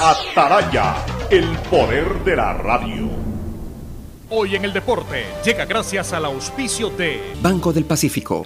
[0.00, 0.96] Ataraya,
[1.30, 3.08] el poder de la radio.
[4.28, 8.44] Hoy en el deporte llega gracias al auspicio de Banco del Pacífico.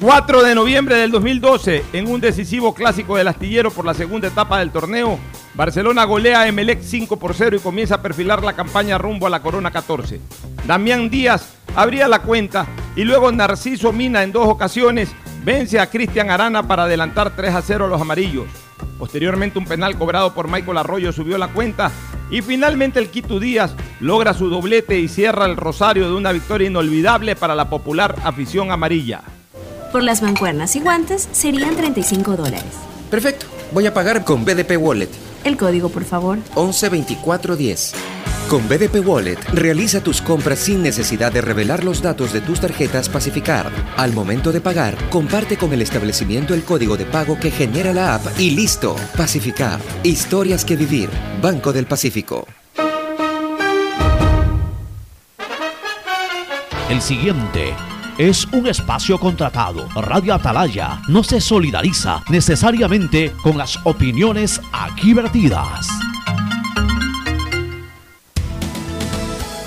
[0.00, 4.60] 4 de noviembre del 2012, en un decisivo clásico del astillero por la segunda etapa
[4.60, 5.18] del torneo,
[5.54, 9.30] Barcelona golea a Emelec 5 por 0 y comienza a perfilar la campaña rumbo a
[9.30, 10.20] la Corona 14.
[10.66, 15.10] Damián Díaz abría la cuenta y luego Narciso Mina en dos ocasiones
[15.44, 18.46] vence a Cristian Arana para adelantar 3 a 0 a los amarillos.
[18.98, 21.90] Posteriormente un penal cobrado por Michael Arroyo subió la cuenta
[22.30, 26.68] y finalmente el Quito Díaz logra su doblete y cierra el rosario de una victoria
[26.68, 29.22] inolvidable para la popular afición amarilla.
[29.92, 32.64] Por las mancuernas y guantes serían 35 dólares.
[33.10, 33.46] Perfecto.
[33.72, 35.08] Voy a pagar con BDP Wallet.
[35.44, 36.38] El código, por favor.
[36.56, 38.17] 112410.
[38.48, 43.10] Con BDP Wallet, realiza tus compras sin necesidad de revelar los datos de tus tarjetas
[43.10, 43.70] Pacificar.
[43.98, 48.14] Al momento de pagar, comparte con el establecimiento el código de pago que genera la
[48.14, 48.96] app y listo.
[49.18, 49.78] Pacificar.
[50.02, 51.10] Historias que vivir.
[51.42, 52.46] Banco del Pacífico.
[56.88, 57.74] El siguiente
[58.16, 59.86] es un espacio contratado.
[59.94, 65.86] Radio Atalaya no se solidariza necesariamente con las opiniones aquí vertidas.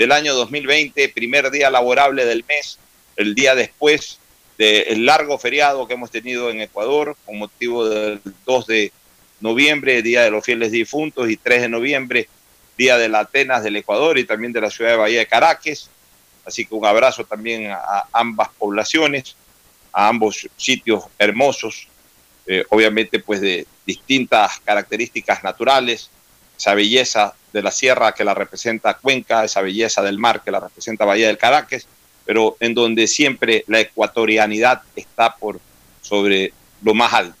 [0.00, 2.78] del año 2020, primer día laborable del mes,
[3.16, 4.18] el día después
[4.56, 8.92] del largo feriado que hemos tenido en Ecuador con motivo del 2 de
[9.40, 12.28] noviembre, Día de los Fieles Difuntos, y 3 de noviembre,
[12.78, 15.90] Día de la Atenas del Ecuador y también de la ciudad de Bahía de Caracas.
[16.46, 19.36] Así que un abrazo también a ambas poblaciones,
[19.92, 21.88] a ambos sitios hermosos,
[22.46, 26.08] eh, obviamente pues de distintas características naturales,
[26.56, 30.60] esa belleza de la sierra que la representa Cuenca, esa belleza del mar que la
[30.60, 31.86] representa Bahía del Caracas,
[32.24, 35.60] pero en donde siempre la ecuatorianidad está por
[36.00, 36.52] sobre
[36.82, 37.36] lo más alto.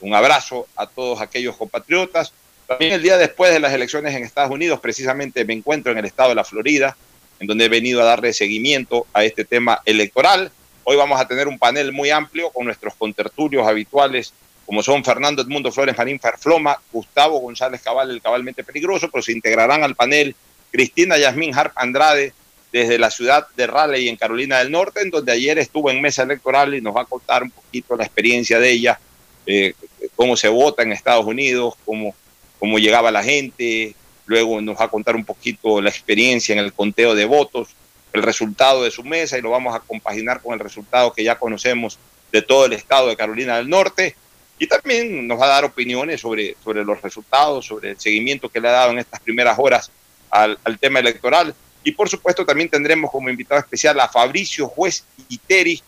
[0.00, 2.32] Un abrazo a todos aquellos compatriotas.
[2.66, 6.04] También el día después de las elecciones en Estados Unidos, precisamente me encuentro en el
[6.04, 6.96] estado de la Florida,
[7.38, 10.50] en donde he venido a darle seguimiento a este tema electoral.
[10.84, 14.32] Hoy vamos a tener un panel muy amplio con nuestros contertulios habituales,
[14.66, 19.32] como son Fernando Edmundo Flores Marín Ferfloma, Gustavo González Cabal, el cabalmente peligroso, pero se
[19.32, 20.34] integrarán al panel
[20.72, 22.34] Cristina Yasmín Harp Andrade,
[22.72, 26.24] desde la ciudad de Raleigh en Carolina del Norte, en donde ayer estuvo en mesa
[26.24, 29.00] electoral y nos va a contar un poquito la experiencia de ella,
[29.46, 29.72] eh,
[30.14, 32.14] cómo se vota en Estados Unidos, cómo,
[32.58, 33.94] cómo llegaba la gente,
[34.26, 37.68] luego nos va a contar un poquito la experiencia en el conteo de votos,
[38.12, 41.38] el resultado de su mesa y lo vamos a compaginar con el resultado que ya
[41.38, 41.98] conocemos
[42.32, 44.16] de todo el estado de Carolina del Norte
[44.58, 48.60] y también nos va a dar opiniones sobre, sobre los resultados, sobre el seguimiento que
[48.60, 49.90] le ha dado en estas primeras horas
[50.30, 51.54] al, al tema electoral.
[51.84, 55.80] Y por supuesto también tendremos como invitado especial a Fabricio Juez Iteri,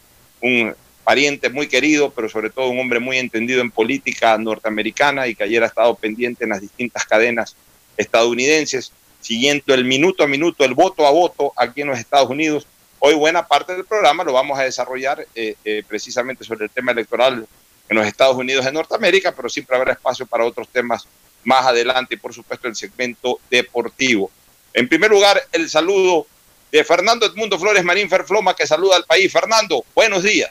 [0.42, 5.34] un pariente muy querido, pero sobre todo un hombre muy entendido en política norteamericana y
[5.34, 7.56] que ayer ha estado pendiente en las distintas cadenas
[7.96, 12.66] estadounidenses, siguiendo el minuto a minuto, el voto a voto aquí en los Estados Unidos.
[12.98, 16.92] Hoy buena parte del programa lo vamos a desarrollar eh, eh, precisamente sobre el tema
[16.92, 17.46] electoral
[17.88, 21.06] en los Estados Unidos de Norteamérica, pero siempre habrá espacio para otros temas
[21.44, 24.30] más adelante y por supuesto el segmento deportivo.
[24.74, 26.26] En primer lugar, el saludo
[26.70, 29.32] de Fernando Edmundo Flores Marín Ferfloma que saluda al país.
[29.32, 30.50] Fernando, buenos días.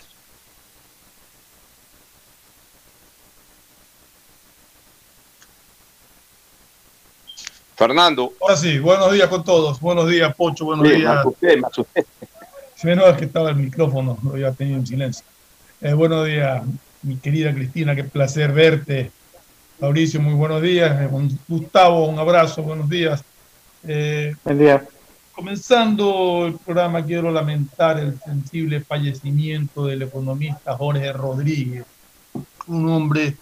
[7.75, 8.33] Fernando.
[8.42, 9.80] Ahora sí, buenos días con todos.
[9.80, 10.66] Buenos días, Pocho.
[10.66, 11.13] Buenos Sí, días.
[11.13, 12.06] me asusté, me asusté.
[12.75, 15.24] Si menos es que estaba el micrófono, lo había tenido en silencio.
[15.81, 16.63] Eh, buenos días,
[17.04, 19.12] mi querida Cristina, qué placer verte.
[19.80, 21.02] Mauricio, muy buenos días.
[21.02, 21.10] Eh,
[21.48, 23.24] Gustavo, un abrazo, buenos días.
[23.88, 24.84] Eh, Buen día.
[25.34, 31.86] Comenzando el programa, quiero lamentar el sensible fallecimiento del economista Jorge Rodríguez,
[32.66, 33.36] un hombre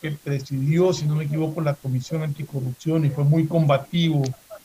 [0.00, 4.22] que presidió, si no me equivoco, la Comisión Anticorrupción y fue muy combativo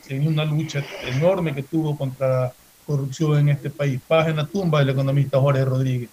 [0.08, 2.54] en una lucha enorme que tuvo contra la
[2.86, 4.00] corrupción en este país.
[4.08, 6.10] Paz en la tumba del economista Jorge Rodríguez.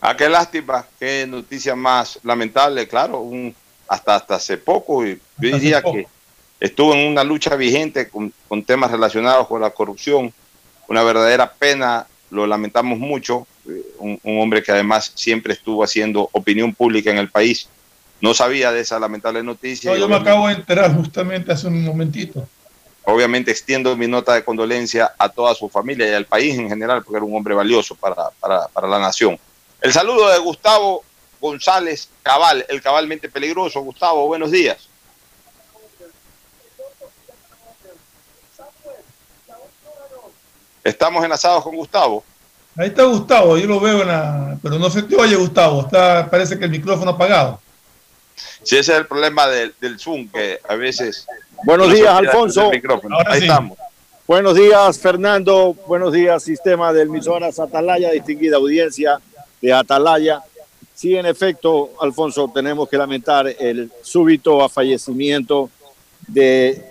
[0.00, 3.54] Ah, qué lástima, qué noticia más lamentable, claro, un,
[3.88, 5.14] hasta, hasta hace poco, yo
[5.52, 5.94] Hasta diría poco.
[5.96, 6.06] que
[6.60, 10.32] estuvo en una lucha vigente con, con temas relacionados con la corrupción,
[10.88, 16.28] una verdadera pena, lo lamentamos mucho, eh, un, un hombre que además siempre estuvo haciendo
[16.32, 17.68] opinión pública en el país,
[18.20, 19.90] no sabía de esa lamentable noticia.
[19.92, 22.46] No, yo me acabo de enterar justamente hace un momentito.
[23.04, 27.02] obviamente extiendo mi nota de condolencia a toda su familia y al país en general,
[27.02, 29.38] porque era un hombre valioso para, para, para la nación.
[29.80, 31.04] El saludo de Gustavo
[31.40, 33.80] González Cabal, el cabalmente peligroso.
[33.80, 34.88] Gustavo, buenos días.
[40.82, 42.24] Estamos enlazados con Gustavo.
[42.76, 44.58] Ahí está Gustavo, yo lo veo en la...
[44.62, 45.82] Pero no se te oye, Gustavo.
[45.82, 47.60] Está, parece que el micrófono apagado.
[48.62, 51.26] Si ese es el problema del, del Zoom, que a veces...
[51.64, 52.70] Buenos no días, Alfonso.
[53.26, 53.46] Ahí sí.
[53.46, 53.78] estamos.
[54.26, 55.74] Buenos días, Fernando.
[55.86, 59.20] Buenos días, sistema de emisoras Atalaya, distinguida audiencia
[59.60, 60.42] de Atalaya.
[60.94, 65.70] Sí, en efecto, Alfonso, tenemos que lamentar el súbito fallecimiento
[66.26, 66.82] de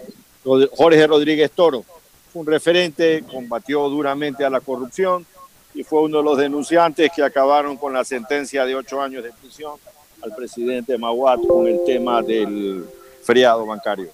[0.43, 1.83] Jorge Rodríguez Toro.
[2.31, 5.25] Fue un referente, combatió duramente a la corrupción
[5.73, 9.31] y fue uno de los denunciantes que acabaron con la sentencia de ocho años de
[9.31, 9.73] prisión
[10.21, 12.85] al presidente Maguat con el tema del
[13.23, 14.09] feriado bancario.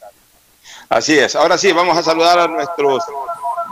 [0.89, 1.35] Así es.
[1.35, 3.03] Ahora sí, vamos a saludar a nuestros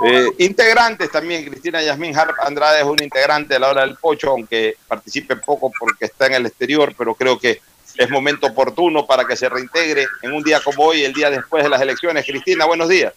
[0.05, 1.45] eh, integrantes también.
[1.45, 5.71] Cristina Yasmín Harp Andrade es un integrante de la hora del pocho, aunque participe poco
[5.77, 7.61] porque está en el exterior, pero creo que
[7.97, 11.63] es momento oportuno para que se reintegre en un día como hoy, el día después
[11.63, 12.25] de las elecciones.
[12.25, 13.13] Cristina, buenos días.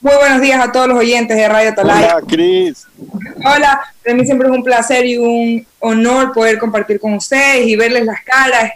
[0.00, 2.16] Muy buenos días a todos los oyentes de Radio Atalaya.
[2.16, 2.86] Hola, Cris.
[3.44, 7.76] Hola, para mí siempre es un placer y un honor poder compartir con ustedes y
[7.76, 8.72] verles las caras,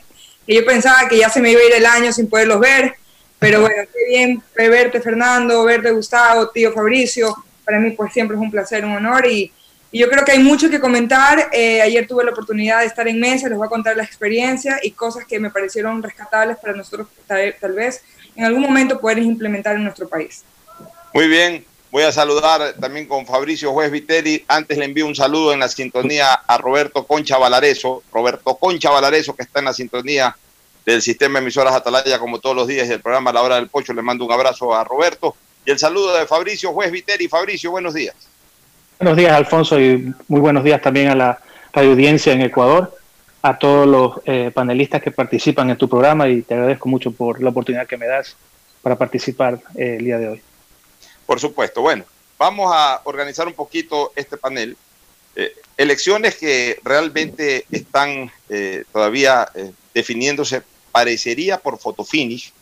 [0.46, 2.94] que yo pensaba que ya se me iba a ir el año sin poderlos ver,
[3.40, 7.34] pero bueno, qué bien verte Fernando, verte Gustavo, tío Fabricio,
[7.64, 9.50] para mí pues siempre es un placer, un honor y,
[9.90, 11.48] y yo creo que hay mucho que comentar.
[11.50, 14.78] Eh, ayer tuve la oportunidad de estar en mesa, les voy a contar la experiencia
[14.82, 18.02] y cosas que me parecieron rescatables para nosotros tal, tal vez
[18.36, 20.44] en algún momento poder implementar en nuestro país.
[21.12, 21.64] Muy bien.
[21.90, 24.44] Voy a saludar también con Fabricio Juez Vitelli.
[24.46, 28.04] Antes le envío un saludo en la sintonía a Roberto Concha Valareso.
[28.12, 30.36] Roberto Concha Valareso, que está en la sintonía
[30.90, 33.92] del sistema de emisoras Atalaya, como todos los días del programa La Hora del Pocho.
[33.92, 35.36] Le mando un abrazo a Roberto.
[35.64, 37.28] Y el saludo de Fabricio Juez Vitelli.
[37.28, 38.14] Fabricio, buenos días.
[38.98, 41.40] Buenos días, Alfonso, y muy buenos días también a la
[41.72, 42.94] radio audiencia en Ecuador,
[43.40, 47.40] a todos los eh, panelistas que participan en tu programa y te agradezco mucho por
[47.42, 48.36] la oportunidad que me das
[48.82, 50.42] para participar eh, el día de hoy.
[51.24, 51.80] Por supuesto.
[51.80, 52.04] Bueno,
[52.36, 54.76] vamos a organizar un poquito este panel.
[55.36, 62.52] Eh, elecciones que realmente están eh, todavía eh, definiéndose, parecería por fotofinish.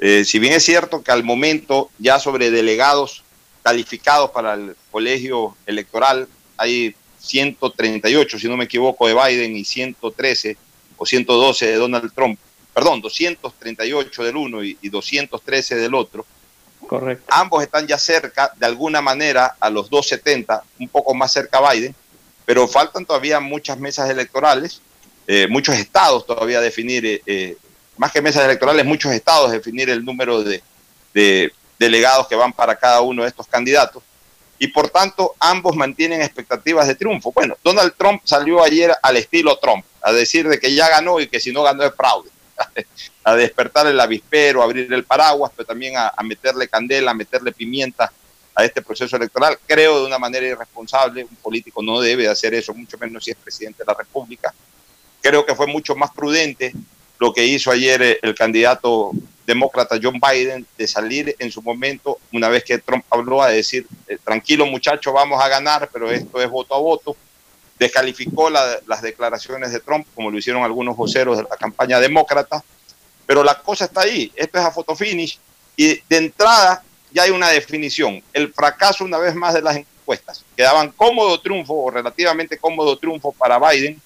[0.00, 3.24] Eh, si bien es cierto que al momento ya sobre delegados
[3.62, 10.56] calificados para el colegio electoral hay 138, si no me equivoco, de Biden y 113
[10.96, 12.38] o 112 de Donald Trump,
[12.72, 16.24] perdón, 238 del uno y, y 213 del otro.
[16.86, 17.24] Correcto.
[17.28, 21.94] Ambos están ya cerca, de alguna manera, a los 270, un poco más cerca Biden,
[22.46, 24.80] pero faltan todavía muchas mesas electorales
[25.30, 27.56] eh, muchos estados todavía definir, eh, eh,
[27.98, 30.62] más que mesas electorales, muchos estados definir el número de,
[31.12, 34.02] de delegados que van para cada uno de estos candidatos.
[34.58, 37.30] Y por tanto, ambos mantienen expectativas de triunfo.
[37.32, 41.28] Bueno, Donald Trump salió ayer al estilo Trump, a decir de que ya ganó y
[41.28, 42.30] que si no ganó es fraude,
[43.24, 47.14] a despertar el avispero, a abrir el paraguas, pero también a, a meterle candela, a
[47.14, 48.10] meterle pimienta
[48.54, 49.58] a este proceso electoral.
[49.66, 53.32] Creo de una manera irresponsable, un político no debe de hacer eso, mucho menos si
[53.32, 54.54] es presidente de la República.
[55.20, 56.72] Creo que fue mucho más prudente
[57.18, 59.10] lo que hizo ayer eh, el candidato
[59.46, 63.86] demócrata John Biden de salir en su momento, una vez que Trump habló, a decir,
[64.06, 67.16] eh, tranquilo muchachos, vamos a ganar, pero esto es voto a voto.
[67.78, 72.62] Descalificó la- las declaraciones de Trump, como lo hicieron algunos voceros de la campaña demócrata,
[73.26, 75.38] pero la cosa está ahí, esto es a photo finish,
[75.76, 76.82] y de entrada
[77.12, 81.40] ya hay una definición, el fracaso una vez más de las encuestas, que daban cómodo
[81.40, 84.00] triunfo o relativamente cómodo triunfo para Biden,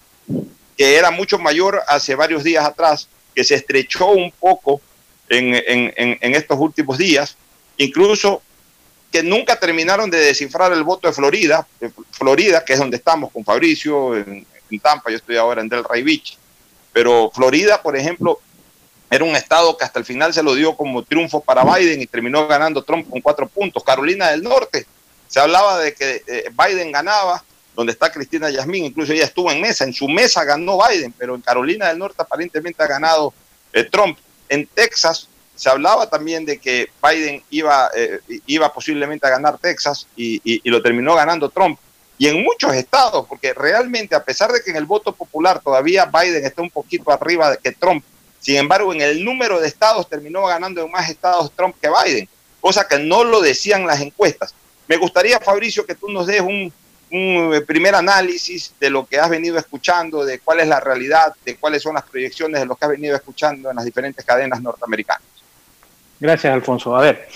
[0.76, 4.80] que era mucho mayor hace varios días atrás, que se estrechó un poco
[5.28, 5.54] en,
[5.96, 7.36] en- estos últimos días,
[7.78, 8.42] incluso
[9.10, 11.66] que nunca terminaron de descifrar el voto de Florida,
[12.10, 16.02] Florida, que es donde estamos con Fabricio, en, en Tampa, yo estoy ahora en Delray
[16.02, 16.38] Beach,
[16.92, 18.40] pero Florida, por ejemplo,
[19.10, 22.06] era un estado que hasta el final se lo dio como triunfo para Biden y
[22.06, 23.84] terminó ganando Trump con cuatro puntos.
[23.84, 24.86] Carolina del Norte,
[25.28, 29.60] se hablaba de que eh, Biden ganaba, donde está Cristina Yasmín, incluso ella estuvo en
[29.60, 33.32] mesa, en su mesa ganó Biden, pero en Carolina del Norte aparentemente ha ganado
[33.72, 34.18] eh, Trump.
[34.48, 40.06] En Texas se hablaba también de que Biden iba, eh, iba posiblemente a ganar Texas
[40.16, 41.78] y, lo terminó ganando Trump.
[42.18, 46.06] Y en muchos estados, porque realmente a pesar de que en el voto popular todavía
[46.06, 48.04] Biden está un poquito arriba de que Trump,
[48.38, 52.28] sin embargo en el número de estados terminó ganando en más estados Trump que Biden,
[52.60, 54.54] cosa que no lo decían las encuestas.
[54.86, 56.72] Me gustaría, Fabricio, que tú nos des un,
[57.12, 61.34] un, eh, primer análisis de lo que has venido escuchando, de cuál es la realidad,
[61.44, 64.60] de cuáles son las proyecciones de lo que has venido escuchando en las diferentes cadenas
[64.62, 65.22] norteamericanas.
[66.18, 66.96] Gracias, Alfonso.
[66.96, 67.28] A ver,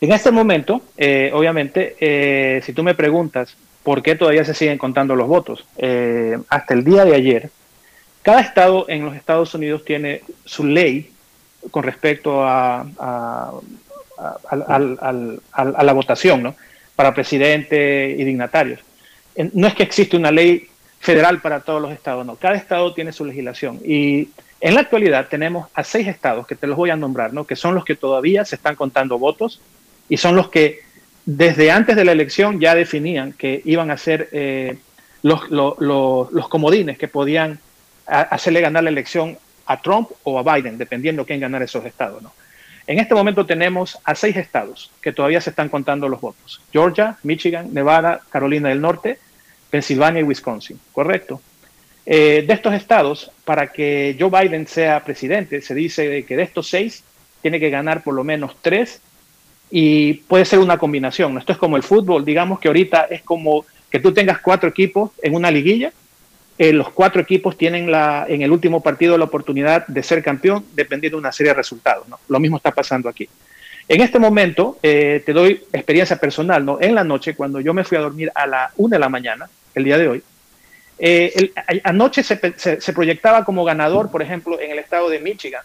[0.00, 4.78] en este momento, eh, obviamente, eh, si tú me preguntas por qué todavía se siguen
[4.78, 7.50] contando los votos, eh, hasta el día de ayer,
[8.22, 11.10] cada estado en los Estados Unidos tiene su ley
[11.70, 13.52] con respecto a, a-
[15.82, 16.54] la votación, ¿no?
[16.94, 18.80] Para presidente y dignatarios.
[19.52, 20.66] No es que existe una ley
[21.00, 22.36] federal para todos los estados, no.
[22.36, 23.78] Cada estado tiene su legislación.
[23.84, 24.28] Y
[24.60, 27.46] en la actualidad tenemos a seis estados que te los voy a nombrar, ¿no?
[27.46, 29.60] Que son los que todavía se están contando votos
[30.08, 30.80] y son los que
[31.24, 34.78] desde antes de la elección ya definían que iban a ser eh,
[35.22, 37.60] los, lo- lo- los comodines que podían
[38.06, 42.32] hacerle ganar la elección a Trump o a Biden, dependiendo quién ganara esos estados, ¿no?
[42.86, 46.62] En este momento tenemos a seis estados que todavía se están contando los votos.
[46.72, 49.18] Georgia, Michigan, Nevada, Carolina del Norte,
[49.70, 51.40] Pensilvania y Wisconsin, ¿correcto?
[52.06, 56.68] Eh, de estos estados, para que Joe Biden sea presidente, se dice que de estos
[56.68, 57.04] seis
[57.42, 59.00] tiene que ganar por lo menos tres
[59.70, 61.36] y puede ser una combinación.
[61.36, 65.10] Esto es como el fútbol, digamos que ahorita es como que tú tengas cuatro equipos
[65.22, 65.92] en una liguilla.
[66.58, 70.64] eh, los cuatro equipos tienen la, en el último partido la oportunidad de ser campeón
[70.74, 72.06] dependiendo de una serie de resultados.
[72.28, 73.28] Lo mismo está pasando aquí.
[73.86, 76.78] En este momento, eh, te doy experiencia personal, ¿no?
[76.80, 79.48] En la noche, cuando yo me fui a dormir a la una de la mañana,
[79.78, 80.22] el día de hoy,
[80.98, 81.32] eh,
[81.68, 85.62] el- anoche se, se- se proyectaba como ganador, por ejemplo, en el estado de Michigan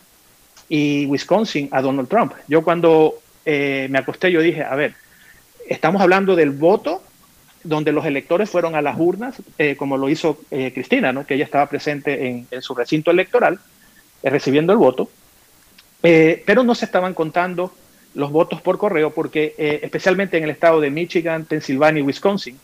[0.70, 2.34] y Wisconsin a Donald Trump.
[2.48, 3.16] Yo cuando
[3.46, 4.94] eh, me acosté, yo dije, a ver,
[5.68, 7.04] estamos hablando del voto
[7.64, 11.26] donde los electores fueron a las urnas, eh, como lo hizo eh, Cristina, ¿no?
[11.26, 13.60] que ella estaba presente en, en su recinto electoral,
[14.22, 15.10] eh, recibiendo el voto,
[16.04, 17.74] eh, pero no se estaban contando
[18.16, 22.60] los votos por correo porque especialmente en el estado de Michigan, Pensilvania y Wisconsin,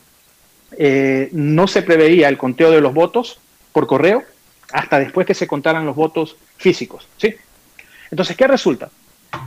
[0.77, 3.39] eh, no se preveía el conteo de los votos
[3.71, 4.23] por correo
[4.71, 7.07] hasta después que se contaran los votos físicos.
[7.17, 7.35] ¿sí?
[8.11, 8.89] Entonces, ¿qué resulta?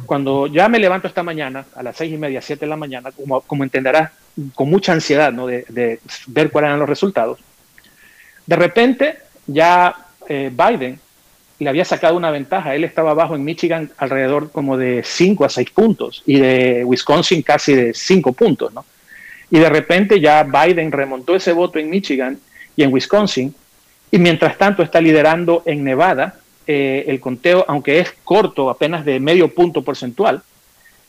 [0.06, 3.10] Cuando ya me levanto esta mañana, a las seis y media, siete de la mañana,
[3.46, 4.12] como, entenderás,
[4.54, 5.46] con mucha ansiedad ¿no?
[5.46, 7.40] de, ver cuáles eran los resultados,
[8.46, 9.94] de repente ya
[10.28, 11.00] eh, Biden
[11.58, 12.74] le había sacado una ventaja.
[12.74, 17.42] Él estaba abajo en Michigan alrededor como de 5 a 6 puntos y de Wisconsin
[17.42, 18.84] casi de 5 puntos, ¿no?
[19.52, 22.40] Y de repente ya Biden remontó ese voto en Michigan
[22.74, 23.54] y en Wisconsin
[24.10, 29.20] y mientras tanto está liderando en Nevada eh, el conteo, aunque es corto, apenas de
[29.20, 30.42] medio punto porcentual.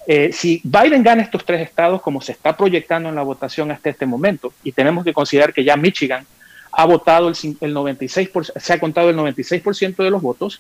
[0.05, 3.89] Eh, si Biden gana estos tres estados como se está proyectando en la votación hasta
[3.89, 6.25] este momento, y tenemos que considerar que ya Michigan
[6.73, 10.59] ha votado el, el 96%, se ha contado el 96% de los votos,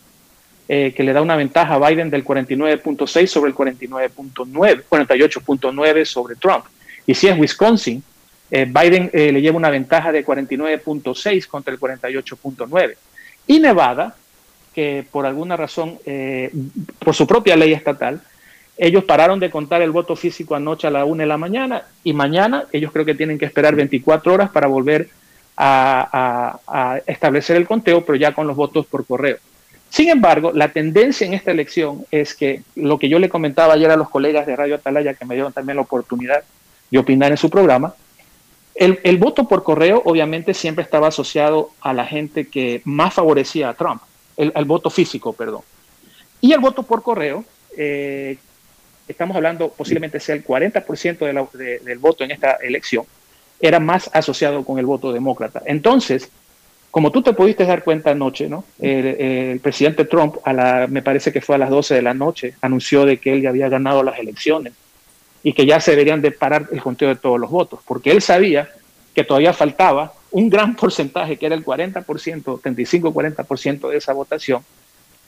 [0.69, 6.35] eh, que le da una ventaja a Biden del 49.6 sobre el 49.9, 48.9 sobre
[6.37, 6.63] Trump.
[7.05, 8.03] Y si es Wisconsin,
[8.51, 12.95] eh, Biden eh, le lleva una ventaja de 49.6 contra el 48.9.
[13.47, 14.15] Y Nevada,
[14.73, 16.51] que por alguna razón, eh,
[16.99, 18.21] por su propia ley estatal,
[18.77, 22.13] ellos pararon de contar el voto físico anoche a la una de la mañana y
[22.13, 25.09] mañana ellos creo que tienen que esperar 24 horas para volver
[25.55, 29.37] a, a establecer el conteo, pero ya con los votos por correo.
[29.89, 33.91] Sin embargo, la tendencia en esta elección es que lo que yo le comentaba ayer
[33.91, 36.43] a los colegas de Radio Atalaya, que me dieron también la oportunidad
[36.93, 37.95] de opinar en su programa,
[38.75, 43.73] el, voto por correo obviamente siempre estaba asociado a la gente que más favorecía a
[43.73, 44.01] Trump,
[44.37, 45.61] el, voto físico, perdón.
[46.39, 47.45] Y el voto por correo,
[47.75, 48.37] eh,
[49.07, 53.05] estamos hablando posiblemente sea el 40% del voto en esta elección,
[53.59, 55.63] era más asociado con el voto demócrata.
[55.65, 56.29] Entonces,
[56.91, 58.65] como tú te pudiste dar cuenta anoche, ¿no?
[58.79, 62.53] El, presidente Trump, a la, me parece que fue a las 12 de la noche,
[62.61, 64.73] anunció de que él ya había ganado las elecciones
[65.43, 68.21] y que ya se deberían de parar el conteo de todos los votos, porque él
[68.21, 68.69] sabía
[69.13, 74.63] que todavía faltaba un gran porcentaje, que era el 40%, 35-40% de esa votación,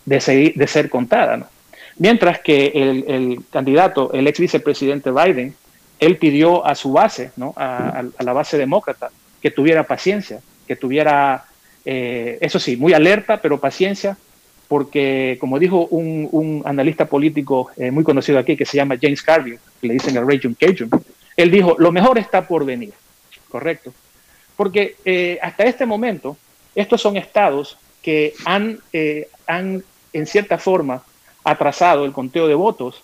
[0.06, 1.50] de, seguir, de ser contada.
[1.98, 5.56] Mientras que el, candidato, el ex vicepresidente Biden,
[6.00, 7.54] él pidió a su base, ¿no?
[7.56, 11.46] a la base demócrata, que tuviera paciencia, que tuviera
[11.86, 14.18] eh, eso sí, muy alerta, pero paciencia,
[14.76, 19.58] porque como dijo un, analista político eh, muy conocido aquí, que se llama James Carville,
[19.80, 20.90] que le dicen el Region Cajun,
[21.38, 22.92] él dijo, lo mejor está por venir,
[23.48, 23.94] ¿correcto?
[24.58, 26.36] Porque eh, hasta este momento,
[26.76, 28.80] estos son estados que han,
[29.48, 31.04] han, en cierta forma,
[31.46, 33.02] atrasado el conteo de votos,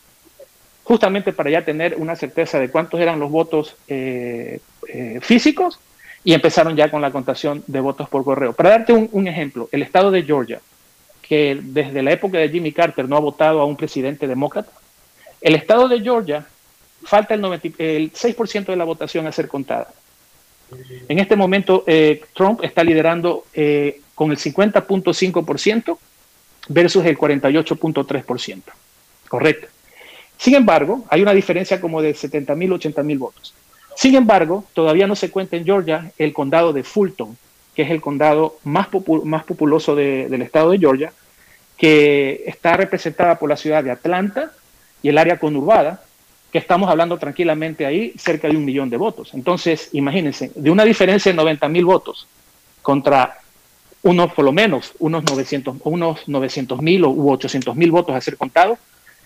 [0.84, 3.78] justamente para ya tener una certeza de cuántos eran los votos
[5.22, 5.80] físicos
[6.25, 8.51] y empezaron ya con la contación de votos por correo.
[8.51, 10.60] Para darte un, ejemplo, el estado de Georgia,
[11.22, 14.72] que desde la época de Jimmy Carter no ha votado a un presidente demócrata,
[15.42, 16.46] el estado de Georgia
[17.04, 19.92] falta el, 6% de la votación a ser contada.
[21.10, 25.98] En este momento, eh, Trump está liderando eh, con el 50.5%
[26.70, 28.62] versus el 48.3%.
[29.28, 29.68] Correcto.
[30.38, 33.53] Sin embargo, hay una diferencia como de 70 mil, 80 mil votos.
[33.96, 37.38] Sin embargo, todavía no se cuenta en Georgia el condado de Fulton,
[37.75, 38.88] que es el condado más,
[39.24, 41.14] más populoso del estado de Georgia,
[41.77, 44.51] que está representada por la ciudad de Atlanta
[45.01, 46.03] y el área conurbada,
[46.51, 49.34] que estamos hablando tranquilamente ahí, cerca de un millón de votos.
[49.34, 52.27] Entonces, imagínense, de una diferencia de 90 mil votos
[52.81, 53.40] contra
[54.03, 58.36] unos, por lo menos, unos 900 unos 900 mil u 800 mil votos a ser
[58.36, 58.79] contados,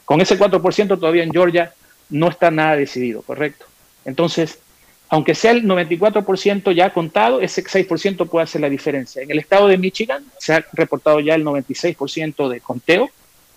[0.04, 1.74] con ese 4% todavía en Georgia
[2.10, 3.66] no está nada decidido, ¿correcto?
[4.06, 4.60] Entonces,
[5.10, 9.22] aunque sea el 94% ya contado, ese 6% puede hacer la diferencia.
[9.22, 13.10] En el estado de Michigan se ha reportado ya el 96% de conteo,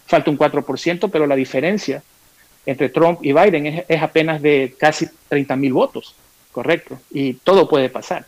[0.07, 2.03] falta un 4%, pero la diferencia
[2.67, 6.15] entre Trump y Biden es, apenas de casi 30 mil votos,
[6.53, 8.27] correcto, y todo puede pasar.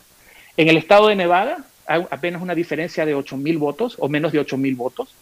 [0.57, 4.31] En el estado de Nevada hay apenas una diferencia de 8 mil votos o menos
[4.31, 5.13] de 8 mil votos,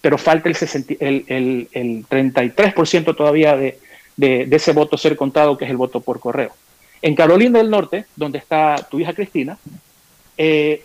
[0.00, 3.78] pero falta el, el, el 33% todavía de,
[4.18, 6.52] ese voto ser contado, que es el voto por correo.
[7.02, 9.58] En Carolina del Norte, donde está tu hija Cristina,
[10.38, 10.84] eh,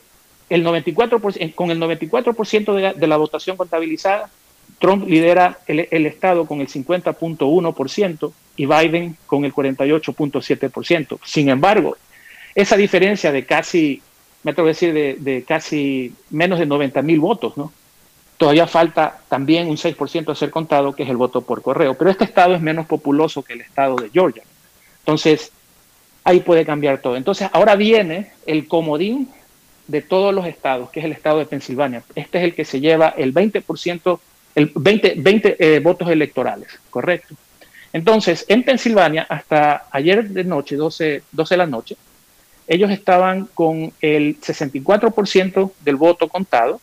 [0.49, 4.29] el 94%, con el 94% de, de, la votación contabilizada,
[4.79, 11.19] Trump lidera el, Estado con el 50.1% y Biden con el 48.7%.
[11.23, 11.97] Sin embargo,
[12.55, 14.01] esa diferencia de casi,
[14.43, 17.71] me atrevo a decir, de, de casi menos de 90 mil votos, ¿no?
[18.37, 21.95] Todavía falta también un 6% a ser contado, que es el voto por correo.
[21.95, 24.43] Pero este estado es menos populoso que el estado de Georgia.
[24.99, 25.51] Entonces,
[26.27, 27.15] ahí puede cambiar todo.
[27.15, 29.29] Entonces, ahora viene el comodín
[29.87, 32.03] de todos los estados, que es el estado de Pensilvania.
[32.15, 34.19] Este es el que se lleva el 20%,
[34.55, 37.33] el 20, 20 eh, votos electorales, correcto.
[37.93, 41.95] Entonces, en Pensilvania, hasta ayer de noche, 12, 12 de la noche,
[42.67, 46.81] ellos estaban con el 64% del voto contado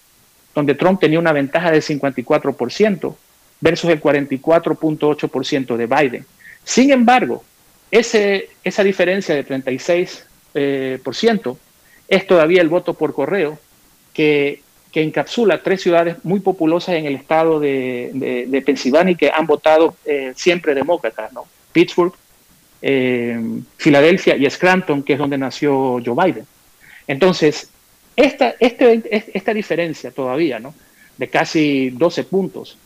[0.55, 3.15] donde Trump tenía una ventaja del 54%
[3.61, 6.27] versus el 44.8% de Biden.
[6.65, 7.45] Sin embargo,
[7.99, 11.01] esa diferencia de 36% eh,
[12.09, 13.59] es todavía el voto por correo
[14.13, 19.97] que, encapsula tres ciudades muy populosas en el estado de, Pensilvania y que han votado
[20.05, 21.47] eh, siempre demócratas, ¿no?
[21.73, 22.15] Pittsburgh,
[22.81, 23.41] eh,
[23.77, 26.47] Filadelfia y Scranton, que es donde nació Joe Biden.
[27.09, 27.71] Entonces,
[28.15, 29.03] esta, este,
[29.35, 30.75] esta diferencia todavía, ¿no?
[31.19, 32.79] De casi 12 puntos,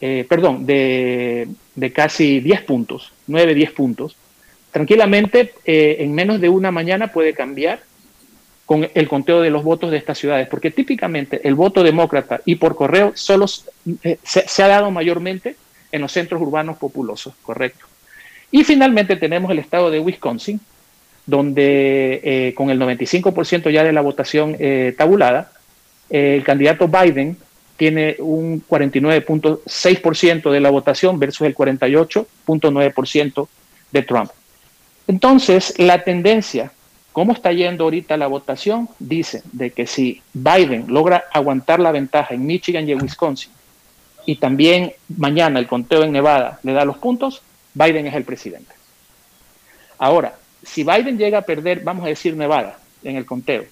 [0.00, 1.48] eh, perdón, de,
[1.94, 4.16] casi 10 puntos, 9, 10 puntos,
[4.74, 7.78] tranquilamente eh, en menos de una mañana puede cambiar
[8.66, 12.56] con el conteo de los votos de estas ciudades, porque típicamente el voto demócrata y
[12.56, 13.46] por correo solo
[14.02, 15.54] eh, se, ha dado mayormente
[15.92, 17.86] en los centros urbanos populosos, correcto.
[18.50, 20.60] Y finalmente tenemos el estado de Wisconsin,
[21.24, 25.52] donde eh, con el 95% ya de la votación eh, tabulada,
[26.10, 27.36] el candidato Biden
[27.76, 33.48] tiene un 49.6% de la votación versus el 48.9%
[33.92, 34.32] de Trump.
[35.06, 36.72] Entonces, la tendencia,
[37.12, 38.88] ¿cómo está yendo ahorita la votación?
[38.98, 43.50] Dice de que si Biden logra aguantar la ventaja en Michigan y en Wisconsin,
[44.26, 47.42] y también mañana el conteo en Nevada le da los puntos,
[47.74, 48.72] Biden es el presidente.
[49.98, 53.64] Ahora, si Biden llega a perder, vamos a decir Nevada, en el conteo,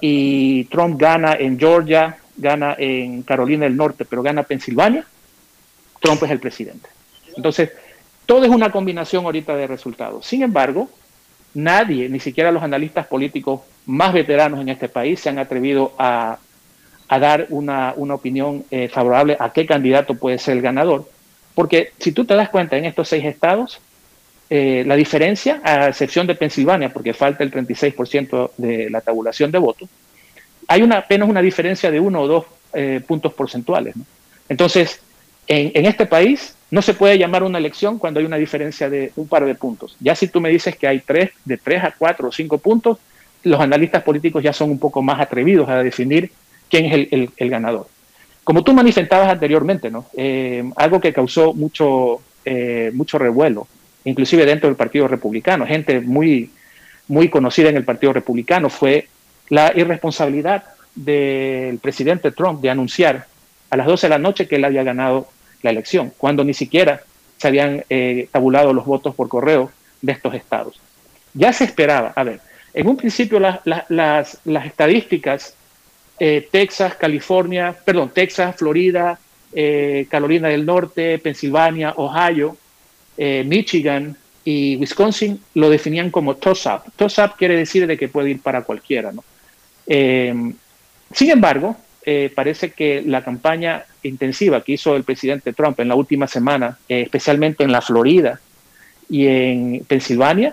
[0.00, 5.06] y Trump gana en Georgia, gana en Carolina del Norte, pero gana Pensilvania,
[6.00, 6.88] Trump es el presidente.
[7.36, 7.70] Entonces,
[8.32, 10.24] todo es una combinación ahorita de resultados.
[10.24, 10.88] Sin embargo,
[11.52, 16.38] nadie, ni siquiera los analistas políticos más veteranos en este país, se han atrevido a,
[17.10, 21.06] dar una, opinión eh, favorable a qué candidato puede ser el ganador.
[21.54, 23.82] Porque si tú te das cuenta, en estos seis estados,
[24.48, 29.58] eh, la diferencia, a excepción de Pensilvania, porque falta el 36% de la tabulación de
[29.58, 29.90] votos,
[30.68, 33.94] hay una, apenas una diferencia de uno o dos eh, puntos porcentuales.
[34.48, 35.02] Entonces,
[35.52, 39.28] en, este país no se puede llamar una elección cuando hay una diferencia de un
[39.28, 39.96] par de puntos.
[40.00, 42.98] Ya si tú me dices que hay tres, de tres a cuatro o cinco puntos,
[43.42, 46.30] los analistas políticos ya son un poco más atrevidos a definir
[46.70, 47.86] quién es el, ganador.
[48.44, 50.06] Como tú manifestabas anteriormente, ¿no?
[50.16, 53.66] Eh, algo que causó mucho, eh, mucho revuelo,
[54.04, 56.50] inclusive dentro del Partido Republicano, gente muy,
[57.08, 59.08] muy conocida en el Partido Republicano, fue
[59.50, 63.26] la irresponsabilidad del presidente Trump de anunciar
[63.68, 65.28] a las 12 de la noche que él había ganado
[65.62, 67.02] la elección, cuando ni siquiera
[67.38, 69.70] se habían eh, tabulado los votos por correo
[70.00, 70.80] de estos estados.
[71.34, 72.40] Ya se esperaba, a ver,
[72.74, 75.54] en un principio las, estadísticas,
[76.20, 79.18] eh, Texas, California, perdón, Texas, Florida,
[79.52, 82.56] eh, Carolina del Norte, Pensilvania, Ohio,
[83.18, 86.92] Michigan y Wisconsin lo definían como toss-up.
[86.96, 89.22] Toss-up quiere decir de que puede ir para cualquiera, ¿no?
[89.86, 95.94] sin embargo, eh, parece que la campaña intensiva que hizo el presidente Trump en la
[95.94, 98.40] última semana, eh, especialmente en la Florida
[99.08, 100.52] y en Pensilvania,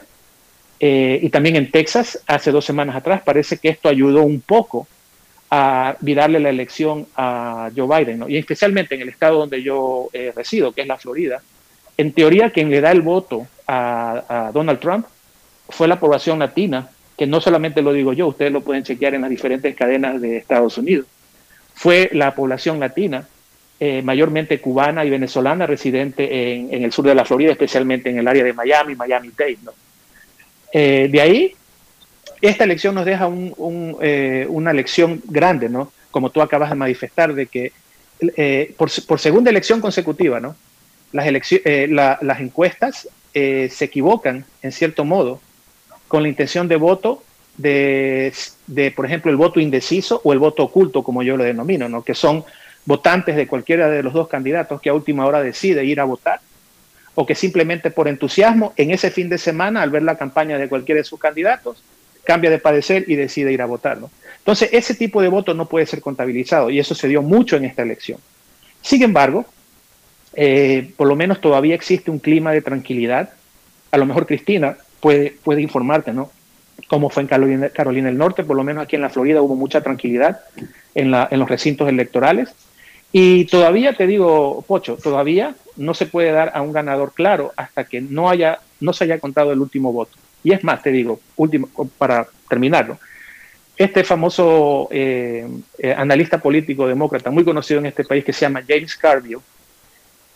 [0.80, 4.88] eh, y también en Texas hace dos semanas atrás, parece que esto ayudó un poco
[5.50, 10.72] a virarle la elección a Joe Biden, y especialmente en el estado donde yo resido,
[10.72, 11.42] que es la Florida.
[11.98, 15.08] En teoría, quien le da el voto a Donald Trump
[15.68, 19.22] fue la población latina, que no solamente lo digo yo, ustedes lo pueden chequear en
[19.22, 21.08] las diferentes cadenas de Estados Unidos
[21.80, 23.26] fue la población latina,
[23.80, 28.28] eh, mayormente cubana y venezolana, residente en, el sur de la Florida, especialmente en el
[28.28, 29.60] área de Miami, Miami-Dade.
[30.74, 31.56] Eh, de ahí,
[32.42, 33.30] esta elección nos deja
[34.02, 35.94] eh, una lección grande, ¿no?
[36.12, 37.72] como tú acabas de manifestar, de que
[38.76, 40.58] por, segunda elección consecutiva, ¿no?
[41.13, 45.39] las encuestas se equivocan, en cierto modo,
[46.10, 47.24] con la intención de voto
[47.56, 48.34] de,
[48.96, 52.04] por ejemplo, el voto indeciso o el voto oculto, como yo lo denomino, ¿no?
[52.04, 52.44] que son
[52.86, 56.40] votantes de cualquiera de los dos candidatos que a última hora decide ir a votar,
[57.16, 60.70] o que simplemente por entusiasmo en ese fin de semana, al ver la campaña de
[60.70, 61.84] cualquiera de sus candidatos,
[62.24, 63.98] cambia de padecer y decide ir a votar.
[63.98, 64.12] ¿no?
[64.38, 67.66] Entonces, ese tipo de voto no puede ser contabilizado y eso se dio mucho en
[67.66, 68.20] esta elección.
[68.82, 69.46] Sin embargo,
[70.34, 73.32] eh, por lo menos todavía existe un clima de tranquilidad.
[73.92, 76.32] A lo mejor Cristina puede, puede informarte, ¿no?
[76.88, 79.56] Como fue en Carolina, Carolina, del Norte, por lo menos aquí en la Florida hubo
[79.56, 80.42] mucha tranquilidad
[80.96, 82.50] en, la, en los recintos electorales.
[83.12, 87.86] Y todavía te digo, Pocho, todavía no se puede dar a un ganador claro hasta
[87.86, 90.18] que no, haya, no se haya contado el último voto.
[90.44, 93.00] Y es más, te digo, último, para terminarlo,
[93.80, 98.63] este famoso eh, eh, analista político demócrata muy conocido en este país que se llama
[98.68, 99.39] James Carville,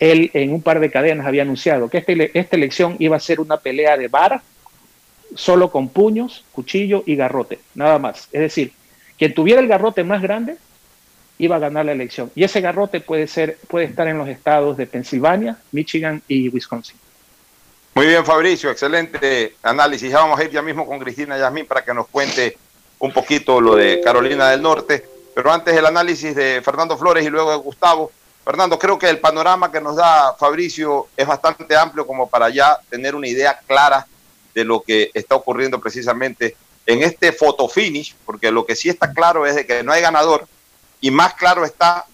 [0.00, 3.40] él en un par de cadenas había anunciado que este, esta elección iba a ser
[3.40, 4.42] una pelea de vara
[5.34, 8.28] solo con puños, cuchillo y garrote, nada más.
[8.32, 8.72] Es decir,
[9.18, 10.56] quien tuviera el garrote más grande
[11.38, 12.30] iba a ganar la elección.
[12.34, 16.96] Y ese garrote puede, ser, puede estar en los estados de Pensilvania, Michigan y Wisconsin.
[17.94, 20.10] Muy bien, Fabricio, excelente análisis.
[20.10, 22.56] Ya vamos a ir ya mismo con Cristina Yasmín para que nos cuente
[22.98, 25.04] un poquito lo de Carolina del Norte.
[25.34, 28.10] Pero antes el análisis de Fernando Flores y luego de Gustavo.
[28.44, 32.78] Fernando, creo que el panorama que nos da Fabricio es bastante amplio como para ya
[32.90, 34.06] tener una idea clara
[34.54, 39.12] de lo que está ocurriendo precisamente en este photo finish, porque lo que sí está
[39.12, 40.46] claro es de que no hay ganador
[41.00, 42.06] y más claro está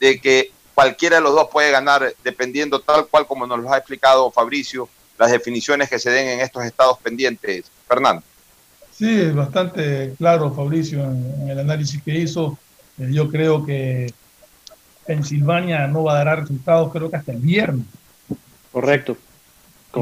[0.00, 3.78] de que cualquiera de los dos puede ganar dependiendo tal cual como nos lo ha
[3.78, 7.64] explicado Fabricio, las definiciones que se den en estos estados pendientes.
[7.86, 8.22] Fernando.
[8.92, 12.58] Sí, es bastante claro Fabricio en, el análisis que hizo.
[12.98, 14.12] Eh, yo creo que
[15.06, 17.86] Pensilvania no va a dar resultados creo que hasta el viernes.
[18.70, 19.16] Correcto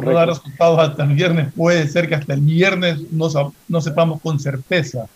[0.00, 3.28] no da resultados hasta el viernes, puede ser que hasta el viernes no,
[3.68, 5.06] no sepamos con certeza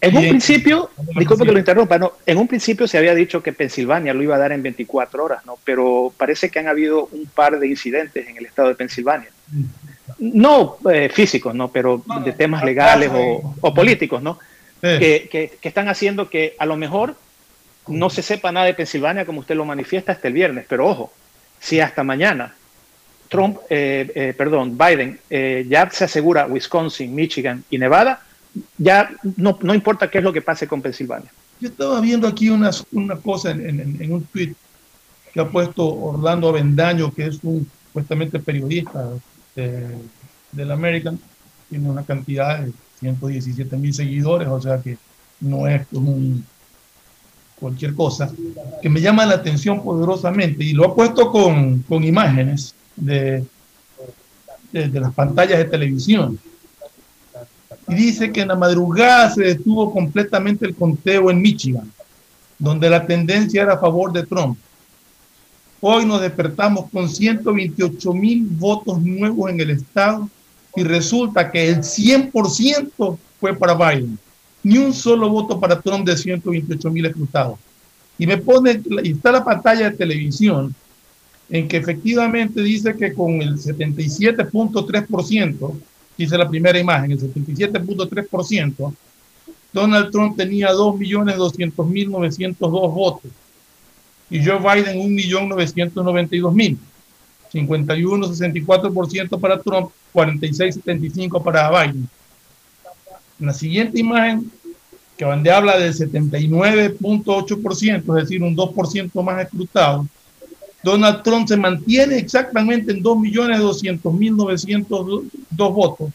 [0.00, 3.52] En un principio, disculpe que lo interrumpa, no, en un principio se había dicho que
[3.52, 5.58] Pensilvania lo iba a dar en 24 horas, ¿no?
[5.64, 9.28] Pero parece que han habido un par de incidentes en el estado de Pensilvania.
[10.18, 11.68] No eh, físicos, ¿no?
[11.70, 14.38] Pero de temas legales o, o políticos, ¿no?
[14.98, 17.14] Que, que- que están haciendo que a lo mejor
[17.88, 20.66] no se sepa nada de Pensilvania como usted lo manifiesta hasta el viernes.
[20.68, 21.12] Pero ojo,
[21.60, 22.54] si hasta mañana
[23.28, 28.22] Trump, eh, eh, perdón, Biden eh, ya se asegura Wisconsin, Michigan y Nevada,
[28.76, 31.30] ya no, no importa qué es lo que pase con Pensilvania.
[31.60, 34.54] Yo estaba viendo aquí una, una cosa en, un tweet
[35.32, 39.08] que ha puesto Orlando Avendaño, que es un supuestamente periodista
[39.54, 39.88] de,
[40.52, 41.18] del American,
[41.68, 44.96] tiene una cantidad de 117 mil seguidores, o sea que
[45.40, 46.44] no es un,
[47.56, 48.32] cualquier cosa,
[48.80, 53.44] que me llama la atención poderosamente y lo ha puesto con, con imágenes de,
[54.72, 56.38] de, las pantallas de televisión.
[57.88, 61.90] Y dice que en la madrugada se detuvo completamente el conteo en Michigan,
[62.58, 64.58] donde la tendencia era a favor de Trump.
[65.80, 70.28] Hoy nos despertamos con 128 mil votos nuevos en el estado
[70.74, 74.18] y resulta que el 100% fue para Biden.
[74.62, 77.58] Ni un solo voto para Trump de 128 mil escrutados.
[78.18, 80.74] Y me pone, y está la pantalla de televisión
[81.50, 85.72] en que efectivamente dice que con el 77.3%,
[86.16, 88.94] dice la primera imagen, el 77.3%,
[89.72, 93.30] Donald Trump tenía 2.200.902 votos
[94.30, 96.76] y Joe Biden 1.992.000.
[97.52, 102.08] 51-64% para Trump, 46-75% para Biden.
[103.40, 104.50] En la siguiente imagen,
[105.16, 110.06] que donde habla del 79.8%, es decir, un 2% más escrutado,
[110.82, 115.24] Donald Trump se mantiene exactamente en 2.200.902
[115.56, 116.10] votos,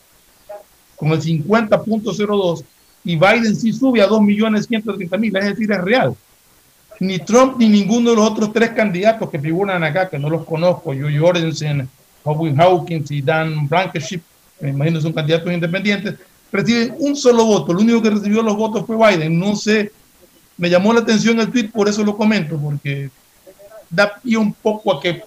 [0.96, 2.64] con el 50.02,
[3.04, 6.16] y Biden sí sube a 2.130.000, es decir, es real.
[7.00, 10.46] Ni Trump ni ninguno de los otros tres candidatos que figuran acá, que no los
[10.46, 11.90] conozco, Joe Jorgensen,
[12.24, 14.22] Howard Hawkins y Dan Blankenship,
[14.62, 16.16] me imagino son candidatos independientes,
[16.52, 17.74] reciben un solo voto.
[17.74, 19.38] El único que recibió los votos fue Biden.
[19.38, 19.92] No sé,
[20.58, 23.10] me llamó la atención el tweet, por eso lo comento, porque
[23.94, 25.24] da pie un poco a que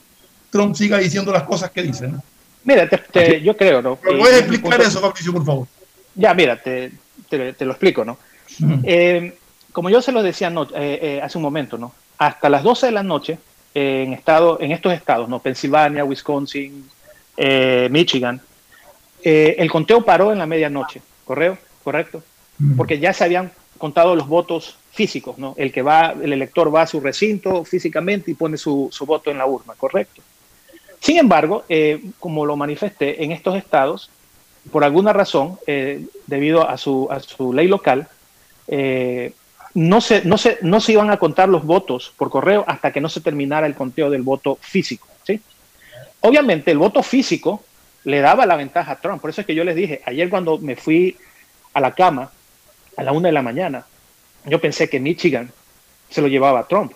[0.51, 2.09] Trump siga diciendo las cosas que dice.
[2.09, 2.23] ¿no?
[2.65, 3.99] Mira, te- te- yo creo, ¿no?
[4.03, 5.67] ¿Me Eh, puedes explicar eso, Fabricio, por favor?
[6.15, 6.91] Ya, mira, te,
[7.29, 8.19] te- te lo explico, ¿no?
[8.85, 9.37] Eh,
[9.73, 11.93] como yo se lo decía no- eh, eh, hace un momento, ¿no?
[12.19, 13.39] Hasta las 12 de la noche,
[13.75, 15.39] eh, en, estado, en estos estados, ¿no?
[15.41, 16.89] Pensilvania, Wisconsin,
[17.37, 18.41] eh, Michigan,
[19.23, 21.59] eh, el conteo paró en la medianoche, ¿correo?
[21.85, 22.23] ¿Correcto?
[22.77, 25.55] Porque ya se habían contado los votos físicos, ¿no?
[25.59, 29.31] El que va, el elector va a su recinto físicamente y pone su, su voto
[29.31, 30.23] en la urna, ¿correcto?
[31.01, 34.11] Sin embargo, eh, como lo manifesté, en estos estados,
[34.73, 38.09] por alguna razón, eh, debido a su, a su ley local,
[38.69, 39.33] eh,
[39.75, 43.03] no, se, no, se, no se iban a contar los votos por correo hasta que
[43.03, 45.07] no se terminara el conteo del voto físico.
[45.25, 45.41] ¿sí?
[46.21, 47.63] Obviamente, el voto físico
[48.05, 49.21] le daba la ventaja a Trump.
[49.21, 51.19] Por eso es que yo les dije, ayer cuando me fui
[51.75, 52.31] a la cama
[52.97, 53.85] a la una de la mañana,
[54.47, 55.51] yo pensé que Michigan
[56.09, 56.93] se lo llevaba a Trump.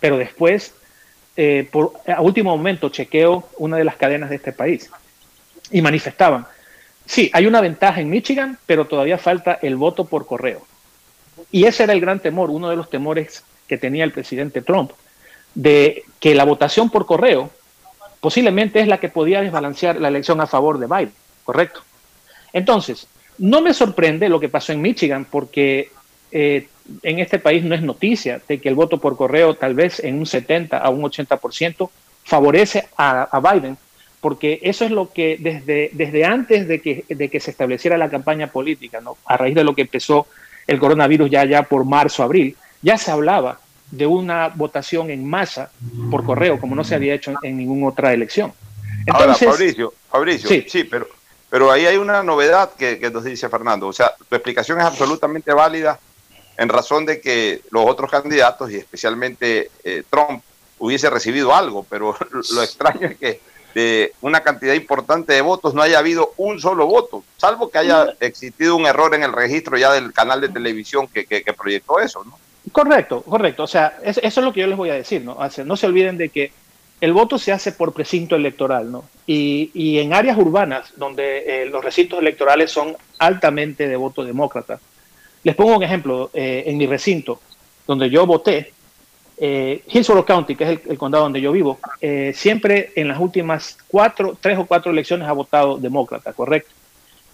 [0.00, 0.74] Pero después,
[1.36, 1.68] eh,
[2.06, 4.90] a último momento, chequeo una de las cadenas de este país
[5.70, 6.46] y manifestaban,
[7.04, 10.66] sí, hay una ventaja en Michigan, pero todavía falta el voto por correo.
[11.50, 14.92] Y ese era el gran temor, uno de los temores que tenía el presidente Trump,
[15.54, 17.50] de que la votación por correo
[18.20, 21.12] posiblemente es la que podía desbalancear la elección a favor de Biden,
[21.44, 21.82] ¿correcto?
[22.52, 23.06] Entonces,
[23.38, 25.90] no me sorprende lo que pasó en Michigan, porque
[26.32, 26.68] eh,
[27.02, 30.18] en este país no es noticia de que el voto por correo tal vez en
[30.18, 31.90] un 70 a un 80%
[32.24, 33.76] favorece a, a Biden,
[34.20, 38.08] porque eso es lo que desde, desde antes de que, de que se estableciera la
[38.10, 39.16] campaña política, ¿no?
[39.26, 40.26] a raíz de lo que empezó
[40.66, 43.60] el coronavirus ya, ya por marzo, abril, ya se hablaba
[43.90, 45.70] de una votación en masa
[46.10, 48.52] por correo, como no se había hecho en, en ninguna otra elección.
[49.06, 50.64] Entonces, Ahora, Fabricio, Fabricio, Sí.
[50.68, 51.06] sí, pero,
[51.48, 53.86] pero ahí hay una novedad que, que nos dice Fernando.
[53.86, 56.00] O sea, tu explicación es absolutamente válida
[56.58, 60.42] en razón de que los otros candidatos, y especialmente eh, Trump,
[60.78, 62.16] hubiese recibido algo, pero
[62.54, 63.40] lo extraño es que
[63.74, 68.14] de una cantidad importante de votos no haya habido un solo voto, salvo que haya
[68.20, 72.00] existido un error en el registro ya del canal de televisión que, que- que proyectó
[72.00, 72.38] eso, ¿no?
[72.72, 73.62] Correcto, correcto.
[73.64, 75.34] O sea, es- eso es lo que yo les voy a decir, ¿no?
[75.34, 76.52] O sea, no se olviden de que
[77.02, 79.04] el voto se hace por precinto electoral, ¿no?
[79.26, 84.80] Y, y en áreas urbanas donde eh, los recintos electorales son altamente de voto demócrata.
[85.46, 86.28] Les pongo un ejemplo.
[86.34, 87.40] eh, en mi recinto,
[87.86, 88.72] donde yo voté,
[89.38, 93.78] eh, Hillsborough County, que es el, condado donde yo vivo, eh, siempre en las últimas
[93.86, 96.70] cuatro, tres o cuatro elecciones ha votado demócrata, ¿correcto?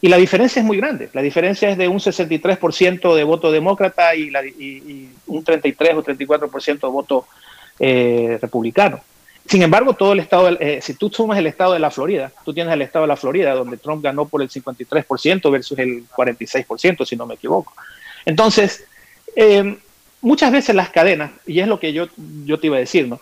[0.03, 1.09] Y la diferencia es muy grande.
[1.15, 6.81] La diferencia es de un 63% de voto demócrata y, y, un 33 o 34%
[6.81, 7.27] de voto
[7.79, 9.01] republicano.
[9.47, 10.51] Sin embargo, todo el estado,
[10.83, 13.55] si tú sumas el estado de la Florida, tú tienes el estado de la Florida,
[13.55, 17.73] donde Trump ganó por el 53% versus el 46%, si no me equivoco.
[18.25, 18.85] Entonces,
[19.37, 19.77] eh,
[20.21, 22.09] muchas veces las cadenas, y es lo que yo,
[22.45, 23.21] yo te iba a decir, ¿no?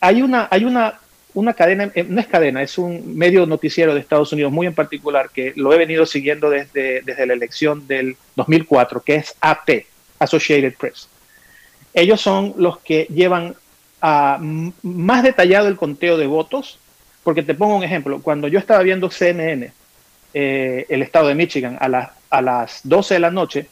[0.00, 0.98] hay una, hay una
[1.34, 4.74] una cadena, eh, no es cadena, es un medio noticiero de Estados Unidos muy en
[4.74, 9.86] particular que lo he venido siguiendo desde, desde la elección del 2004, que es AP,
[10.18, 11.08] Associated Press.
[11.94, 13.54] Ellos son los que llevan
[14.00, 14.38] a
[14.82, 16.78] más detallado el conteo de votos,
[17.22, 19.72] porque te pongo un ejemplo, cuando yo estaba viendo CNN,
[20.34, 23.68] eh, el estado de Michigan, a, a las 12 de la noche,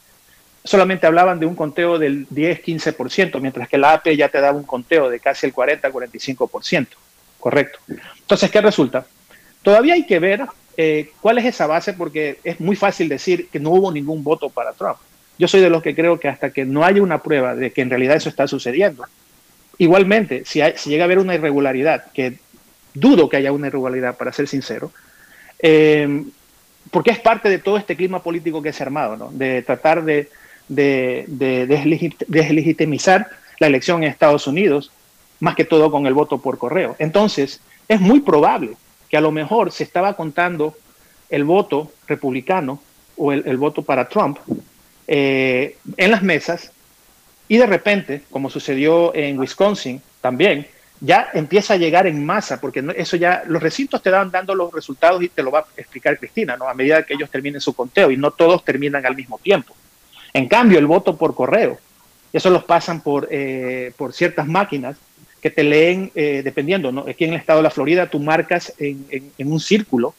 [0.64, 4.64] solamente hablaban de un conteo del 10-15%, mientras que la AP ya te daba un
[4.64, 6.86] conteo de casi el 40-45%.
[7.38, 7.78] Correcto.
[7.88, 9.06] Entonces, ¿qué resulta?
[9.62, 10.44] Todavía hay que ver
[10.76, 14.50] eh, cuál es esa base porque es muy fácil decir que no hubo ningún voto
[14.50, 14.98] para Trump.
[15.38, 17.80] Yo soy de los que creo que hasta que no haya una prueba de que
[17.80, 19.04] en realidad eso está sucediendo.
[19.78, 22.38] Igualmente, si, llega a haber una irregularidad, que
[22.92, 24.92] dudo que haya una irregularidad, para ser sincero,
[25.58, 26.24] eh,
[26.90, 29.30] porque es parte de todo este clima político que se ha armado, ¿no?
[29.32, 30.28] de tratar de,
[30.70, 33.28] de, de deslegitimizar
[33.58, 34.90] la elección en Estados Unidos
[35.40, 36.96] más que todo con el voto por correo.
[36.98, 38.76] Entonces, es muy probable
[39.08, 40.76] que a lo mejor se estaba contando
[41.28, 42.80] el voto republicano
[43.16, 44.38] o el, voto para Trump
[45.06, 46.72] eh, en las mesas
[47.48, 50.66] y de repente, como sucedió en Wisconsin también,
[51.00, 54.72] ya empieza a llegar en masa, porque eso ya, los recintos te dan dando los
[54.72, 56.68] resultados y te lo va a explicar Cristina, ¿no?
[56.68, 59.74] A medida que ellos terminen su conteo y no todos terminan al mismo tiempo.
[60.32, 61.78] En cambio, el voto por correo,
[62.32, 64.96] eso los pasan por, eh, por ciertas máquinas
[65.40, 67.04] que te leen, eh, dependiendo, ¿no?
[67.08, 70.14] Aquí en el estado de la Florida tú marcas en, en, un círculo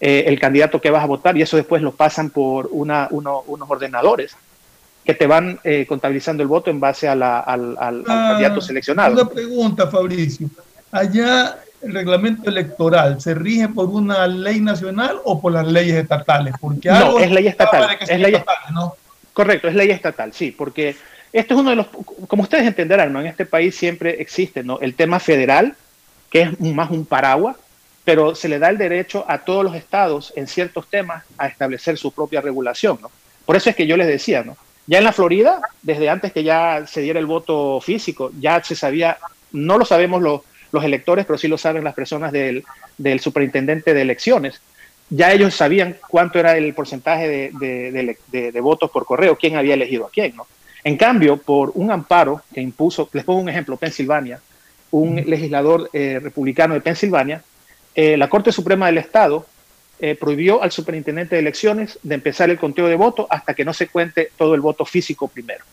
[0.00, 3.70] eh, el candidato que vas a votar y eso después lo pasan por una, unos
[3.70, 4.36] ordenadores
[5.04, 8.60] que te van eh, contabilizando el voto en base a la, al, al, ah, candidato
[8.60, 9.12] seleccionado.
[9.12, 10.48] Una pregunta, Fabricio.
[10.90, 16.54] Allá el reglamento electoral se rige por una ley nacional o por las leyes estatales?
[16.58, 17.96] Porque no, es ley estatal.
[18.00, 18.96] Es ley estatal, ¿no?
[19.34, 20.96] Correcto, es ley estatal, sí, porque
[21.32, 21.88] este es uno de los,
[22.28, 23.20] como ustedes entenderán, ¿no?
[23.20, 24.78] en este país siempre existe ¿no?
[24.78, 25.74] el tema federal,
[26.30, 27.56] que es más un paraguas,
[28.04, 31.98] pero se le da el derecho a todos los estados en ciertos temas a establecer
[31.98, 32.98] su propia regulación.
[33.02, 33.10] ¿no?
[33.44, 34.56] Por eso es que yo les decía, ¿no?
[34.86, 38.76] ya en la Florida, desde antes que ya se diera el voto físico, ya se
[38.76, 39.18] sabía,
[39.50, 42.64] no lo sabemos los, los electores, pero sí lo saben las personas del,
[42.98, 44.60] del superintendente de elecciones,
[45.10, 49.74] ya ellos sabían cuánto era el porcentaje de, de, de, votos por correo, quién había
[49.74, 50.46] elegido a quién, ¿no?
[50.82, 54.40] En cambio, por un amparo que impuso, les pongo un ejemplo, Pensilvania,
[54.90, 57.42] un legislador eh, republicano de Pensilvania,
[57.94, 59.46] eh, la Corte Suprema del Estado
[59.98, 63.72] eh, prohibió al superintendente de elecciones de empezar el conteo de votos hasta que no
[63.72, 65.64] se cuente todo el voto físico primero.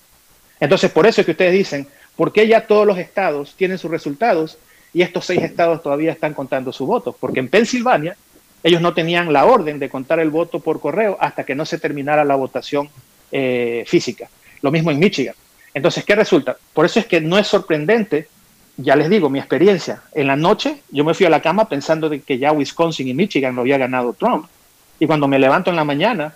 [0.60, 3.92] Entonces, por eso es que ustedes dicen, ¿por qué ya todos los estados tienen sus
[3.92, 4.58] resultados
[4.94, 7.16] y estos seis estados todavía están contando sus votos?
[7.20, 8.16] Porque en Pensilvania
[8.64, 11.80] ellos no tenían la orden de contar el voto por correo hasta que no se
[11.80, 12.90] terminara la votación
[13.86, 14.30] física.
[14.62, 15.36] Lo mismo en Michigan.
[15.74, 16.58] Entonces, ¿qué resulta?
[16.74, 18.28] Por eso es que no es sorprendente,
[18.78, 20.02] ya les digo, mi experiencia.
[20.14, 23.14] En la noche yo me fui a la cama pensando de que ya Wisconsin y
[23.14, 24.48] Michigan lo había ganado Trump.
[25.00, 26.36] Y cuando me levanto en la mañana,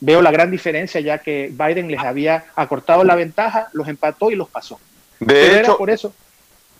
[0.00, 4.36] veo la gran diferencia ya que Biden les había acortado la ventaja, los empató y
[4.36, 4.78] los pasó.
[5.18, 6.14] De hecho, por eso.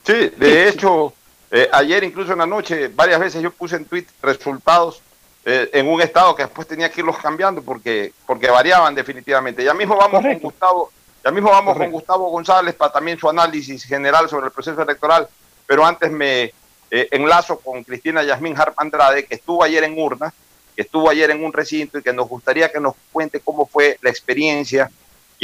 [0.04, 1.14] Sí, de hecho,
[1.56, 5.00] eh, ayer incluso en la noche, varias veces yo puse en tweet resultados
[5.44, 9.62] eh, en un estado que después tenía que irlos cambiando porque, porque variaban definitivamente.
[9.62, 10.90] Ya mismo vamos con Gustavo,
[11.22, 15.28] ya mismo vamos con Gustavo González para también su análisis general sobre el proceso electoral,
[15.64, 16.52] pero antes me
[16.90, 20.34] eh, enlazo con Cristina Yasmín Harp Andrade, que estuvo ayer en urna,
[20.74, 23.96] que estuvo ayer en un recinto y que nos gustaría que nos cuente cómo fue
[24.02, 24.90] la experiencia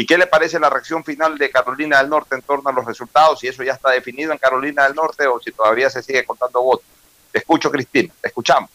[0.00, 2.86] y qué le parece la reacción final de Carolina del Norte en torno a los
[2.86, 6.24] resultados, si eso ya está definido en Carolina del Norte o si todavía se sigue
[6.24, 6.86] contando votos.
[7.30, 8.70] Te escucho, Cristina, te escuchamos.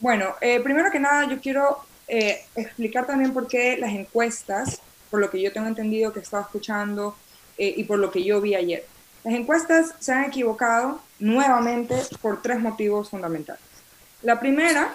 [0.00, 4.80] Bueno, eh, primero que nada yo quiero eh, explicar también por qué las encuestas,
[5.12, 7.14] por lo que yo tengo entendido que estaba escuchando
[7.56, 8.84] eh, y por lo que yo vi ayer.
[9.22, 13.62] Las encuestas se han equivocado nuevamente por tres motivos fundamentales.
[14.22, 14.92] La primera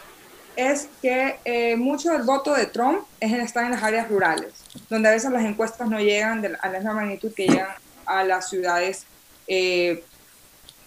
[0.60, 4.54] es que mucho del voto de Trump es en, está en las áreas rurales,
[4.90, 8.50] donde a veces las encuestas no llegan a la misma magnitud que llegan a las
[8.50, 9.06] ciudades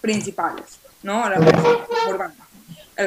[0.01, 1.25] principales, ¿no?
[1.25, 1.41] a las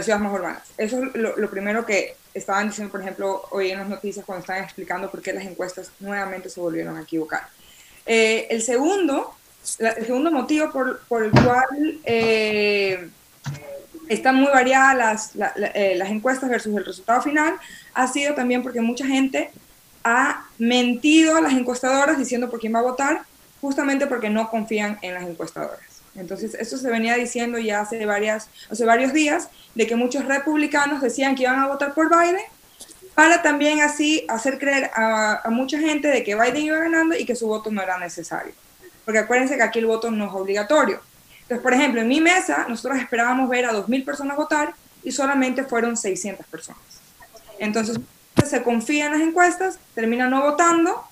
[0.03, 0.61] ciudades más urbanas.
[0.77, 4.63] Eso es lo, primero que estaban diciendo, por ejemplo, hoy en las noticias cuando estaban
[4.63, 7.47] explicando por qué las encuestas nuevamente se volvieron a equivocar.
[8.05, 9.35] Eh, el, segundo,
[9.79, 13.09] el segundo motivo por, el cual eh,
[14.07, 15.31] están muy variadas
[15.73, 17.55] eh, las encuestas versus el resultado final,
[17.93, 19.51] ha sido también porque mucha gente
[20.03, 23.21] ha mentido a las encuestadoras diciendo por quién va a votar,
[23.61, 25.79] justamente porque no confían en las encuestadoras.
[26.15, 31.01] Entonces, eso se venía diciendo ya hace, varias, hace varios días, de que muchos republicanos
[31.01, 32.41] decían que iban a votar por Biden,
[33.15, 37.25] para también así hacer creer a, a mucha gente de que Biden iba ganando y
[37.25, 38.53] que su voto no era necesario.
[39.03, 41.01] Porque acuérdense que aquí el voto no es obligatorio.
[41.45, 44.73] Entonces, por ejemplo, en mi mesa, nosotros esperábamos ver a 2.000 personas votar
[45.03, 46.81] y solamente fueron 600 personas.
[47.59, 47.99] Entonces,
[48.45, 51.03] se confía en las encuestas, termina no votando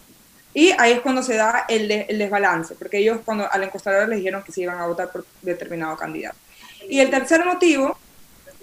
[0.53, 3.65] y ahí es cuando se da el, de- el desbalance, porque ellos cuando a la
[3.65, 6.35] encuestadora les dijeron que se iban a votar por determinado candidato.
[6.89, 7.97] Y el tercer motivo,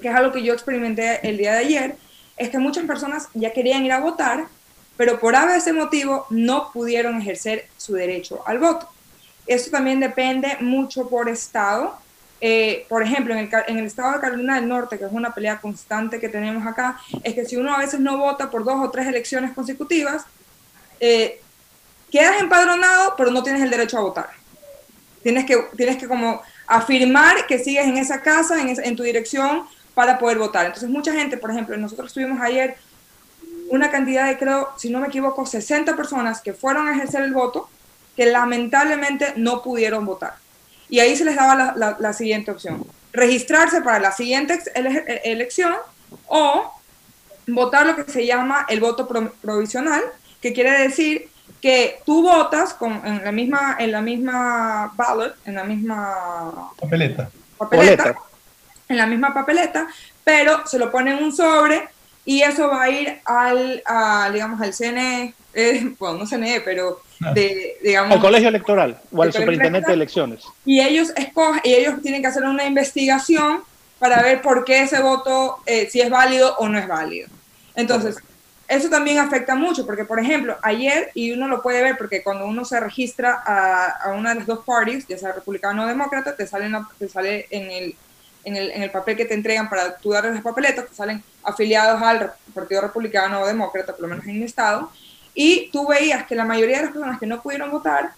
[0.02, 1.96] que es algo que yo experimenté el día de ayer,
[2.36, 4.46] es que muchas personas ya querían ir a votar,
[4.96, 8.88] pero por ese motivo no pudieron ejercer su derecho al voto.
[9.46, 11.96] Eso también depende mucho por estado.
[12.42, 15.34] Eh, por ejemplo, en el, en el estado de Carolina del Norte, que es una
[15.34, 18.76] pelea constante que tenemos acá, es que si uno a veces no vota por dos
[18.80, 20.24] o tres elecciones consecutivas,
[21.00, 21.40] eh,
[22.10, 24.30] quedas empadronado, pero no tienes el derecho a votar.
[25.22, 29.02] Tienes que, tienes que como afirmar que sigues en esa casa, en, esa- en tu
[29.02, 30.64] dirección, para poder votar.
[30.66, 32.76] Entonces, mucha gente, por ejemplo, nosotros tuvimos ayer
[33.68, 37.34] una cantidad de, creo, si no me equivoco, 60 personas que fueron a ejercer el
[37.34, 37.68] voto,
[38.16, 40.34] que lamentablemente no pudieron votar.
[40.88, 42.84] Y ahí se les daba la, la- la siguiente opción.
[43.12, 45.74] Registrarse para la siguiente ex- ele- e- elección
[46.26, 46.72] o
[47.46, 50.02] votar lo que se llama el voto pro- provisional,
[50.40, 51.28] que quiere decir
[51.60, 57.30] que tú votas con, en, la misma, en la misma ballot, en la misma Papeleta.
[57.58, 58.14] papeleta,
[58.88, 59.86] en la misma papeleta,
[60.24, 61.88] pero se lo pone en un sobre
[62.24, 67.00] y eso va a ir al, a, digamos, al CNE, eh, bueno, no CNE, pero
[67.34, 68.12] de, digamos...
[68.12, 70.44] Al colegio electoral o al superintendente de elecciones.
[70.64, 73.62] y ellos escogen, y ellos tienen que hacer una investigación
[73.98, 77.28] para ver por qué ese voto, eh, si es válido o no es válido.
[77.74, 78.16] Entonces,
[78.66, 82.46] eso también afecta mucho, porque por ejemplo, ayer, y uno lo puede ver, porque cuando
[82.46, 86.34] uno se registra a, a una de las dos parties, ya sea republicano o demócrata,
[86.36, 87.94] te sale, en la- te sale en, el,
[88.44, 91.22] en, el, en el papel que te entregan para tú darles las papeletas, te salen
[91.42, 94.90] afiliados al Partido Republicano o Demócrata, por lo menos en mi estado,
[95.34, 98.12] y tú veías que la mayoría de las personas que no pudieron votar,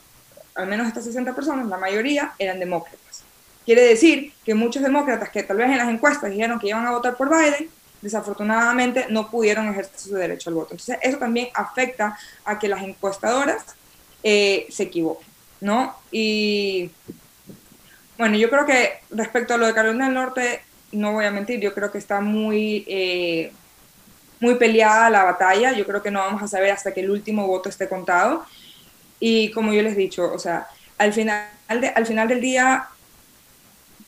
[0.54, 3.24] al menos estas 60 personas, la mayoría eran demócratas.
[3.64, 6.90] Quiere decir que muchos demócratas que tal vez en las encuestas dijeron que iban a
[6.90, 10.72] votar por Biden, desafortunadamente no pudieron ejercer su derecho al voto.
[10.72, 13.64] Entonces eso también afecta a que las encuestadoras
[14.22, 15.28] eh, se equivoquen,
[15.60, 15.94] ¿no?
[16.10, 16.90] Y
[18.18, 21.60] bueno, yo creo que respecto a lo de Carolina del Norte, no voy a mentir,
[21.60, 23.52] yo creo que está muy, eh,
[24.42, 27.46] muy peleada la batalla, yo creo que no vamos a saber hasta que el último
[27.46, 28.44] voto esté contado.
[29.20, 30.66] Y como yo les he dicho, o sea,
[30.98, 31.46] al final,
[31.80, 32.88] de- al final del día,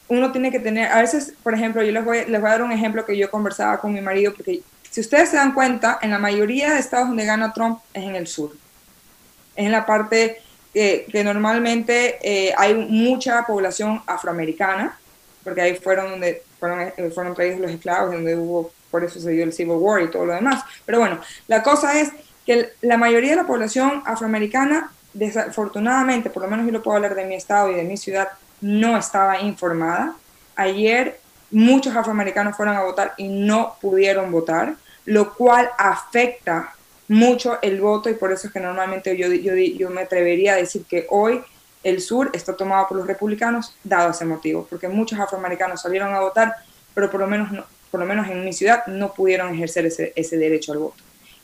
[0.09, 2.63] uno tiene que tener, a veces, por ejemplo, yo les voy, les voy a dar
[2.63, 6.11] un ejemplo que yo conversaba con mi marido, porque si ustedes se dan cuenta, en
[6.11, 8.53] la mayoría de estados donde gana Trump es en el sur.
[9.57, 14.99] Es en la parte que, que normalmente eh, hay mucha población afroamericana,
[15.45, 19.31] porque ahí fueron donde fueron, eh, fueron traídos los esclavos, donde hubo, por eso se
[19.33, 20.63] dio el Civil War y todo lo demás.
[20.87, 21.19] Pero bueno,
[21.49, 22.13] la cosa es
[22.47, 27.17] que la mayoría de la población afroamericana, desafortunadamente, por lo menos yo lo puedo hablar
[27.17, 28.29] de mi estado y de mi ciudad,
[28.61, 30.15] no estaba informada.
[30.55, 31.19] Ayer
[31.51, 34.77] muchos afroamericanos fueron a votar y no pudieron votar,
[35.07, 36.73] lo cual afecta
[37.09, 40.57] mucho el voto y por eso es que normalmente yo, yo, yo me atrevería a
[40.57, 41.43] decir que hoy
[41.83, 46.21] el sur está tomado por los republicanos dado ese motivo, porque muchos afroamericanos salieron a
[46.21, 46.55] votar,
[46.95, 47.65] pero por lo menos, no-
[47.95, 50.97] por lo menos en mi ciudad no pudieron ejercer ese, ese derecho al voto,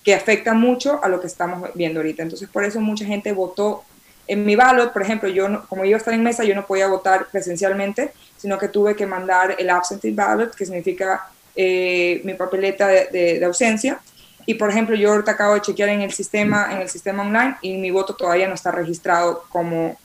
[0.02, 2.24] que afecta mucho a lo que estamos viendo ahorita.
[2.24, 3.84] Entonces por eso mucha gente votó
[4.26, 6.66] en mi ballot, por ejemplo, yo no- como iba a estar en mesa, yo no
[6.66, 12.34] podía votar presencialmente, sino que tuve que mandar el absentee ballot, que significa eh, mi
[12.34, 14.00] papeleta de, de- de ausencia.
[14.44, 17.58] Y por ejemplo, yo ahorita acabo de chequear en el sistema, en el sistema online
[17.62, 19.96] y mi voto todavía no está registrado como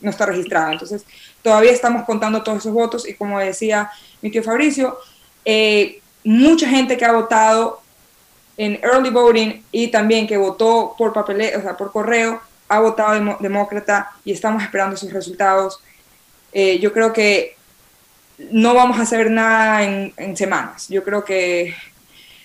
[0.00, 0.72] no está registrado.
[0.72, 1.04] Entonces,
[1.42, 4.96] todavía estamos contando todos esos votos y como decía mi tío Fabricio,
[5.44, 7.80] eh, mucha gente que ha votado
[8.56, 13.36] en early voting y también que votó por o sea, por correo, ha votado demo-
[13.40, 15.80] demócrata y estamos esperando sus resultados.
[16.52, 17.56] Eh, yo creo que
[18.38, 20.88] no vamos a saber nada en, en semanas.
[20.88, 21.74] Yo creo que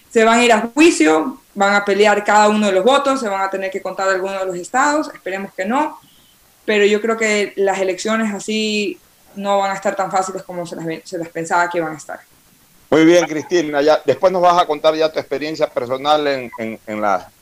[0.10, 3.30] se van a ir a juicio, van a pelear cada uno de los votos, se
[3.30, 6.00] van a tener que contar algunos de los estados, esperemos que no,
[6.66, 9.00] pero yo creo que las elecciones así
[9.36, 11.98] no van a estar tan fáciles como se las, se las pensaba que iban a
[11.98, 12.20] estar.
[12.90, 13.82] Muy bien, Cristina.
[13.82, 16.52] Ya, después nos vas a contar ya tu experiencia personal en,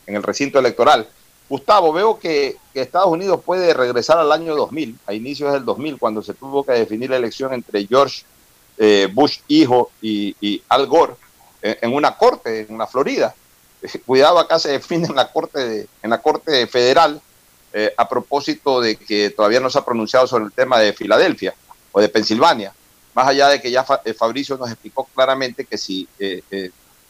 [0.05, 1.07] el recinto electoral.
[1.49, 6.21] Gustavo, veo que, Estados Unidos puede regresar al año 2000, a inicios del 2000, cuando
[6.21, 8.23] se tuvo que definir la elección entre George
[8.77, 11.13] eh, Bush hijo y, y Al Gore
[11.63, 13.33] eh, en una corte en la Florida.
[14.05, 17.19] Cuidado, acá se define en la corte, de- en la corte federal
[17.73, 21.55] eh, a propósito de que todavía no se ha pronunciado sobre el tema de Filadelfia
[21.91, 22.73] o de Pensilvania.
[23.17, 26.69] Más allá de que ya eh, Fabricio nos explicó claramente que si eh, eh,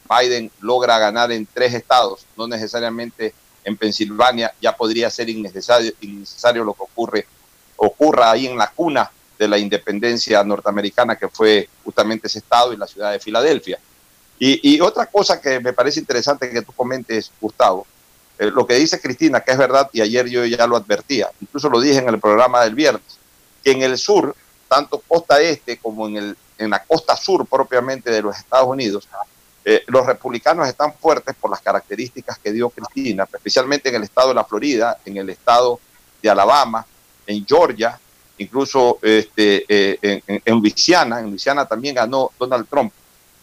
[0.10, 3.34] Biden logra ganar en tres estados, no necesariamente
[3.66, 7.28] en Pensilvania, ya podría ser innecesario, innecesario lo que ocurre,
[7.76, 12.78] ocurra ahí en la cuna de la independencia norteamericana, que fue justamente ese estado y
[12.78, 13.78] la ciudad de Filadelfia.
[14.40, 17.86] Y, otra cosa que me parece interesante que tú comentes, Gustavo,
[18.38, 21.82] lo que dice Cristina, que es verdad, y ayer yo ya lo advertía, incluso lo
[21.82, 23.20] dije en el programa del viernes,
[23.62, 24.34] que en el sur,
[24.68, 29.08] tanto costa este como en, el, en la costa sur propiamente de los Estados Unidos,
[29.66, 34.30] eh, los republicanos están fuertes por las características que dio Cristina, especialmente en el estado
[34.30, 35.80] de la Florida, en el estado
[36.22, 36.86] de Alabama,
[37.26, 38.00] en Georgia,
[38.38, 42.94] incluso este, eh, en, en- Luisiana, en Luisiana también ganó Donald Trump.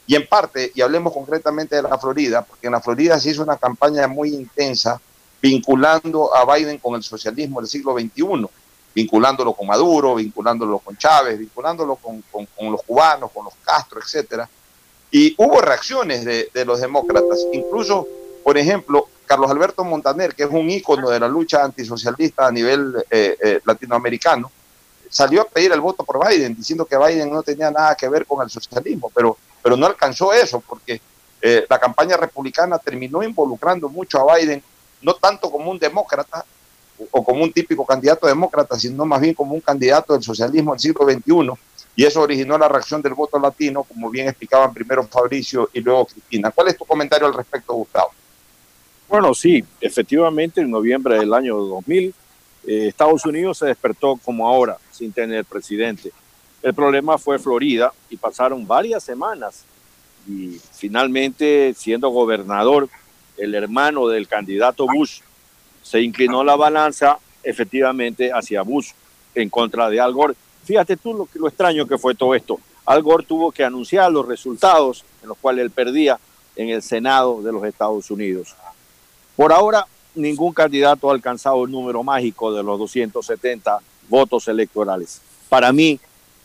[0.07, 3.43] Y en parte, y hablemos concretamente de la Florida, porque en la Florida se hizo
[3.43, 5.01] una campaña muy intensa
[5.43, 8.47] vinculando a Biden con el socialismo del siglo XXI,
[8.95, 14.49] vinculándolo con Maduro, vinculándolo con Chávez, vinculándolo con, con- los cubanos, con los Castro, etcétera.
[15.11, 18.07] Y hubo reacciones de, de los demócratas, incluso,
[18.43, 22.95] por ejemplo, Carlos Alberto Montaner, que es un ícono de la lucha antisocialista a nivel
[23.11, 24.51] eh, eh, latinoamericano,
[25.09, 28.27] salió a pedir el voto por Biden, diciendo que Biden no tenía nada que ver
[28.27, 31.01] con el socialismo, pero, pero no alcanzó eso, porque
[31.41, 34.63] eh, la campaña republicana terminó involucrando mucho a Biden,
[35.03, 36.45] no tanto como un demócrata
[37.11, 40.81] o- como un típico candidato demócrata, sino más bien como un candidato del socialismo del
[40.81, 41.53] siglo XXI,
[41.97, 46.07] y eso originó la reacción del voto latino, como bien explicaban primero Fabricio y luego
[46.07, 46.51] Cristina.
[46.51, 48.11] ¿Cuál es tu comentario al respecto, Gustavo?
[49.09, 52.15] Bueno, sí, efectivamente, en noviembre del año 2000,
[52.67, 56.11] eh, Estados Unidos se despertó como ahora, sin tener presidente.
[56.63, 59.65] El problema fue Florida y pasaron varias semanas
[60.27, 62.89] y finalmente, siendo gobernador,
[63.37, 65.21] el hermano del candidato Bush,
[65.85, 68.91] se inclinó la balanza efectivamente hacia Bush
[69.35, 70.35] en contra de Al Gore.
[70.65, 72.59] Fíjate tú lo, lo extraño que fue todo esto.
[72.87, 76.19] Al Gore tuvo que anunciar los resultados en los cuales él perdía
[76.57, 78.57] en el Senado de los Estados Unidos.
[79.37, 83.79] Por ahora, ningún candidato ha alcanzado el número mágico de los 270
[84.09, 85.21] votos electorales.
[85.49, 86.01] Para mí,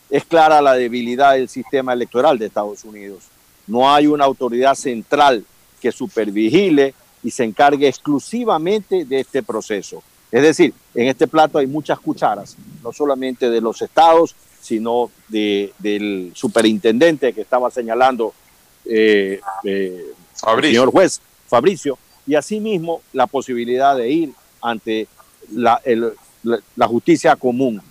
[0.10, 3.24] es clara la debilidad del sistema electoral de Estados Unidos.
[3.68, 5.46] No hay una autoridad central
[5.80, 6.94] que supervigile
[7.24, 10.02] y se encargue exclusivamente de este proceso.
[10.32, 15.74] Es decir, en este plato hay muchas cucharas, no solamente de los estados, sino de,
[15.80, 18.34] del superintendente que estaba señalando
[18.86, 21.98] eh, eh, el señor juez Fabricio,
[22.28, 25.08] y asimismo la posibilidad de ir ante
[25.52, 26.14] la, el-
[26.44, 27.82] la- la justicia común.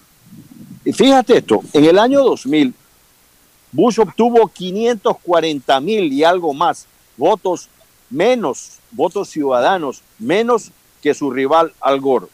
[0.84, 2.72] Y fíjate esto, en el año 2000,
[3.72, 7.68] Bush obtuvo 540 mil y algo más votos
[8.10, 10.70] menos, votos ciudadanos, menos
[11.02, 12.26] que su rival Al Gore.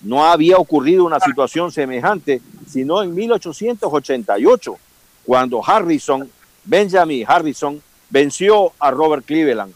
[0.00, 4.76] No había ocurrido una situación semejante, sino en 1888,
[5.24, 6.30] cuando Harrison,
[6.64, 9.74] Benjamin Harrison, venció a Robert Cleveland.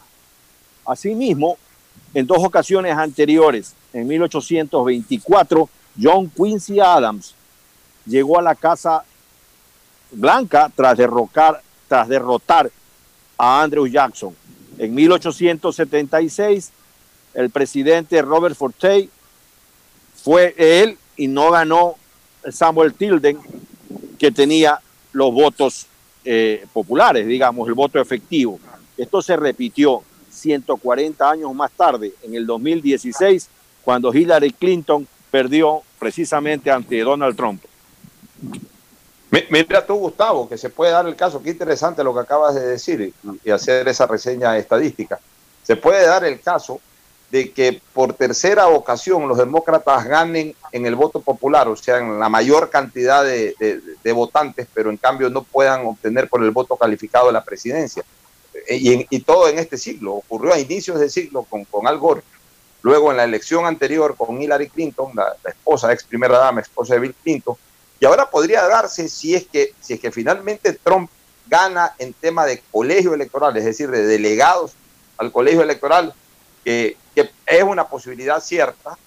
[0.85, 1.57] Asimismo,
[2.13, 5.69] en dos ocasiones anteriores, en 1824,
[6.01, 7.35] John Quincy Adams
[8.05, 9.03] llegó a la Casa
[10.11, 12.71] Blanca tras derrocar, tras derrotar
[13.37, 14.35] a Andrew Jackson.
[14.81, 16.71] En 1876,
[17.35, 19.11] el presidente Robert Fortey
[20.15, 21.97] fue él y no ganó
[22.49, 23.37] Samuel Tilden,
[24.17, 24.79] que tenía
[25.13, 25.85] los votos
[26.25, 28.59] eh, populares, digamos, el voto efectivo.
[28.97, 30.01] Esto se repitió
[30.31, 33.49] 140 años más tarde, en el 2016,
[33.83, 37.63] cuando Hillary Clinton perdió precisamente ante Donald Trump.
[39.31, 42.53] Mi- Mira tú, Gustavo, que se puede dar el caso, qué interesante lo que acabas
[42.53, 43.13] de decir
[43.43, 45.19] y, hacer esa reseña estadística.
[45.63, 46.81] Se puede dar el caso
[47.31, 52.19] de que por tercera ocasión los demócratas ganen en el voto popular, o sea, en
[52.19, 53.55] la mayor cantidad de,
[54.13, 58.03] votantes, pero en cambio no puedan obtener por el voto calificado de la presidencia.
[58.67, 62.21] Eh, y todo en este siglo, ocurrió a inicios del siglo con, con Al Gore,
[62.81, 66.95] luego en la elección anterior con Hillary Clinton, la, la esposa, ex primera dama, esposa
[66.95, 67.55] de Bill Clinton,
[68.01, 71.09] y ahora podría darse si es que, si es que finalmente Trump
[71.45, 74.71] gana en tema de colegio electoral, es decir, de delegados
[75.17, 76.11] al colegio electoral,
[76.65, 76.97] que,
[77.45, 78.97] es una posibilidad cierta,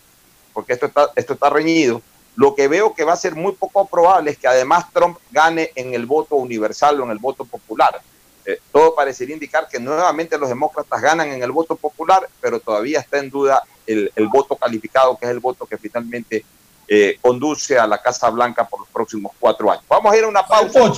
[0.52, 2.02] porque esto está, esto está reñido.
[2.36, 5.72] Lo que veo que va a ser muy poco probable es que además Trump gane
[5.74, 8.00] en el voto universal o en el voto popular.
[8.44, 13.00] Eh, todo parecería indicar que nuevamente los demócratas ganan en el voto popular, pero todavía
[13.00, 16.44] está en duda el, el voto calificado, que es el voto que finalmente
[16.88, 19.84] eh, conduce a la Casa Blanca por los próximos cuatro años.
[19.88, 20.92] Vamos a ir a una pausa.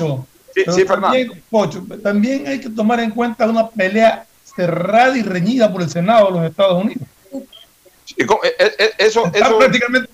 [0.55, 4.26] Pero sí, también, Pocho, también hay que tomar en cuenta una pelea
[4.57, 7.07] cerrada y reñida por el Senado de los Estados Unidos.
[8.16, 8.26] Eh,
[8.59, 10.09] eh, eh, eso, eso, prácticamente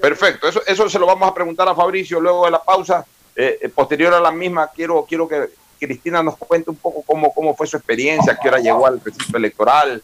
[0.00, 3.06] perfecto, eso, eso se lo vamos a preguntar a Fabricio luego de la pausa.
[3.36, 7.54] Eh, posterior a la misma, quiero, quiero que Cristina nos cuente un poco cómo, cómo
[7.56, 10.02] fue su experiencia, a qué hora llegó al recinto electoral,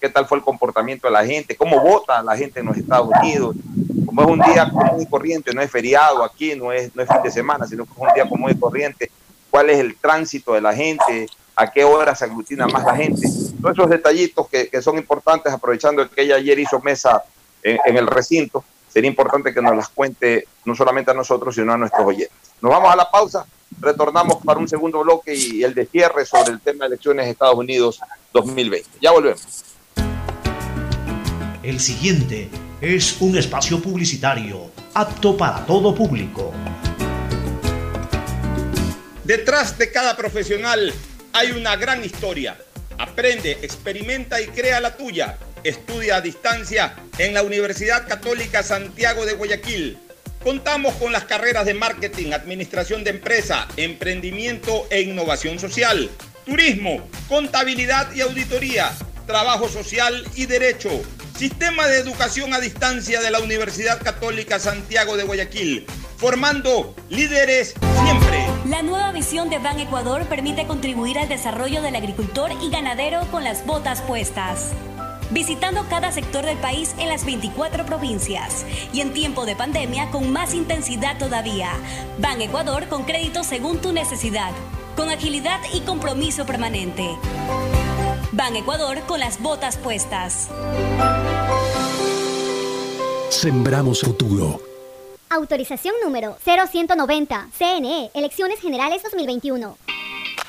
[0.00, 3.08] qué tal fue el comportamiento de la gente, cómo vota la gente en los Estados
[3.20, 3.56] Unidos.
[4.04, 7.08] Como es un día común y corriente, no es feriado aquí, no es, no es
[7.08, 9.10] fin de semana, sino que es un día común y corriente.
[9.50, 11.26] ¿Cuál es el tránsito de la gente?
[11.54, 13.26] ¿A qué hora se aglutina más la gente?
[13.60, 17.22] Todos esos detallitos que, que son importantes, aprovechando que ella ayer hizo mesa
[17.62, 21.72] en, en el recinto, sería importante que nos las cuente no solamente a nosotros, sino
[21.72, 22.36] a nuestros oyentes.
[22.60, 23.46] Nos vamos a la pausa,
[23.80, 27.32] retornamos para un segundo bloque y el de cierre sobre el tema de elecciones de
[27.32, 28.00] Estados Unidos
[28.32, 28.88] 2020.
[29.00, 29.64] Ya volvemos.
[31.62, 32.48] El siguiente
[32.80, 36.52] es un espacio publicitario apto para todo público.
[39.24, 40.94] Detrás de cada profesional
[41.32, 42.56] hay una gran historia.
[42.98, 45.38] Aprende, experimenta y crea la tuya.
[45.64, 49.98] Estudia a distancia en la Universidad Católica Santiago de Guayaquil.
[50.46, 56.08] Contamos con las carreras de marketing, administración de empresa, emprendimiento e innovación social,
[56.44, 58.92] turismo, contabilidad y auditoría,
[59.26, 60.90] trabajo social y derecho.
[61.36, 65.84] Sistema de educación a distancia de la Universidad Católica Santiago de Guayaquil,
[66.16, 67.74] formando líderes
[68.04, 68.46] siempre.
[68.66, 73.42] La nueva visión de Ban Ecuador permite contribuir al desarrollo del agricultor y ganadero con
[73.42, 74.70] las botas puestas.
[75.30, 80.32] Visitando cada sector del país en las 24 provincias y en tiempo de pandemia con
[80.32, 81.72] más intensidad todavía.
[82.18, 84.52] Ban Ecuador con crédito según tu necesidad,
[84.94, 87.16] con agilidad y compromiso permanente.
[88.32, 90.48] Ban Ecuador con las botas puestas.
[93.30, 94.60] Sembramos futuro.
[95.28, 97.48] Autorización número 0190.
[97.58, 99.76] CNE, Elecciones Generales 2021.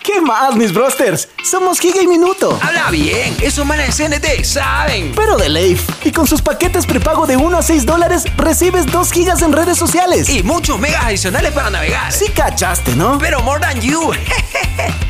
[0.08, 1.28] ¿Qué más, mis brosters?
[1.44, 2.58] Somos Giga y Minuto.
[2.62, 5.12] Habla bien, esos manes de CNT saben.
[5.14, 5.82] Pero de Leif.
[6.06, 9.78] Y con sus paquetes prepago de 1 a 6 dólares, recibes 2 gigas en redes
[9.78, 10.30] sociales.
[10.30, 12.14] Y muchos megas adicionales para navegar.
[12.14, 13.18] Sí cachaste, ¿no?
[13.18, 14.00] Pero more than you.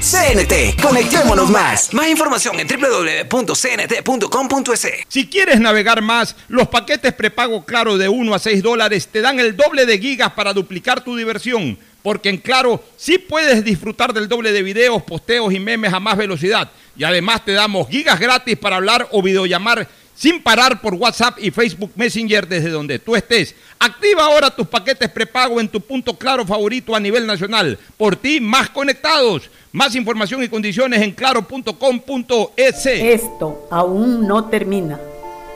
[0.02, 1.94] CNT, conectémonos más.
[1.94, 4.88] Más información en www.cnt.com.es.
[5.08, 9.40] Si quieres navegar más, los paquetes prepago Claro de 1 a 6 dólares te dan
[9.40, 11.78] el doble de gigas para duplicar tu diversión.
[12.08, 16.16] Porque en Claro sí puedes disfrutar del doble de videos, posteos y memes a más
[16.16, 16.72] velocidad.
[16.96, 19.86] Y además te damos gigas gratis para hablar o videollamar
[20.16, 23.54] sin parar por WhatsApp y Facebook Messenger desde donde tú estés.
[23.78, 27.78] Activa ahora tus paquetes prepago en tu punto claro favorito a nivel nacional.
[27.98, 29.50] Por ti, más conectados.
[29.74, 32.86] Más información y condiciones en claro.com.es.
[32.86, 34.98] Esto aún no termina.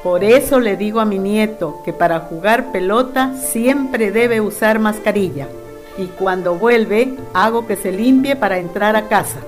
[0.04, 5.48] Por eso le digo a mi nieto que para jugar pelota siempre debe usar mascarilla.
[5.98, 9.40] Y cuando vuelve, hago que se limpie para entrar a casa.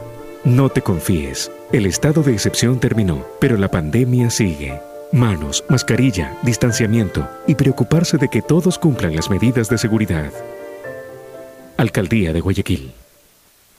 [0.43, 1.51] No te confíes.
[1.71, 4.79] El estado de excepción terminó, pero la pandemia sigue.
[5.11, 10.31] Manos, mascarilla, distanciamiento y preocuparse de que todos cumplan las medidas de seguridad.
[11.77, 12.93] Alcaldía de Guayaquil.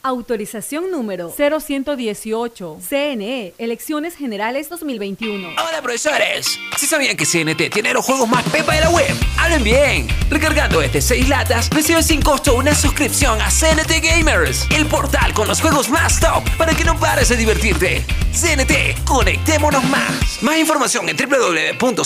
[0.05, 2.77] Autorización número 0118.
[2.87, 5.47] CNE, Elecciones Generales 2021.
[5.47, 9.11] Hola profesores, ¿sí sabían que CNT tiene los juegos más pepa de la web?
[9.39, 14.85] Hablen bien, recargando este 6 latas, recibes sin costo una suscripción a CNT Gamers, el
[14.85, 18.05] portal con los juegos más top para que no pares de divertirte.
[18.31, 20.43] CNT, conectémonos más.
[20.43, 22.05] Más información en www.cnt.com.es.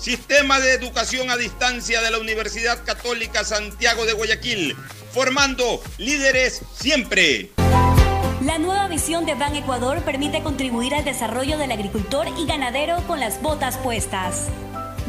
[0.00, 4.74] Sistema de Educación a Distancia de la Universidad Católica Santiago de Guayaquil,
[5.12, 7.50] formando líderes siempre.
[8.42, 13.20] La nueva visión de Ban Ecuador permite contribuir al desarrollo del agricultor y ganadero con
[13.20, 14.46] las botas puestas.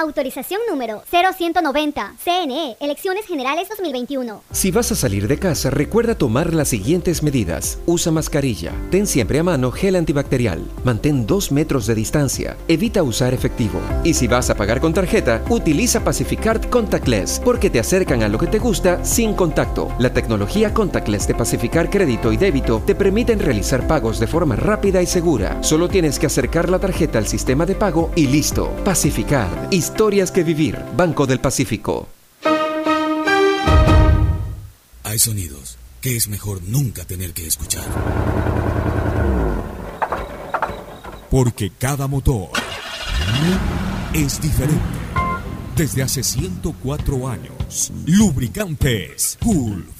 [0.00, 2.14] Autorización número 0190.
[2.24, 4.42] CNE, Elecciones Generales 2021.
[4.50, 7.78] Si vas a salir de casa, recuerda tomar las siguientes medidas.
[7.84, 8.72] Usa mascarilla.
[8.90, 10.64] Ten siempre a mano gel antibacterial.
[10.84, 12.56] Mantén dos metros de distancia.
[12.66, 13.78] Evita usar efectivo.
[14.02, 18.38] Y si vas a pagar con tarjeta, utiliza Pacificard Contactless, porque te acercan a lo
[18.38, 19.92] que te gusta sin contacto.
[19.98, 25.02] La tecnología Contactless de Pacificar Crédito y Débito te permiten realizar pagos de forma rápida
[25.02, 25.62] y segura.
[25.62, 28.70] Solo tienes que acercar la tarjeta al sistema de pago y listo.
[28.82, 29.68] Pacificard.
[29.90, 30.78] Historias que vivir.
[30.96, 32.08] Banco del Pacífico.
[35.02, 37.84] Hay sonidos que es mejor nunca tener que escuchar.
[41.28, 42.50] Porque cada motor
[44.14, 44.80] es diferente.
[45.76, 49.99] Desde hace 104 años, Lubricantes Gulf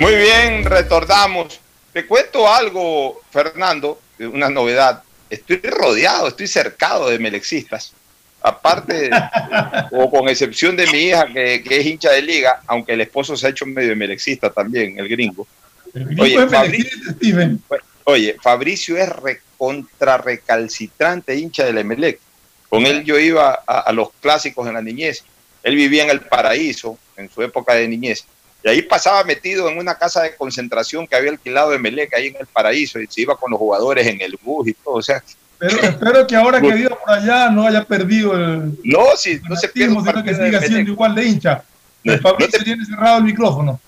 [0.00, 1.60] Muy bien, retornamos.
[1.92, 5.02] Te cuento algo, Fernando, una novedad.
[5.28, 7.92] Estoy rodeado, estoy cercado de melexistas.
[8.40, 9.10] Aparte,
[9.90, 13.36] o con excepción de mi hija, que, que, es hincha de liga, aunque el esposo
[13.36, 15.48] se ha hecho medio melexista también, el gringo.
[15.92, 17.62] El gringo oye, es Fabricio, Steven.
[18.04, 19.10] oye, Fabricio es
[19.56, 22.20] contra recalcitrante hincha del Emelec.
[22.68, 25.24] Con él yo iba a, a los clásicos en la niñez.
[25.64, 28.24] Él vivía en el paraíso en su época de niñez
[28.62, 32.28] y ahí pasaba metido en una casa de concentración que había alquilado de Meleca ahí
[32.28, 34.94] en el paraíso y se iba con los jugadores en el bus y todo.
[34.94, 35.22] O sea,
[35.58, 38.78] pero espero que ahora que viva por allá no haya perdido el.
[38.84, 39.94] No, si no se pierde.
[39.94, 41.62] Sino que siga siendo igual de hincha.
[42.04, 42.64] El Fabricio no te...
[42.64, 43.80] tiene cerrado el micrófono.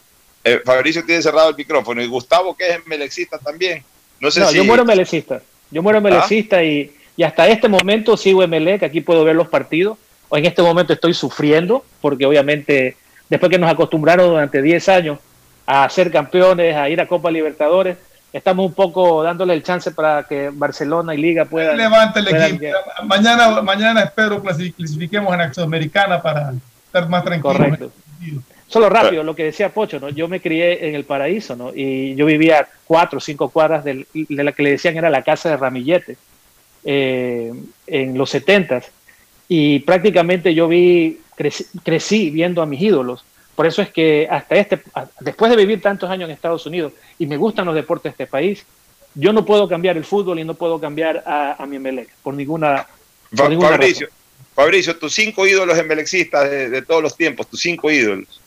[0.42, 2.02] Eh, Fabricio tiene cerrado el micrófono.
[2.02, 3.82] Y Gustavo, que es melexista también.
[4.20, 4.56] No sé no, si.
[4.56, 5.42] Yo muero melecista.
[5.70, 6.64] Yo muero melecista ¿Ah?
[6.64, 8.82] y, y, hasta este momento sigo en Melec.
[8.82, 9.98] Aquí puedo ver los partidos.
[10.28, 12.96] O en este momento estoy sufriendo porque obviamente
[13.30, 15.18] después que nos acostumbraron durante 10 años
[15.66, 17.96] a ser campeones, a ir a Copa Libertadores,
[18.32, 21.76] estamos un poco dándole el chance para que Barcelona y Liga puedan...
[21.76, 22.66] Levante el equipo.
[23.04, 26.52] Mañana, mañana espero clasifiquemos en Acción Americana para
[26.84, 27.56] estar más tranquilos.
[27.56, 27.92] Correcto.
[28.66, 30.10] Solo rápido, lo que decía Pocho, ¿no?
[30.10, 31.72] Yo me crié en el paraíso, ¿no?
[31.74, 35.22] Y yo vivía cuatro o cinco cuadras de, de la que le decían era la
[35.22, 36.16] casa de Ramillete,
[36.84, 37.52] eh,
[37.86, 38.90] en los setentas.
[39.48, 43.24] Y prácticamente yo vi crecí, crecí, viendo a mis ídolos.
[43.56, 44.82] Por eso es que hasta este,
[45.20, 48.26] después de vivir tantos años en Estados Unidos y me gustan los deportes de este
[48.26, 48.66] país,
[49.14, 52.34] yo no puedo cambiar el fútbol y no puedo cambiar a, a mi Emelec por
[52.34, 52.86] ninguna,
[53.34, 54.18] por ninguna Fabricio, razón.
[54.54, 58.40] Fabricio, tus cinco ídolos emelecistas de, de, todos los tiempos, tus cinco ídolos.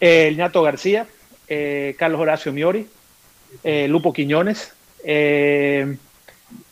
[0.00, 1.06] Eh, el Ñato García,
[1.46, 2.86] eh, Carlos Horacio Miori,
[3.62, 4.72] eh, Lupo Quiñones.
[5.04, 5.96] eh,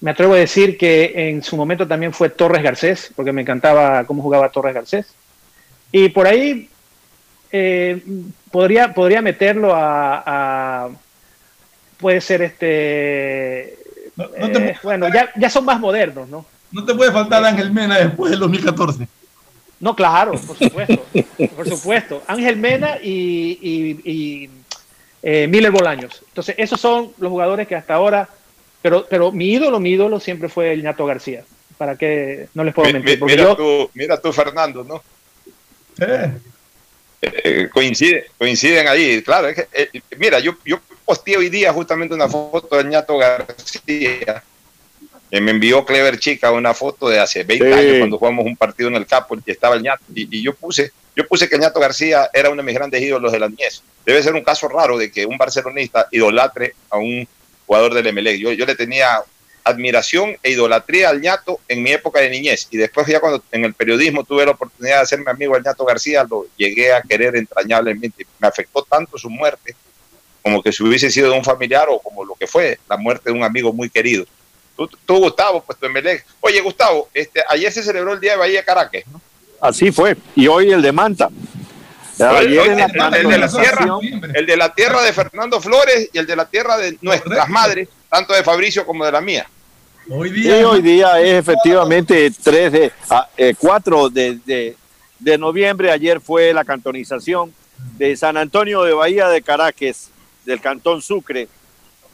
[0.01, 4.05] me atrevo a decir que en su momento también fue Torres Garcés, porque me encantaba
[4.05, 5.07] cómo jugaba Torres Garcés.
[5.93, 6.69] Y por ahí
[7.53, 8.03] eh,
[8.51, 10.91] podría, podría meterlo a, a,
[11.99, 13.79] Puede ser este.
[14.17, 16.45] No, no te, eh, bueno, ya, ya son más modernos, ¿no?
[16.73, 19.07] No te puede faltar Ángel Mena después del 2014.
[19.79, 21.05] No, claro, por supuesto.
[21.55, 22.23] por supuesto.
[22.27, 24.51] Ángel Mena y, y, y
[25.23, 26.23] eh, Miller Bolaños.
[26.29, 28.29] Entonces, esos son los jugadores que hasta ahora.
[28.81, 31.45] Pero, pero mi ídolo, mi ídolo siempre fue el Ñato García.
[31.79, 33.23] ¿Para qué no les puedo mentir?
[33.23, 35.03] Mira, yo, tú, mira tú, Fernando, ¿no?
[36.01, 36.33] Eh.
[37.23, 39.49] Eh, coincide, coinciden ahí, claro.
[39.49, 44.43] Es que, eh, mira, yo, yo posteé hoy día justamente una foto de Ñato García.
[45.31, 47.73] me envió Clever Chica una foto de hace 20 sí.
[47.73, 50.03] años cuando jugamos un partido en el Capo y estaba el Ñato.
[50.15, 53.33] Y, y, yo puse yo puse que Ñato García era uno de mis grandes ídolos
[53.33, 53.83] de la niñez.
[54.05, 57.29] Debe ser un caso raro de que un barcelonista idolatre a un
[57.67, 58.39] jugador del MLE.
[58.39, 59.23] Yo, yo le tenía
[59.65, 62.69] admiración e idolatría al ñato en mi época de niñez.
[62.71, 65.85] Y después ya cuando en el periodismo tuve la oportunidad de hacerme amigo del ñato
[65.85, 68.27] García lo llegué a querer entrañablemente.
[68.39, 69.75] Me afectó tanto su muerte
[70.43, 73.31] como que si hubiese sido de un familiar o como lo que fue la muerte
[73.31, 74.25] de un amigo muy querido.
[74.77, 78.39] Tú, tú Gustavo pues tu MLE oye Gustavo este ayer se celebró el día de
[78.39, 79.05] Bahía Caracas
[79.61, 80.17] así fue.
[80.35, 81.31] Y hoy el de Manta
[82.31, 83.99] Ayer en la el, el de la tierra,
[84.35, 87.89] el de la tierra de Fernando Flores y el de la tierra de nuestras madres,
[88.09, 89.47] tanto de Fabricio como de la mía.
[90.11, 94.77] Hoy Sí, hoy día es efectivamente 3 de, ah, eh, 4 de, de-
[95.21, 95.93] de noviembre.
[95.93, 97.53] Ayer fue la cantonización
[97.97, 100.11] de San Antonio de Bahía de Caracas,
[100.45, 101.49] del Cantón Sucre,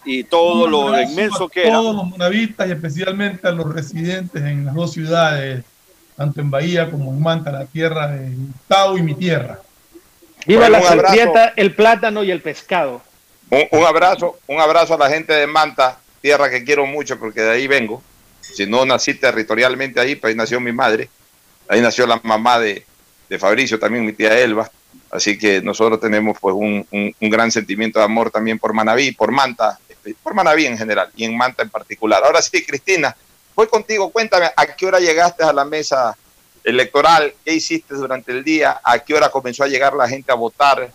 [0.04, 1.76] y todo Un lo inmenso que era.
[1.76, 5.64] Todos los monavistas y especialmente a los residentes en las dos ciudades,
[6.16, 9.60] tanto en Bahía como en Manta, la tierra de Gustavo y mi tierra.
[10.48, 13.02] Viva Bueno, la salvieta, el plátano y el pescado.
[13.50, 17.42] Un, un abrazo, un abrazo a la gente de Manta, tierra que quiero mucho porque
[17.42, 18.02] de ahí vengo.
[18.40, 21.10] Si no nací territorialmente ahí, pues ahí nació mi madre.
[21.68, 22.84] Ahí nació la mamá de,
[23.28, 24.70] de Fabricio, también mi tía Elba.
[25.10, 29.12] Así que nosotros tenemos pues un, un- un gran sentimiento de amor también por Manaví,
[29.12, 29.78] por Manta,
[30.22, 32.22] por Manaví en general y en Manta en particular.
[32.24, 33.14] Ahora sí, Cristina,
[33.54, 34.10] voy contigo.
[34.10, 36.16] Cuéntame, ¿a qué hora llegaste a la mesa
[36.68, 37.32] electoral?
[37.44, 38.80] ¿Qué hiciste durante el día?
[38.84, 40.90] ¿A qué hora comenzó a llegar la gente a votar?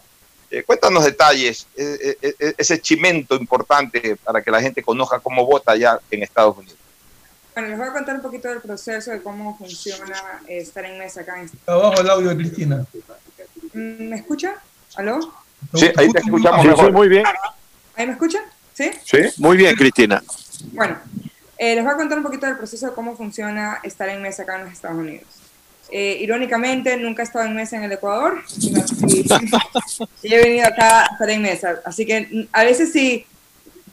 [0.52, 5.46] Eh, cuéntanos detalles, eh, eh, eh, ese chimento importante para que la gente conozca cómo
[5.46, 6.78] vota allá en Estados Unidos.
[7.56, 10.98] Bueno, les voy a contar un poquito del proceso de cómo funciona eh, estar en
[11.00, 12.86] mesa acá en Abajo el audio de Cristina.
[13.74, 14.56] Mm, ¿Me escucha?
[14.96, 15.20] ¿Aló?
[15.74, 16.86] Sí, ahí te escuchamos Sí, mejor.
[16.86, 17.24] sí, muy bien.
[17.96, 18.44] ¿Ahí me escuchan?
[18.74, 18.92] ¿Sí?
[19.06, 20.22] Sí, muy bien, Cristina.
[20.72, 20.98] Bueno,
[21.58, 24.44] eh, les voy a contar un poquito del proceso de cómo funciona estar en mesa
[24.44, 25.26] acá en los Estados Unidos.
[25.96, 28.74] Eh, irónicamente, nunca he estado en mesa en el Ecuador y,
[30.24, 31.76] he venido acá a estar en mesa.
[31.86, 33.28] Así que mm, a veces sí,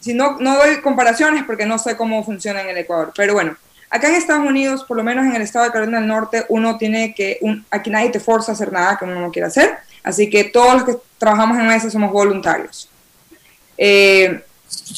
[0.00, 3.12] si no, no doy comparaciones porque no sé cómo funciona en el Ecuador.
[3.14, 3.54] Pero bueno,
[3.90, 6.78] acá en Estados Unidos, por lo menos en el estado de Carolina del Norte, uno
[6.78, 7.38] tiene que,
[7.70, 9.74] aquí nadie te forza a hacer nada que uno no quiera hacer.
[10.02, 12.88] Así que todos los que trabajamos en mesa somos voluntarios.
[13.76, 14.42] Eh,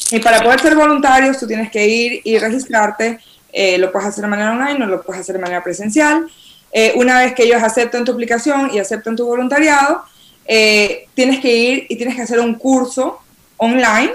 [0.09, 3.19] y para poder ser voluntarios, tú tienes que ir y registrarte.
[3.51, 6.29] eh, lo puedes hacer de manera online o lo puedes hacer de manera presencial.
[6.73, 10.03] Eh, una vez que ellos acepten tu aplicación y acepten tu voluntariado,
[10.45, 13.19] eh, tienes que ir y tienes que hacer un curso
[13.57, 14.11] online.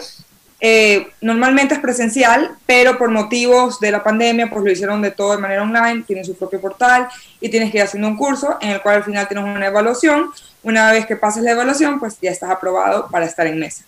[0.61, 5.37] Eh, normalmente es presencial, pero por motivos de la pandemia, pues lo hicieron de todo
[5.37, 7.09] de manera online, tienen su propio portal
[7.41, 10.31] y tienes que ir haciendo un curso en el cual al final tienes una evaluación.
[10.65, 13.85] Una vez que pases la evaluación, pues ya estás aprobado para estar en mesa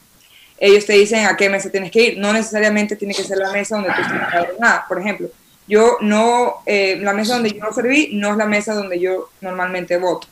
[0.60, 2.18] ellos te dicen a qué mesa tienes que ir.
[2.18, 4.84] No necesariamente tiene que ser la mesa donde tú estás nada.
[4.86, 5.28] Por ejemplo,
[5.70, 9.96] yo no, eh, la mesa donde yo serví no es la mesa donde yo normalmente
[9.96, 10.26] voto.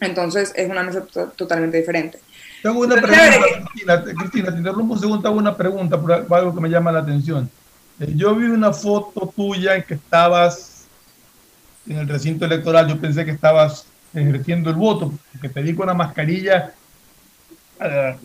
[0.00, 2.18] Entonces es una mesa to- totalmente diferente.
[2.62, 6.54] Tengo una pregunta, Cristina, te- Cristina, te interrumpo un segundo, tengo una pregunta por algo
[6.54, 7.48] que me llama la atención.
[8.00, 10.84] Eh, Yo vi una foto tuya en que estabas
[11.88, 15.84] en el recinto electoral, yo pensé que estabas ejerciendo el voto, porque te vi con
[15.84, 16.72] una mascarilla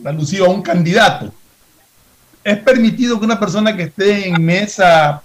[0.04, 1.32] alusiva a un candidato.
[2.42, 5.22] ¿Es permitido que una persona que esté en mesa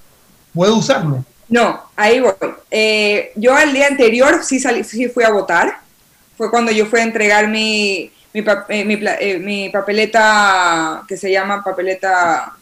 [0.57, 1.23] pueda usarlo?
[1.47, 2.33] No, ahí voy.
[2.69, 5.79] Eh, yo el día anterior sí, salí, sí fui a votar.
[6.35, 11.63] Fue cuando yo fui a entregar mi, mi, eh, eh, mi papeleta, que se llama
[11.63, 12.53] papeleta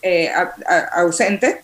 [0.00, 0.32] eh,
[0.96, 1.60] ausente,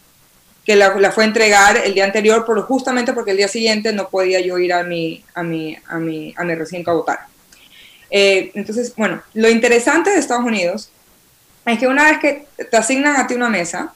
[0.64, 3.92] que la, la fue a entregar el día anterior, por, justamente porque el día siguiente
[3.92, 7.20] no podía yo ir a mi, a mi, a mi, a mi recinto a votar.
[8.10, 10.90] Entonces, bueno, lo interesante de Estados Unidos
[11.66, 13.92] es que una vez que te asignan a ti una mesa,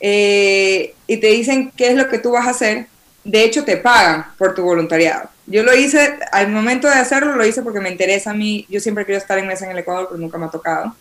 [0.00, 2.86] eh, y te dicen qué es lo que tú vas a hacer,
[3.24, 5.30] de hecho te pagan por tu voluntariado.
[5.46, 8.80] Yo lo hice, al momento de hacerlo, lo hice porque me interesa a mí, yo
[8.80, 10.94] siempre quiero estar en mesa en el Ecuador, pero nunca me ha tocado.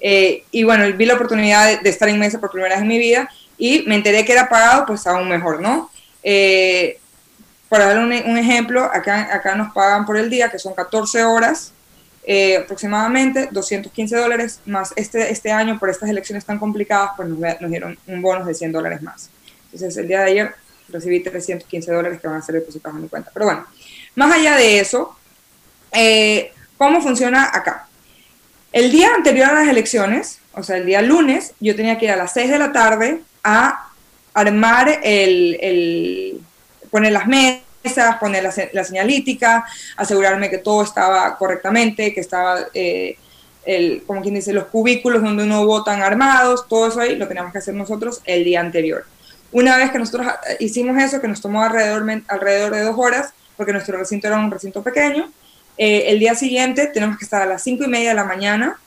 [0.00, 2.88] Eh, y bueno, vi la oportunidad de, de estar en mesa por primera vez en
[2.88, 5.90] mi vida y me enteré que era pagado, pues aún mejor, ¿no?
[6.22, 6.98] Eh,
[7.68, 11.24] para dar un, un ejemplo, acá, acá nos pagan por el día, que son 14
[11.24, 11.72] horas,
[12.28, 17.70] eh, aproximadamente 215 dólares, más este, este año por estas elecciones tan complicadas, pues nos,
[17.70, 19.30] dieron un bonus de 100 dólares más.
[19.66, 20.54] Entonces el día de ayer
[20.88, 23.30] recibí 315 dólares que van a ser depositados en mi cuenta.
[23.32, 23.64] Pero bueno,
[24.16, 25.16] más allá de eso,
[25.92, 27.86] eh, ¿cómo funciona acá?
[28.72, 32.10] El día anterior a las elecciones, o sea, el día lunes, yo tenía que ir
[32.10, 33.88] a las 6 de la tarde a
[34.34, 36.40] armar el, el
[36.90, 37.65] poner las mesas,
[38.20, 39.64] poner la, la señalítica,
[39.96, 43.16] asegurarme que todo estaba correctamente, que estaba, eh,
[43.64, 47.52] el, como quien dice, los cubículos donde uno votan armados, todo eso ahí lo teníamos
[47.52, 49.04] que hacer nosotros el día anterior.
[49.52, 53.32] Una vez que nosotros eh, hicimos eso, que nos tomó alrededor, alrededor de dos horas,
[53.56, 55.30] porque nuestro recinto era un recinto pequeño,
[55.78, 58.78] eh, el día siguiente tenemos que estar a las cinco y media de la mañana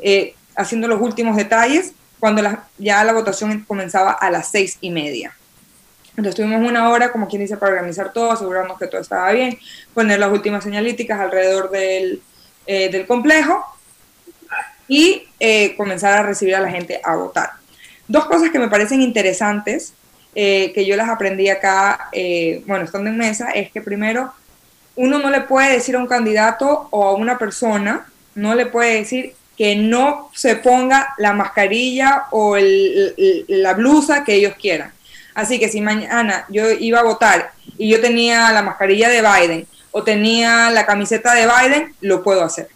[0.00, 4.90] eh, haciendo los últimos detalles, cuando la- ya la votación comenzaba a las seis y
[4.90, 5.34] media.
[6.18, 9.56] Entonces tuvimos una hora, como quien dice, para organizar todo, asegurarnos que todo estaba bien,
[9.94, 12.20] poner las últimas señalíticas alrededor del,
[12.66, 13.64] eh, del complejo
[14.88, 17.50] y eh, comenzar a recibir a la gente a votar.
[18.08, 19.94] Dos cosas que me parecen interesantes,
[20.34, 24.32] eh, que yo las aprendí acá, eh, bueno, estando en mesa, es que primero
[24.96, 28.94] uno no le puede decir a un candidato o a una persona, no le puede
[28.94, 34.92] decir que no se ponga la mascarilla o la blusa que ellos quieran.
[35.38, 39.66] Así que si mañana yo iba a votar y yo tenía la mascarilla de Biden
[39.92, 42.68] o tenía la camiseta de Biden, lo puedo hacer.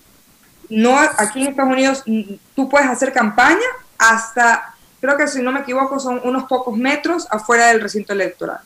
[0.69, 2.23] No, aquí en Estados Unidos mm,
[2.55, 3.67] tú puedes hacer campaña
[3.99, 8.61] hasta, creo que si no me equivoco, son unos pocos metros afuera del recinto electoral.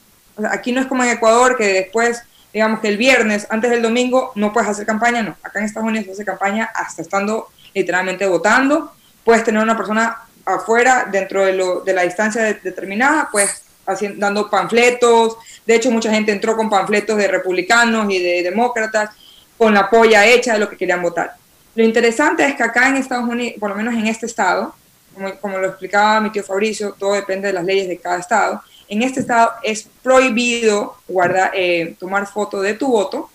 [0.50, 2.22] Aquí no es como en Ecuador, que después,
[2.52, 5.36] digamos que el viernes, antes del domingo, no puedes hacer campaña, no.
[5.42, 8.92] Acá en Estados Unidos se hace campaña hasta estando literalmente votando.
[9.24, 14.18] Puedes tener una persona afuera, dentro de, lo- de la distancia de- determinada, pues haciendo,
[14.18, 15.36] dando panfletos.
[15.66, 19.10] De hecho, mucha gente entró con panfletos de republicanos y de demócratas,
[19.56, 21.34] con la polla hecha de lo que querían votar.
[21.74, 24.74] Lo interesante es que acá en Estados Unidos, por lo menos en este estado,
[25.14, 28.62] como, como lo explicaba mi tío Fabricio, todo depende de las leyes de cada estado.
[28.88, 33.30] En este estado es prohibido guardar, eh, tomar foto de tu voto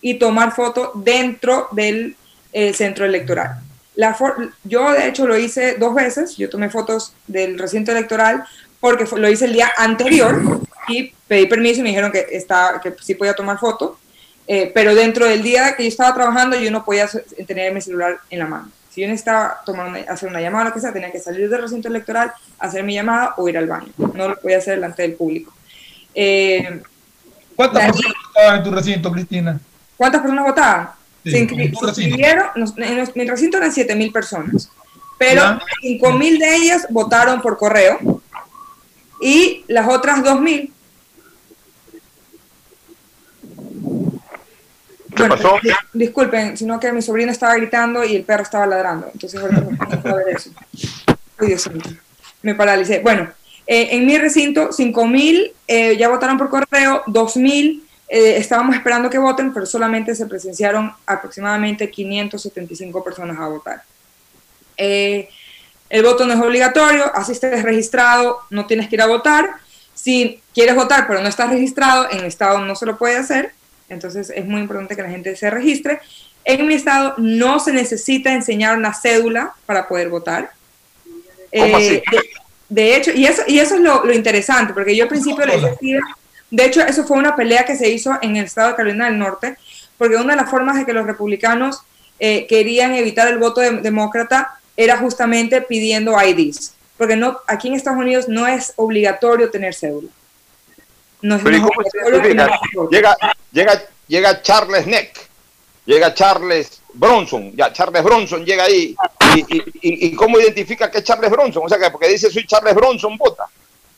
[0.00, 2.16] y tomar foto dentro del
[2.52, 3.60] eh, centro electoral.
[3.94, 4.16] La
[4.64, 8.44] yo de hecho lo hice dos veces, yo tomé fotos del recinto electoral
[8.80, 12.94] porque lo hice el día anterior y pedí permiso y me dijeron que, estaba, que
[13.00, 13.98] sí podía tomar foto,
[14.46, 17.08] eh, pero dentro del día que yo estaba trabajando yo no podía
[17.46, 18.70] tener mi celular en la mano.
[18.90, 21.48] Si yo necesitaba tomar una- hacer una llamada o lo que sea, tenía que salir
[21.48, 23.92] del recinto electoral, hacer mi llamada o ir al baño.
[24.14, 25.52] No lo podía hacer delante del público.
[26.14, 26.82] Eh,
[27.54, 29.60] ¿Cuántas ahí- personas estaban en tu recinto, Cristina?
[29.96, 30.90] ¿Cuántas personas votaban?
[31.22, 34.70] Sí, se inscribieron, en mi recinto eran 7 mil personas,
[35.18, 35.60] pero Ya.
[35.82, 37.98] 5 mil de ellas votaron por correo
[39.20, 40.72] y las otras 2 mil.
[45.16, 45.58] ¿Qué pasó?
[45.62, 49.60] di- disculpen, sino que mi sobrino estaba gritando y el perro estaba ladrando, entonces ahorita
[49.60, 50.50] no puedo ver eso.
[51.40, 51.90] Dios santo,
[52.42, 53.00] me paralicé.
[53.00, 53.28] Bueno,
[53.66, 58.74] eh, en mi recinto, 5 mil eh, ya votaron por correo, 2 mil eh, estábamos
[58.76, 63.82] esperando que voten, pero solamente se presenciaron aproximadamente 575 personas a votar.
[64.76, 65.28] Eh,
[65.90, 69.50] el voto no es obligatorio, así estés registrado, no tienes que ir a votar.
[69.92, 73.52] Si quieres votar pero no estás registrado, en mi estado no se lo puede hacer,
[73.90, 76.00] entonces es muy importante que la gente se registre.
[76.44, 80.52] En mi estado no se necesita enseñar una cédula para poder votar.
[81.52, 81.94] ¿Cómo así?
[81.96, 82.20] Eh, de,
[82.68, 85.60] de hecho, y eso, y eso es lo, lo interesante, porque yo al principio le
[85.60, 85.98] decía,
[86.50, 89.18] de hecho, eso fue una pelea que se hizo en el estado de Carolina del
[89.18, 89.56] Norte,
[89.98, 91.82] porque una de las formas de que los republicanos
[92.20, 97.74] eh, querían evitar el voto de- demócrata era justamente pidiendo IDs, porque no, aquí en
[97.74, 100.08] Estados Unidos no es obligatorio tener cédula.
[101.22, 102.50] No es, Pero ¿y no es cómo se obligatorio tener.
[102.90, 103.16] Llega,
[103.52, 105.28] llega, llega Charles Neck,
[105.84, 108.96] llega Charles Bronson, ya Charles Bronson llega ahí.
[109.36, 111.62] ¿Y, y, y- y cómo identifica que es Charles Bronson?
[111.64, 113.44] O sea, que porque dice soy Charles Bronson, vota.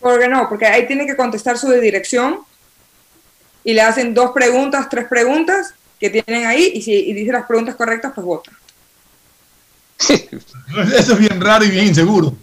[0.00, 2.40] Porque no, porque ahí tiene que contestar su dirección
[3.62, 7.46] y le hacen dos preguntas, tres preguntas que tienen ahí y si y dice las
[7.46, 8.50] preguntas correctas, pues vota.
[10.08, 12.34] Eso es bien raro y bien inseguro.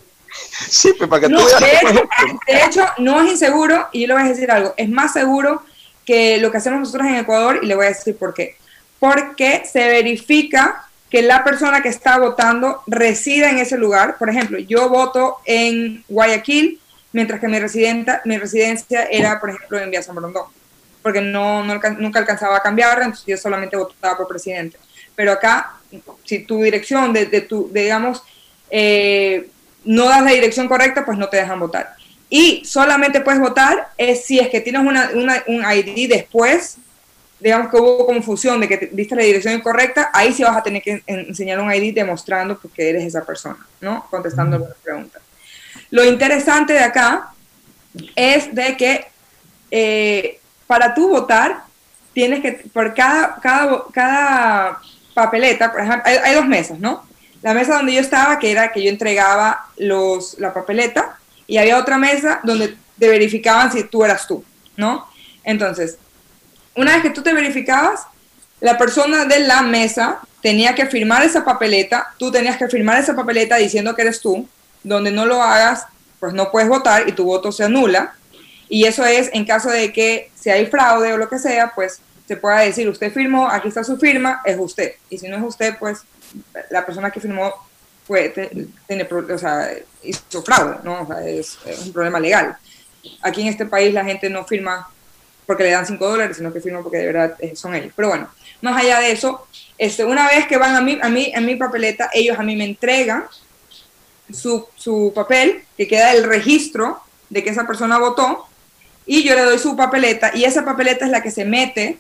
[0.70, 1.60] Sí, pues para que No, tú veas.
[1.62, 2.10] de, hecho,
[2.48, 5.64] de hecho, no es inseguro y yo le voy a decir algo, es más seguro
[6.06, 8.58] que lo que hacemos nosotros en Ecuador y le voy a decir por qué.
[9.00, 14.18] Porque se verifica que la persona que está votando reside en ese lugar.
[14.18, 16.80] Por ejemplo, yo voto en Guayaquil,
[17.12, 20.46] mientras que mi, residenta, mi residencia era, por ejemplo, en Villa San Borondón,
[21.02, 24.78] porque no, nunca alcanzaba a cambiar, entonces yo solamente votaba por presidente.
[25.16, 25.79] Pero acá,
[26.26, 28.24] si tu dirección, de, de tu, de, digamos,
[28.70, 29.50] eh,
[29.86, 31.96] no das la dirección correcta, pues no te dejan votar.
[32.30, 36.78] Y solamente puedes votar es si es que tienes una, una- un ID después,
[37.40, 40.62] digamos que hubo confusión de que te- diste la dirección incorrecta, ahí sí vas a
[40.62, 44.06] tener que en- enseñar un ID demostrando que eres esa persona, ¿no?
[44.12, 45.22] Contestando las preguntas.
[45.90, 47.32] Lo interesante de acá
[48.16, 49.06] es de que
[49.72, 51.64] eh, para tú votar,
[52.14, 54.82] tienes que, por cada, cada, cada
[55.24, 57.04] papeleta, por ejemplo, hay, dos mesas, ¿no?
[57.42, 61.18] La mesa donde yo estaba, que era que yo entregaba los, la papeleta,
[61.48, 64.44] y había otra mesa donde te verificaban si tú eras tú,
[64.76, 65.08] ¿no?
[65.44, 65.98] Entonces,
[66.76, 68.02] una vez que tú te verificabas,
[68.60, 73.16] la persona de la mesa tenía que firmar esa papeleta, tú tenías que firmar esa
[73.16, 74.48] papeleta diciendo que eres tú,
[74.84, 75.86] donde no lo hagas,
[76.20, 78.14] pues no puedes votar y tu voto se anula.
[78.68, 82.02] Y eso es en caso de que si hay fraude o lo que sea, pues
[82.30, 84.94] se pueda decir, usted firmó, aquí está su firma, es usted.
[85.10, 86.02] Y si no es usted, pues
[86.70, 87.52] la persona que firmó
[88.06, 89.68] fue, te- tiene, pro- o sea,
[90.04, 91.02] hizo fraude, ¿no?
[91.02, 92.56] O sea, es, un problema legal.
[93.24, 94.88] Aquí en este país la gente no firma
[95.48, 97.92] porque le dan 5 dólares, sino que firma porque de verdad eh, son ellos.
[97.96, 98.30] Pero bueno,
[98.62, 99.48] más allá de eso,
[99.80, 102.56] este, una vez que van a mí, a mí, a mi papeleta, ellos a mí
[102.56, 103.26] me entregan
[104.32, 107.02] su, su papel, que queda el registro
[107.32, 108.46] de que esa persona votó,
[109.08, 111.98] y yo le doy su papeleta, y esa papeleta es la que se mete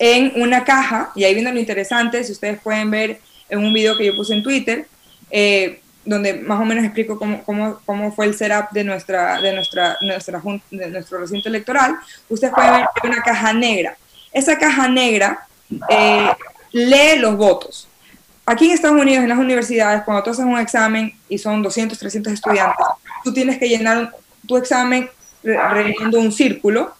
[0.00, 3.20] en una caja, y ahí viene lo interesante, si ustedes pueden ver
[3.50, 4.86] en un video que yo puse en Twitter,
[5.30, 9.52] eh, donde más o menos explico cómo, cómo, cómo, fue el setup de, nuestra, de,
[9.52, 10.40] nuestra, nuestra,
[10.70, 11.96] de nuestro recinto electoral,
[12.30, 13.94] ustedes pueden ver una caja negra.
[14.32, 15.46] Esa caja negra
[15.90, 16.30] eh,
[16.72, 17.86] lee los votos.
[18.46, 21.98] Aquí en Estados Unidos, en las universidades, cuando tú haces un examen y son 200,
[21.98, 22.86] 300 estudiantes,
[23.22, 24.14] tú tienes que llenar
[24.48, 25.10] tu examen
[25.42, 26.94] rellenando un círculo,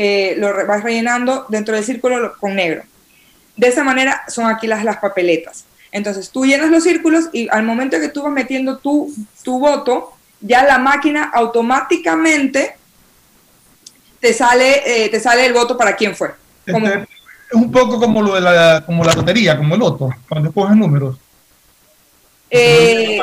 [0.00, 2.84] eh, lo vas rellenando dentro del círculo con negro.
[3.56, 5.64] De esa manera son aquí las, las papeletas.
[5.90, 10.12] Entonces tú llenas los círculos y al momento que tú vas metiendo tu, tu voto,
[10.40, 12.76] ya la máquina automáticamente
[14.20, 16.30] te sale, eh, te sale el voto para quién fue.
[16.70, 17.02] Como, Este,
[17.50, 20.76] es un poco como lo de la, como la lotería, como el loto, cuando coges
[20.76, 21.16] números.
[22.50, 23.18] eh,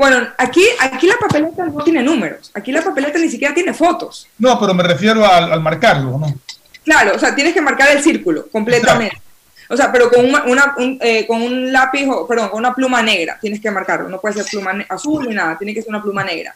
[0.00, 2.50] bueno, aquí, aquí la papeleta no tiene números.
[2.54, 4.26] Aquí la papeleta ni siquiera tiene fotos.
[4.38, 6.34] No, pero me refiero al, al marcarlo, ¿no?
[6.82, 9.20] Claro, o sea, tienes que marcar el círculo completamente.
[9.68, 12.74] O sea, pero con, una, una- un, eh, con un lápiz, o, perdón, con una
[12.74, 14.08] pluma negra tienes que marcarlo.
[14.08, 16.54] No puede ser pluma azul ni nada, tiene que ser una pluma negra.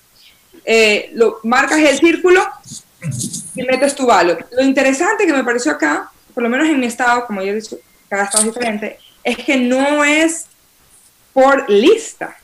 [0.64, 2.42] Eh, lo, marcas el círculo
[3.54, 4.38] y metes tu balo.
[4.52, 7.54] Lo interesante que me pareció acá, por lo menos en mi estado, como yo he
[7.56, 7.76] dicho,
[8.08, 10.46] cada estado es diferente, es que no es
[11.34, 12.36] por lista.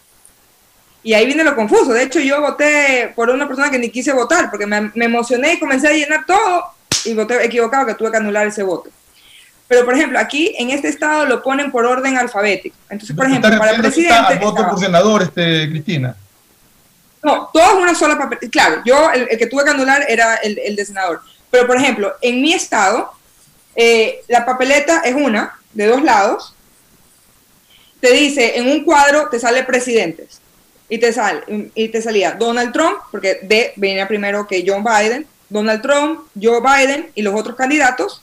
[1.02, 1.92] Y ahí viene lo confuso.
[1.92, 5.54] De hecho, yo voté por una persona que ni quise votar, porque me, me emocioné
[5.54, 6.64] y comencé a llenar todo
[7.04, 8.90] y voté equivocado, que tuve que anular ese voto.
[9.66, 12.76] Pero, por ejemplo, aquí en este estado lo ponen por orden alfabético.
[12.90, 14.44] Entonces, por ejemplo, para refiriéndote presidente...
[14.44, 16.16] voto estaba- por senador, este, Cristina.
[17.22, 18.50] no, todo es una sola papel.
[18.50, 21.22] Claro, yo el, el que tuve que anular era el, el de senador.
[21.50, 23.12] Pero, por ejemplo, en mi estado,
[23.76, 26.54] eh, la papeleta es una, de dos lados.
[28.00, 30.40] Te dice, en un cuadro te sale presidentes.
[30.90, 35.26] Y te, sale, y te salía Donald Trump, porque D venía primero que John Biden,
[35.48, 38.22] Donald Trump, Joe Biden y los otros candidatos.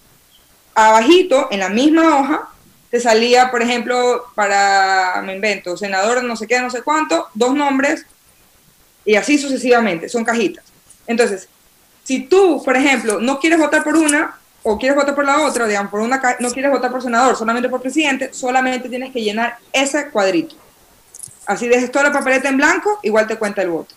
[0.75, 2.49] Abajito, en la misma hoja,
[2.91, 7.55] te salía, por ejemplo, para, me invento, senador no sé qué, no sé cuánto, dos
[7.55, 8.05] nombres,
[9.05, 10.65] y así sucesivamente, son cajitas.
[11.07, 11.47] Entonces,
[12.03, 15.67] si tú, por ejemplo, no quieres votar por una o quieres votar por la otra,
[15.67, 19.57] digamos, por una no quieres votar por senador, solamente por presidente, solamente tienes que llenar
[19.71, 20.55] ese cuadrito.
[21.47, 23.95] Así dejes toda la papeleta en blanco, igual te cuenta el voto.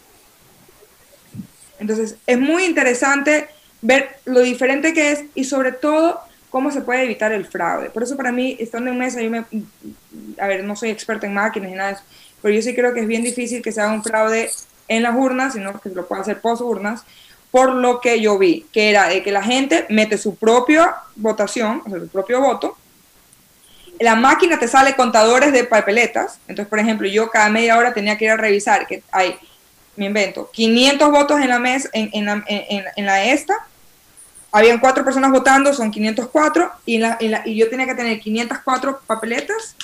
[1.80, 3.48] Entonces, es muy interesante
[3.82, 6.20] ver lo diferente que es y sobre todo
[6.50, 7.90] cómo se puede evitar el fraude.
[7.90, 9.44] Por eso para mí, estando en mesa, yo me,
[10.38, 12.04] a ver, no soy experta en máquinas ni nada de eso,
[12.42, 14.50] pero yo sí creo que es bien difícil que se haga un fraude
[14.88, 17.04] en las urnas, sino que se lo pueda hacer post urnas,
[17.50, 21.82] por lo que yo vi, que era de que la gente mete su propia votación,
[21.84, 22.76] o sea, su propio voto,
[24.00, 28.16] la máquina te sale contadores de papeletas, entonces, por ejemplo, yo cada media hora tenía
[28.16, 29.36] que ir a revisar que hay,
[29.96, 33.54] me invento, 500 votos en la mesa, en, en la, en- la esta,
[34.52, 38.18] habían cuatro personas votando, son 504, y, la- y la- y yo tenía que tener
[38.20, 39.76] 504 papeletas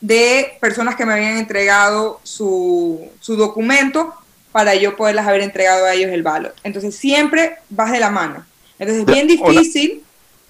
[0.00, 4.14] de personas que me habían entregado su, su documento
[4.52, 6.54] para yo poderlas haber entregado a ellos el ballot.
[6.62, 8.44] Entonces siempre vas de la mano.
[8.78, 10.03] Entonces es bien difícil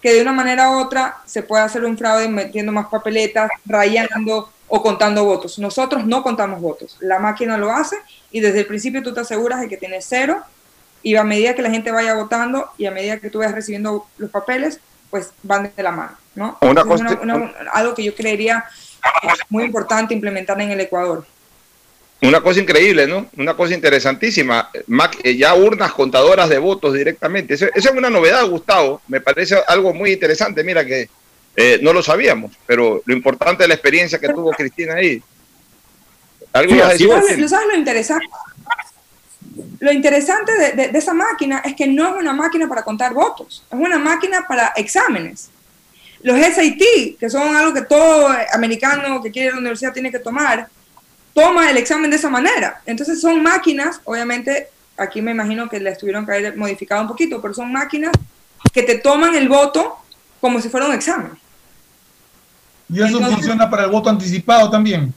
[0.04, 4.52] que de una manera u otra se pueda hacer un fraude metiendo más papeletas, rayando
[4.68, 5.58] o contando votos.
[5.58, 7.96] Nosotros no contamos votos, la máquina lo hace
[8.30, 10.42] y desde el principio tú te aseguras de que tienes cero
[11.02, 14.06] y a medida que la gente vaya votando y a medida que tú vayas recibiendo
[14.18, 14.78] los papeles,
[15.08, 16.58] pues van de la mano, ¿no?
[16.60, 18.62] Una Entonces, cosa- una- una- algo que yo creería
[19.48, 21.24] muy importante implementar en el Ecuador.
[22.26, 23.26] Una cosa increíble, ¿no?
[23.36, 24.70] Una cosa interesantísima.
[24.86, 27.54] Ma- eh, Ya urnas contadoras de votos directamente.
[27.54, 29.02] Eso, eso es una novedad, Gustavo.
[29.08, 30.64] Me parece algo muy interesante.
[30.64, 31.08] Mira que
[31.56, 35.22] eh, no lo sabíamos, pero lo importante es la experiencia que tuvo Cristina ahí.
[36.52, 37.48] Algo a decir, ¿Sabes, Martín?
[37.48, 38.26] ¿Sabes lo interesante?
[39.80, 43.12] Lo interesante de, de- de esa máquina es que no es una máquina para contar
[43.12, 45.50] votos, es una máquina para exámenes.
[46.22, 50.10] Los SAT, que son algo que todo americano que quiere ir a la universidad tiene
[50.10, 50.68] que tomar,
[51.34, 52.80] toma el examen de esa manera.
[52.86, 57.42] Entonces son máquinas, obviamente, aquí me imagino que les tuvieron que haber modificado un poquito,
[57.42, 58.12] pero son máquinas
[58.72, 59.96] que te toman el voto
[60.40, 61.32] como si fuera un examen.
[62.88, 65.12] Y eso Entonces- funciona para el voto anticipado también.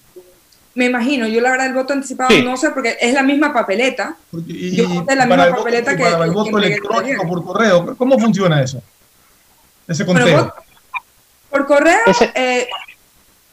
[0.74, 2.44] Me imagino, yo la verdad el voto anticipado Sí.
[2.44, 4.16] no sé porque es la misma papeleta.
[4.46, 7.96] Y yo voté la misma voto, papeleta que, para el voto electrónico por correo.
[7.98, 8.82] ¿Cómo funciona eso?
[9.88, 10.54] Ese conteo.
[11.50, 11.98] Por correo,
[12.36, 12.68] eh,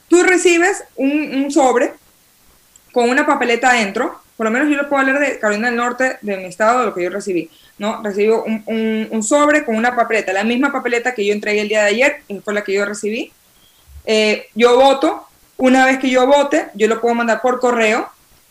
[0.08, 1.10] tú recibes un,
[1.44, 1.94] un sobre
[2.94, 4.22] con una papeleta adentro.
[4.38, 6.86] Por lo menos yo lo puedo hablar de Carolina del Norte, de mi estado, de
[6.86, 7.50] lo que yo recibí.
[7.76, 8.02] ¿no?
[8.02, 11.68] Recibo un, un- un sobre con una papeleta, la misma papeleta que yo entregué el
[11.68, 13.32] día de ayer, y fue la que yo recibí.
[14.06, 15.26] Eh, yo voto.
[15.56, 18.08] Una vez que yo vote, yo lo puedo mandar por correo.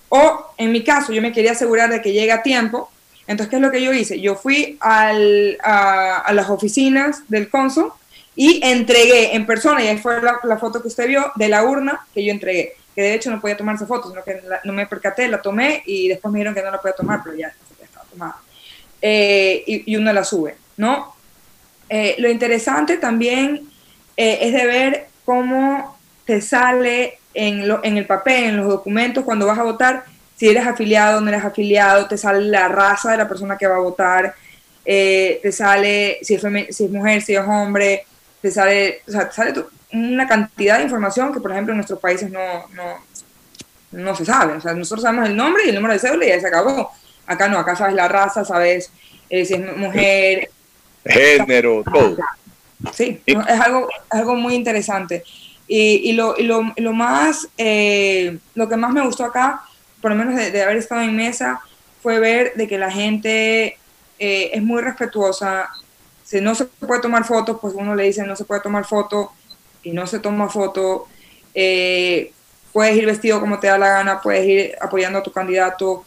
[0.10, 2.90] O en mi caso, yo me quería asegurar de que llegue a tiempo.
[3.28, 4.20] Entonces, ¿qué es lo que yo hice?
[4.22, 7.91] Yo fui al- a, a las oficinas del cónsul
[8.36, 11.64] y entregué en persona, y ahí fue la, la foto que usted vio, de la
[11.64, 14.86] urna que yo entregué, que de hecho no podía tomarse fotos, sino que no me
[14.88, 17.52] percaté, la tomé y después me dijeron que no la podía tomar, pero ya,
[17.82, 18.36] estaba tomada.
[19.02, 21.14] Eh, y, uno la sube, ¿no?
[21.90, 23.68] Eh, lo interesante también
[24.15, 29.24] eh, es de ver cómo te sale en, lo- en el papel, en los documentos,
[29.26, 30.06] cuando vas a votar,
[30.36, 33.68] si eres afiliado o no eres afiliado, te sale la raza de la persona que
[33.68, 34.34] va a votar,
[34.86, 38.06] eh, te sale si es, si es mujer, si es hombre,
[38.41, 41.78] te sale, o sea, te sale tu- una cantidad de información que, por ejemplo, en
[41.78, 42.98] nuestros países no, no,
[43.91, 44.53] no se sabe.
[44.53, 46.91] O sea, nosotros sabemos el nombre y el número de cédula y ya se acabó.
[47.26, 48.91] Acá no, acá sabes la raza, sabes
[49.30, 50.49] eh, si es mujer,
[51.06, 52.18] Género, todo.
[52.94, 55.24] Sí, es algo, es algo muy interesante.
[55.68, 59.64] Y, y lo, y lo, lo más, eh, lo que más me gustó acá,
[60.02, 61.61] por lo menos de, de haber estado en mesa,
[62.02, 63.78] fue ver de que la gente
[64.20, 65.70] eh, es muy respetuosa.
[66.24, 69.32] Si no se puede tomar fotos, pues uno le dice no se puede tomar foto
[69.84, 71.07] y no se toma foto.
[71.53, 72.31] Eh,
[72.72, 76.05] puedes ir vestido como te da la gana, puedes ir apoyando a tu candidato.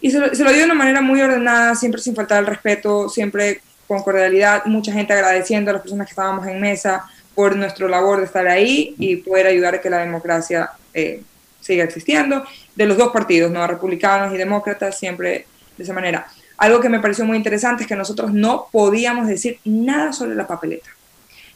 [0.00, 2.46] Y se lo, se lo dio de una manera muy ordenada, siempre sin faltar el
[2.46, 7.56] respeto, siempre con cordialidad, mucha gente agradeciendo a las personas que estábamos en mesa por
[7.56, 11.22] nuestra labor de estar ahí y poder ayudar a que la democracia eh,
[11.60, 12.44] siga existiendo,
[12.76, 13.66] de los dos partidos, ¿no?
[13.66, 15.46] republicanos y demócratas, siempre
[15.76, 16.26] de esa manera.
[16.58, 20.46] Algo que me pareció muy interesante es que nosotros no podíamos decir nada sobre la
[20.46, 20.90] papeleta.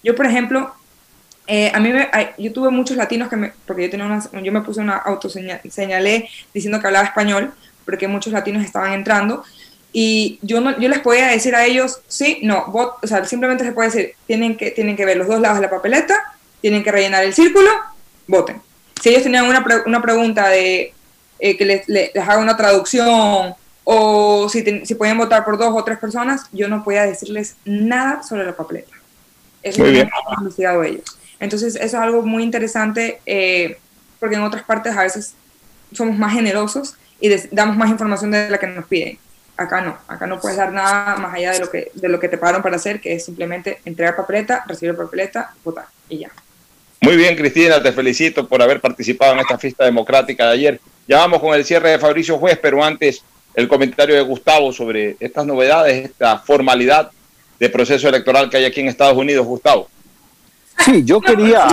[0.03, 0.73] Yo, por ejemplo,
[1.47, 2.09] eh, a mí me,
[2.39, 6.29] yo tuve muchos latinos que me, porque yo tenía una, yo me puse una autoseñalé
[6.55, 7.53] diciendo que hablaba español,
[7.85, 9.45] porque muchos latinos estaban entrando
[9.93, 13.65] y yo no, yo les podía decir a ellos sí, no, vot, o sea, simplemente
[13.65, 16.15] se puede decir tienen que tienen que ver los dos lados de la papeleta,
[16.61, 17.69] tienen que rellenar el círculo,
[18.27, 18.63] voten.
[19.03, 20.95] Si ellos tenían una, pre- una pregunta de
[21.41, 23.55] eh, que les, les, les haga una traducción
[23.85, 27.57] o si, ten- si podían votar por dos o tres personas, yo no podía decirles
[27.65, 28.95] nada sobre la papeleta.
[29.61, 30.11] Eso Muy lo bien.
[30.29, 31.05] han investigado ellos.
[31.43, 33.77] Entonces, eso es algo muy interesante eh,
[34.21, 35.35] porque en otras partes a veces
[35.93, 39.19] somos más generosos y damos más información de la que nos piden.
[39.57, 42.29] Acá no, acá no puedes dar nada más allá de lo que, de lo que
[42.29, 46.31] te pagaron para hacer, que es simplemente entregar papeleta, recibir papeleta, votar y ya.
[47.01, 50.81] Muy bien, Cristina, te felicito por haber participado en esta fiesta democrática de ayer.
[51.09, 53.25] Ya vamos con el cierre de Fabricio Juez, pero antes
[53.57, 57.11] el comentario de Gustavo sobre estas novedades, esta formalidad
[57.59, 59.89] de proceso electoral que hay aquí en Estados Unidos, Gustavo.
[60.79, 61.67] Sí, yo quería...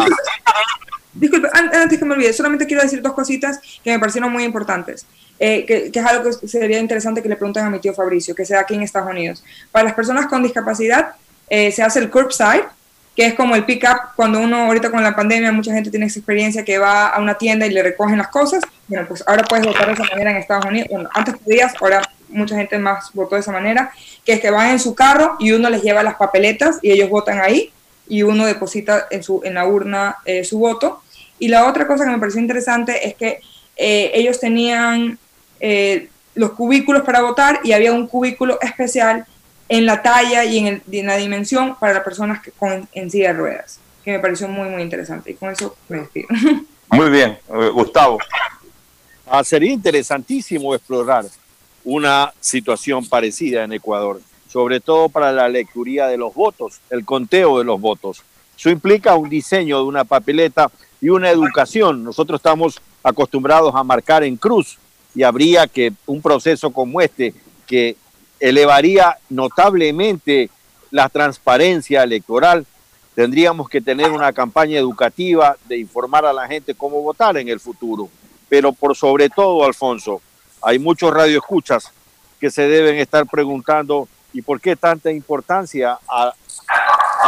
[1.14, 4.44] Disculpe, an- antes que me olvide, solamente quiero decir dos cositas que me parecieron muy
[4.44, 5.06] importantes,
[5.40, 8.36] eh, que, que es algo que sería interesante que le pregunten a mi tío Fabricio,
[8.36, 9.44] que sea aquí en Estados Unidos.
[9.72, 11.16] Para las personas con discapacidad
[11.50, 12.64] eh, se hace el curbside,
[13.16, 16.20] que es como el pick-up cuando uno ahorita con la pandemia, mucha gente tiene esa
[16.20, 18.64] experiencia que va a una tienda y le recogen las cosas.
[18.88, 20.88] Bueno, pues ahora puedes votar de esa manera en Estados Unidos.
[20.90, 23.92] Bueno, antes podías, ahora mucha gente más votó de esa manera,
[24.24, 27.10] que es que van en su carro y uno les lleva las papeletas y ellos
[27.10, 27.74] votan ahí
[28.10, 31.02] y uno deposita en, su, en la urna eh, su voto.
[31.40, 33.40] Y la otra cosa que me pareció interesante es que
[33.78, 35.18] eh, ellos tenían
[35.62, 39.26] eh, los cubículos para votar y había un cubículo especial
[39.70, 42.90] en la talla y en, el- y en la dimensión para las personas que, con,
[42.94, 45.32] en silla de ruedas, que me pareció muy, muy interesante.
[45.32, 46.28] Y con eso me despido.
[46.92, 47.38] Muy bien,
[47.74, 48.18] Gustavo.
[49.28, 51.26] Ah, sería interesantísimo explorar
[51.84, 54.20] una situación parecida en Ecuador,
[54.52, 58.24] sobre todo para la lecturía de los votos, el conteo de los votos.
[58.58, 60.70] Eso implica un diseño de una papeleta
[61.00, 62.04] y una educación.
[62.04, 64.78] Nosotros estamos acostumbrados a marcar en cruz
[65.16, 67.34] y habría que un proceso como este
[67.68, 67.96] que
[68.40, 70.50] elevaría notablemente
[70.92, 72.66] la transparencia electoral,
[73.14, 77.60] tendríamos que tener una campaña educativa de informar a la gente cómo votar en el
[77.60, 78.10] futuro.
[78.48, 80.22] Pero por sobre todo, Alfonso,
[80.62, 81.92] hay muchos radioescuchas
[82.40, 86.34] que se deben estar preguntando ¿y por qué tanta importancia a,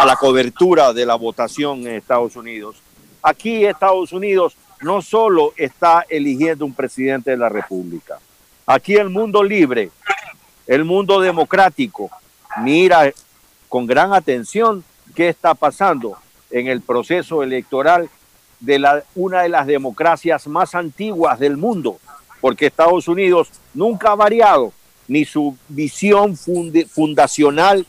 [0.05, 2.81] la cobertura de la votación en Estados Unidos?
[3.21, 8.19] Aquí Estados Unidos no solo está eligiendo un presidente de la República,
[8.65, 9.91] aquí el mundo libre,
[10.65, 12.09] el mundo democrático,
[12.57, 13.11] mira
[13.69, 14.83] con gran atención
[15.15, 16.17] qué está pasando
[16.49, 18.09] en el proceso electoral
[18.59, 21.97] de la, una de las democracias más antiguas del mundo,
[22.39, 24.73] porque Estados Unidos nunca ha variado
[25.11, 27.85] ni su visión fundacional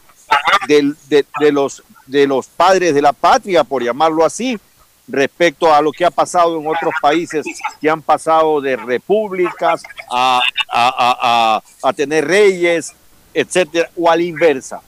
[0.66, 4.58] de, los, de los padres de la patria, por llamarlo así,
[5.06, 7.46] respecto a lo que ha pasado en otros países
[7.80, 12.92] que han pasado de repúblicas a- a- a- a tener reyes,
[13.32, 14.80] etcétera, o a la inversa.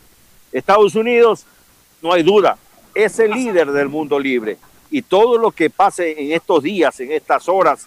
[0.50, 1.44] Estados Unidos,
[2.02, 2.58] no hay duda,
[2.96, 4.56] es el líder del mundo libre
[4.90, 7.86] y todo lo que pase en estos días, en estas horas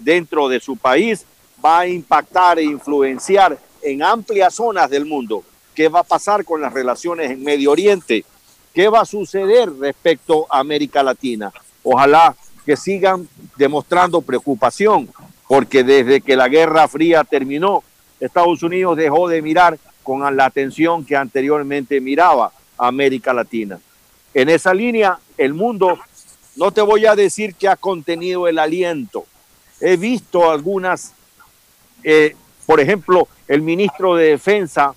[0.00, 1.24] dentro de su país,
[1.64, 5.44] va a impactar e influenciar en amplias zonas del mundo.
[5.74, 8.24] ¿Qué va a pasar con las relaciones en Medio Oriente?
[8.74, 11.52] ¿Qué va a suceder respecto a América Latina?
[11.82, 12.34] Ojalá
[12.64, 15.08] que sigan demostrando preocupación,
[15.46, 17.84] porque desde que la Guerra Fría terminó,
[18.18, 23.78] Estados Unidos dejó de mirar con la atención que anteriormente miraba a América Latina.
[24.34, 25.98] En esa línea, el mundo,
[26.56, 29.26] no te voy a decir que ha contenido el aliento.
[29.80, 31.12] He visto algunas,
[32.02, 32.34] eh,
[32.66, 34.94] por ejemplo, el ministro de Defensa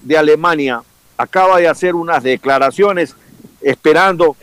[0.00, 0.82] de Alemania
[1.16, 3.14] acaba de hacer unas declaraciones
[3.60, 4.36] esperando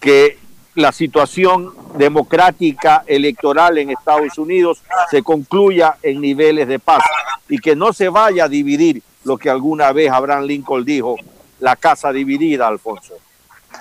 [0.00, 0.38] que
[0.74, 7.02] la situación democrática electoral en Estados Unidos se concluya en niveles de paz
[7.48, 11.16] y que no se vaya a dividir lo que alguna vez Abraham Lincoln dijo,
[11.60, 13.14] la casa dividida, Alfonso.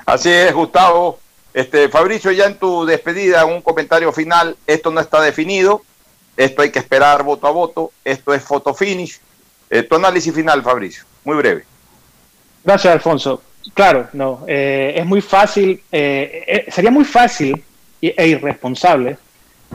[0.05, 1.19] Así es, Gustavo.
[1.53, 5.83] Este, Fabricio, ya en tu despedida, un comentario final, esto no está definido,
[6.35, 9.19] esto hay que esperar voto a voto, esto es photo finish.
[9.69, 11.65] Eh, tu análisis final, Fabricio, muy breve.
[12.63, 13.41] Gracias, Alfonso.
[13.73, 17.63] Claro, no, eh, es muy fácil, eh, eh, sería muy fácil
[18.01, 19.17] e irresponsable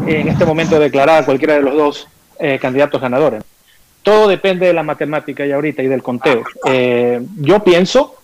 [0.06, 2.09] en este momento declarar a cualquiera de los dos
[2.60, 3.43] candidatos ganadores.
[4.02, 6.44] Todo depende de la matemática y ahorita y del conteo.
[7.36, 8.16] yo pienso,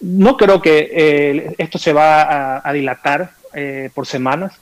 [0.00, 3.30] no creo que esto se va a, dilatar
[3.94, 4.52] por semanas.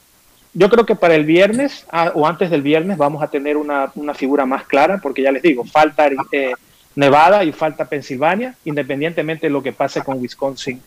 [0.52, 3.92] Yo creo que para el viernes ah, o antes del viernes vamos a tener una,
[3.94, 6.08] una figura más clara, porque ya les digo, falta
[6.96, 10.82] Nevada y falta Pensilvania, independientemente de lo que pase con Wisconsin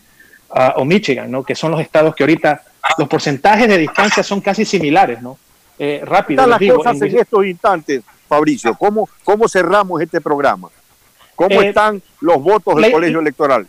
[0.50, 1.42] ah, o Michigan, ¿no?
[1.42, 2.62] que son los estados que ahorita
[2.98, 5.22] los porcentajes de distancia son casi similares.
[5.22, 5.38] ¿no?
[5.78, 6.46] Eh, rápido.
[6.46, 8.74] las cosas en, estos instantes, Fabricio?
[8.74, 10.68] ¿Cómo, cómo cerramos este programa?
[11.34, 13.66] ¿Cómo eh, están los votos del colegio electoral?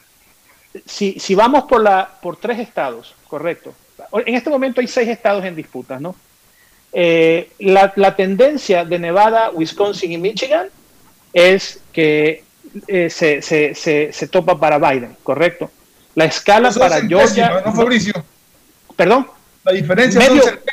[0.85, 3.73] Si, si vamos por, la, por tres estados, correcto.
[4.25, 6.15] En este momento hay seis estados en disputas, ¿no?
[6.93, 10.67] Eh, la, la tendencia de Nevada, Wisconsin y Michigan
[11.33, 12.43] es que
[12.87, 15.69] eh, se, se, se, topa para Biden, ¿correcto?
[16.15, 17.61] La escala para Georgia...
[17.65, 18.13] ¿no, Fabricio?
[18.95, 19.27] ¿Perdón?
[19.65, 20.21] La diferencia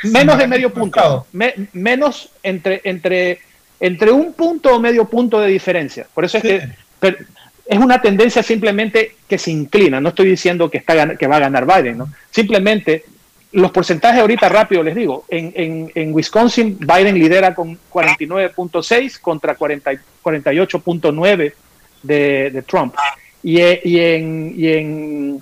[0.03, 1.25] menos de medio punto.
[1.73, 3.39] menos entre, entre,
[3.79, 6.07] entre un punto o medio punto de diferencia.
[6.13, 6.69] Por eso es que
[7.65, 9.99] es una tendencia simplemente que se inclina.
[9.99, 12.09] No estoy diciendo que, está, que va a ganar Biden, ¿no?
[12.29, 13.03] Simplemente
[13.53, 21.53] los porcentajes ahorita rápido les digo, en, en, Wisconsin Biden lidera con 49.6 contra 48.9
[22.01, 22.95] de, de, Trump.
[23.43, 25.41] Y, y, en, y en,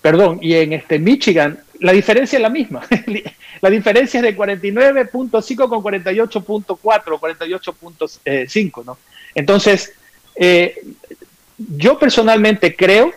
[0.00, 2.82] perdón, y en este Michigan la diferencia es la misma.
[3.60, 8.98] la diferencia es de 49.5 con 48.4, 48.5, ¿no?
[9.34, 9.92] Entonces,
[10.36, 10.80] eh,
[11.58, 13.12] yo personalmente creo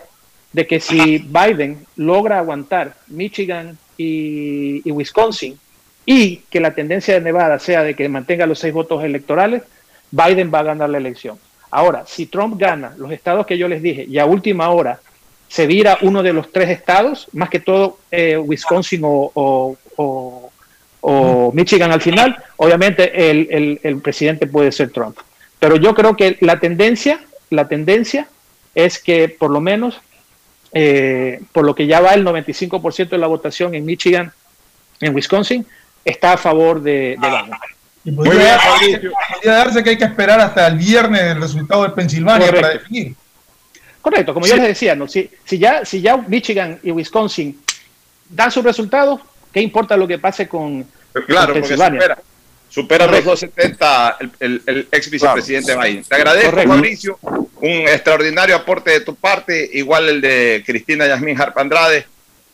[0.52, 5.58] de que si Biden logra aguantar Michigan, y, Wisconsin,
[6.04, 9.62] y que la tendencia de Nevada sea de que mantenga los seis votos electorales,
[10.10, 11.38] Biden va a ganar la elección.
[11.70, 15.00] Ahora, si Trump gana los estados que yo les dije y a última hora
[15.48, 19.76] se vira uno de los tres estados, más que todo eh, Wisconsin o,
[21.52, 25.16] Michigan al final, obviamente el, el, presidente puede ser Trump.
[25.60, 27.20] Pero yo creo que la tendencia,
[27.50, 28.28] la tendencia
[28.74, 30.00] es que por lo menos
[30.78, 34.30] eh, por lo que ya va el 95% de la votación en Michigan,
[35.00, 35.66] en Wisconsin,
[36.04, 37.16] está a favor de,
[38.04, 38.60] de Muy podría,
[39.42, 43.14] darse que hay que esperar hasta el viernes el resultado de Pensilvania para definir.
[44.02, 45.08] Correcto, como yo les decía, ¿no?
[45.08, 47.58] si, si, ya, si ya Michigan y Wisconsin
[48.28, 50.86] dan sus resultados, ¿qué importa lo que pase con,
[51.26, 52.18] claro, Pensilvania?
[52.76, 56.04] Supera los 270 el, el, ex vicepresidente Biden.
[56.04, 57.18] Te agradezco, Mauricio.
[57.22, 62.04] Un extraordinario aporte de tu parte, igual el de Cristina Yasmín Harp Andrade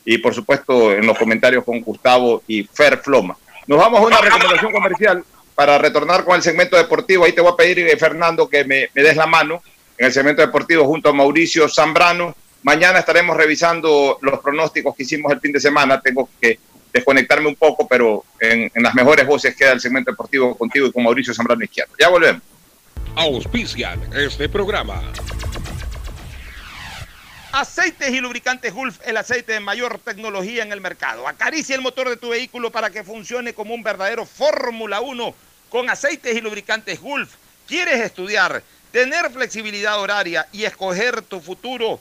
[0.04, 3.36] y por supuesto en los comentarios con Gustavo y Fer Floma.
[3.66, 5.24] Nos vamos a una recomendación comercial
[5.56, 7.24] para retornar con el segmento deportivo.
[7.24, 9.60] Ahí te voy a pedir, eh, Fernando, que me, me des la mano
[9.98, 12.36] en el segmento deportivo junto a Mauricio Zambrano.
[12.62, 16.00] Mañana estaremos revisando los pronósticos que hicimos el fin de semana.
[16.00, 16.60] Tengo que
[16.92, 21.02] desconectarme un poco, pero en, las mejores voces queda el segmento deportivo contigo y con
[21.02, 21.94] Mauricio Zambrano Izquierdo.
[21.98, 22.42] Ya volvemos.
[23.16, 25.02] Auspician este programa.
[27.52, 31.28] Aceites y lubricantes Gulf, el aceite de mayor tecnología en el mercado.
[31.28, 35.34] Acaricia el motor de tu vehículo para que funcione como un verdadero Fórmula 1
[35.68, 37.34] con aceites y lubricantes Gulf.
[37.68, 42.00] ¿Quieres estudiar, tener flexibilidad horaria y escoger tu futuro?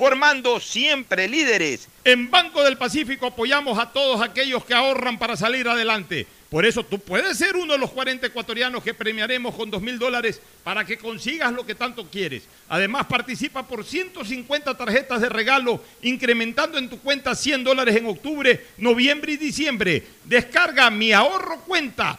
[0.00, 1.86] formando siempre líderes.
[2.04, 6.26] En Banco del Pacífico apoyamos a todos aquellos que ahorran para salir adelante.
[6.48, 9.98] Por eso tú puedes ser uno de los 40 ecuatorianos que premiaremos con 2 mil
[9.98, 12.44] dólares para que consigas lo que tanto quieres.
[12.70, 18.68] Además, participa por 150 tarjetas de regalo, incrementando en tu cuenta 100 dólares en octubre,
[18.78, 20.02] noviembre y diciembre.
[20.24, 22.18] Descarga mi ahorro cuenta.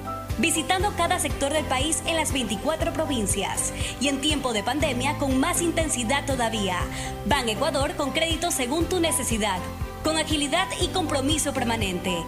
[0.41, 5.39] Visitando cada sector del país en las 24 provincias y en tiempo de pandemia con
[5.39, 6.79] más intensidad todavía.
[7.27, 9.59] Ban Ecuador con crédito según tu necesidad,
[10.03, 12.23] con agilidad y compromiso permanente.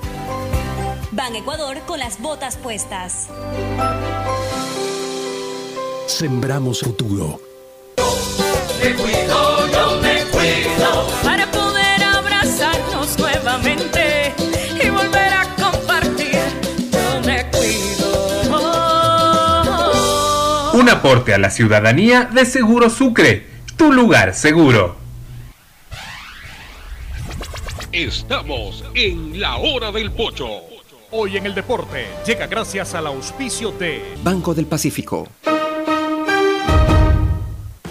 [1.12, 3.30] Ban Ecuador con las botas puestas.
[6.06, 7.42] Sembramos futuro.
[8.80, 9.83] Me cuido, yo
[20.84, 23.48] Un aporte a la ciudadanía de Seguro Sucre,
[23.78, 24.98] tu lugar seguro.
[27.94, 30.46] Estamos en la hora del pocho.
[31.12, 35.30] Hoy en el deporte llega gracias al auspicio de Banco del Pacífico.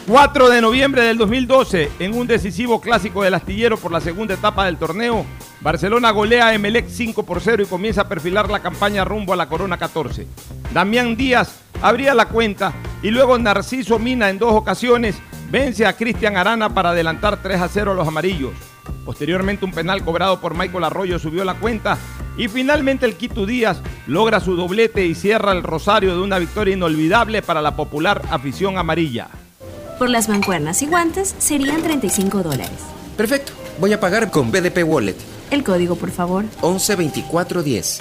[0.07, 4.67] 4 de noviembre del 2012, en un decisivo clásico del astillero por la segunda etapa
[4.67, 5.25] del torneo,
[5.63, 9.37] Barcelona golea a Emelec 5 por 0 y comienza a perfilar la campaña rumbo a
[9.37, 10.27] la Corona 14.
[10.75, 12.73] Damián Díaz abría la cuenta
[13.03, 15.17] y luego Narciso Mina en dos ocasiones
[15.51, 18.53] vence a Cristian Arana para adelantar 3 a 0 a los amarillos.
[19.05, 21.99] Posteriormente un penal cobrado por Michael Arroyo subió la cuenta
[22.37, 26.75] y finalmente el Quito Díaz logra su doblete y cierra el rosario de una victoria
[26.75, 29.29] inolvidable para la popular afición amarilla.
[29.99, 32.71] Por las mancuernas y guantes serían 35 dólares.
[33.17, 33.53] Perfecto.
[33.79, 35.17] Voy a pagar con BDP Wallet.
[35.51, 36.45] El código, por favor.
[36.63, 38.01] 112410.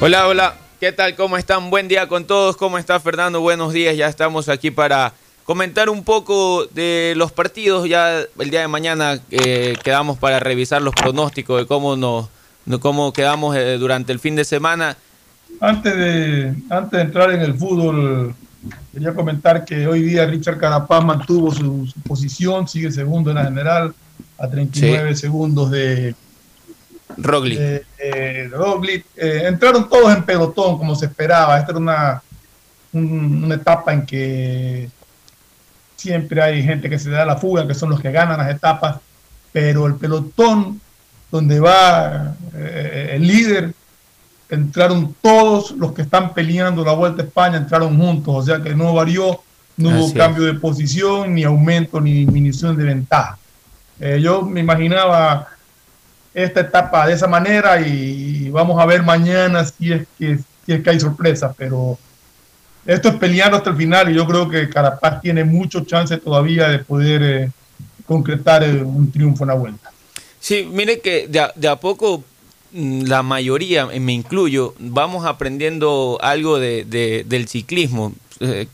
[0.00, 1.16] Hola, hola, ¿qué tal?
[1.16, 1.70] ¿Cómo están?
[1.70, 2.56] Buen día con todos.
[2.56, 3.40] ¿Cómo está Fernando?
[3.40, 3.96] Buenos días.
[3.96, 5.12] Ya estamos aquí para
[5.44, 7.88] comentar un poco de los partidos.
[7.88, 12.28] Ya el día de mañana eh, quedamos para revisar los pronósticos de cómo nos,
[12.80, 14.96] cómo quedamos eh, durante el fin de semana.
[15.60, 18.34] Antes de, antes de entrar en el fútbol,
[18.92, 23.94] Quería comentar que hoy día Richard Carapaz mantuvo su, posición, sigue segundo en la general,
[24.36, 26.14] a 39 segundos de
[27.16, 27.58] Roglic.
[29.16, 31.58] Eh, entraron todos en pelotón, como se esperaba.
[31.58, 32.22] Esta era una,
[32.92, 34.90] una etapa en que
[35.96, 38.96] siempre hay gente que se da la fuga, que son los que ganan las etapas,
[39.52, 40.80] pero el pelotón
[41.30, 43.74] donde va eh, el líder
[44.48, 48.74] entraron todos los que están peleando la Vuelta a España, entraron juntos, o sea que
[48.74, 49.40] no varió,
[49.76, 53.38] no hubo cambio de posición, ni aumento, ni disminución de ventaja.
[54.00, 55.48] Eh, yo me imaginaba
[56.44, 60.82] esta etapa de esa manera y vamos a ver mañana si es que, si es
[60.82, 61.98] que hay sorpresas, pero
[62.86, 66.68] esto es peleando hasta el final y yo creo que Carapaz tiene mucho chance todavía
[66.68, 67.50] de poder eh,
[68.06, 69.90] concretar eh, un triunfo en la vuelta.
[70.40, 72.24] Sí, mire que de a poco
[72.72, 76.84] Mm, la mayoría, me incluyo, vamos aprendiendo algo de,
[77.26, 78.12] del ciclismo.
[78.40, 78.66] Eh,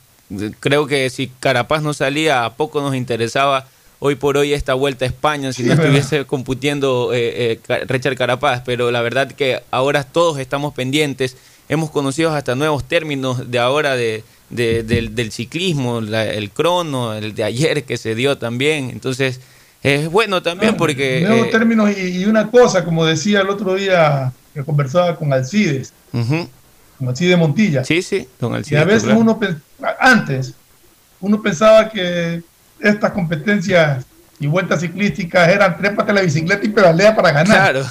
[0.61, 3.67] creo que si Carapaz no salía, a poco nos interesaba
[3.99, 8.63] hoy por hoy esta vuelta a España si no estuviese computiendo eh, eh, Richard Carapaz,
[8.65, 11.37] pero la verdad que ahora todos estamos pendientes,
[11.69, 17.85] hemos conocido hasta nuevos términos de ahora de, del, ciclismo, el crono, el de ayer
[17.85, 19.41] que se dio también, entonces
[19.83, 21.23] es bueno también porque...
[21.27, 25.93] Nuevos eh, términos y, una cosa, como decía el otro día que conversaba con Alcides,
[26.11, 27.85] con Alcides Montilla.
[27.85, 28.79] Sí, sí, don Alcides.
[28.79, 29.39] Y a veces uno,
[29.99, 30.55] antes,
[31.21, 32.43] uno pensaba que
[32.81, 34.05] estas competencias
[34.41, 37.73] y vueltas ciclísticas eran trépate la bicicleta y pedalea para ganar.
[37.73, 37.87] Claro.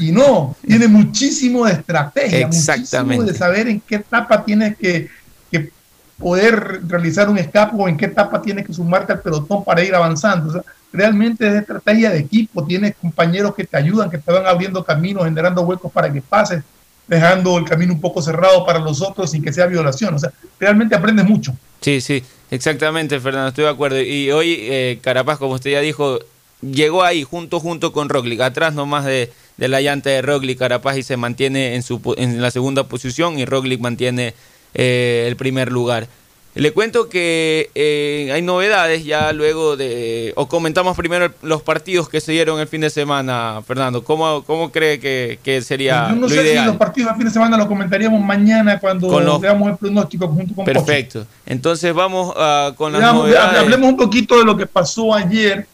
[0.00, 3.32] Y no, tiene muchísimo de estrategia, muchísimo Exactamente.
[3.32, 5.08] de saber en qué etapa tienes que,
[5.50, 5.70] que
[6.18, 9.94] poder realizar un escape o en qué etapa tienes que sumarte al pelotón para ir
[9.94, 10.48] avanzando.
[10.48, 10.62] O sea,
[10.92, 15.24] realmente es estrategia de equipo, tienes compañeros que te ayudan, que te van abriendo caminos,
[15.24, 16.62] generando huecos para que pases,
[17.06, 20.14] dejando el camino un poco cerrado para los otros sin que sea violación.
[20.14, 21.54] O sea, realmente aprendes mucho.
[21.80, 24.00] Sí, sí, exactamente, Fernando, estoy de acuerdo.
[24.00, 26.18] Y hoy eh, Carapaz, como usted ya dijo,
[26.60, 30.96] llegó ahí junto junto con Roglic, atrás nomás de, de la llanta de Roglic, Carapaz
[30.96, 34.34] y se mantiene en, su, en la segunda posición y Roglic mantiene
[34.74, 36.08] eh, el primer lugar.
[36.54, 40.32] Le cuento que eh, hay novedades ya luego de...
[40.36, 44.04] O comentamos primero los partidos que se dieron el fin de semana, Fernando.
[44.04, 47.32] ¿Cómo, cómo cree que, que sería no lo sé si los partidos del fin de
[47.32, 50.84] semana los comentaríamos mañana cuando los- veamos el pronóstico junto con Pocho.
[50.84, 51.26] Perfecto.
[51.44, 53.58] Entonces vamos ah, con las Veamos, novedades.
[53.60, 55.66] hablemos un poquito de lo que pasó ayer.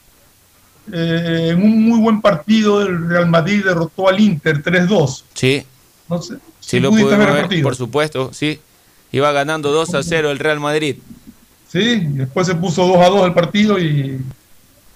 [0.92, 5.22] Eh, en un muy buen partido, el Real Madrid derrotó al Inter 3-2.
[5.34, 5.62] Sí.
[6.08, 6.34] No sé.
[6.58, 7.62] Sí, si lo pudimos ver el ver, partido.
[7.64, 8.58] por supuesto, sí.
[9.12, 10.96] Iba ganando 2 a 0 el Real Madrid.
[11.68, 14.20] Sí, después se puso 2 a 2 el partido y,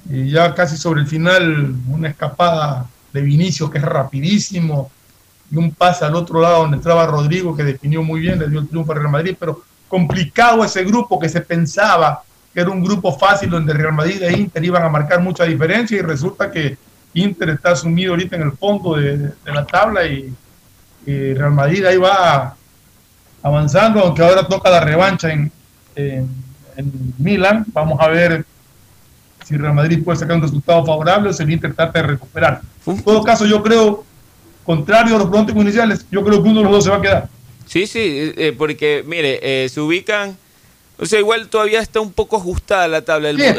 [0.08, 4.90] ya casi sobre el final una escapada de Vinicio que es rapidísimo
[5.50, 8.60] y un pase al otro lado donde entraba Rodrigo que definió muy bien, le dio
[8.60, 12.22] el triunfo al Real Madrid, pero complicado ese grupo que se pensaba
[12.52, 15.96] que era un grupo fácil donde Real Madrid e Inter iban a marcar mucha diferencia
[15.96, 16.76] y resulta que
[17.14, 20.34] Inter está sumido ahorita en el fondo de, de la tabla y,
[21.06, 22.56] y Real Madrid ahí va
[23.44, 25.52] avanzando, aunque ahora toca la revancha en,
[25.94, 26.28] en,
[26.76, 27.64] en Milán.
[27.72, 28.44] Vamos a ver
[29.44, 32.62] si Real Madrid puede sacar un resultado favorable o si el Inter trata de recuperar.
[32.86, 34.02] En todo caso, yo creo,
[34.64, 37.02] contrario a los pronósticos iniciales, yo creo que uno de los dos se va a
[37.02, 37.28] quedar.
[37.66, 40.38] Sí, sí, eh, eh, porque mire, eh, se ubican,
[40.98, 43.28] o sea, igual todavía está un poco ajustada la tabla.
[43.28, 43.58] El, Sí, el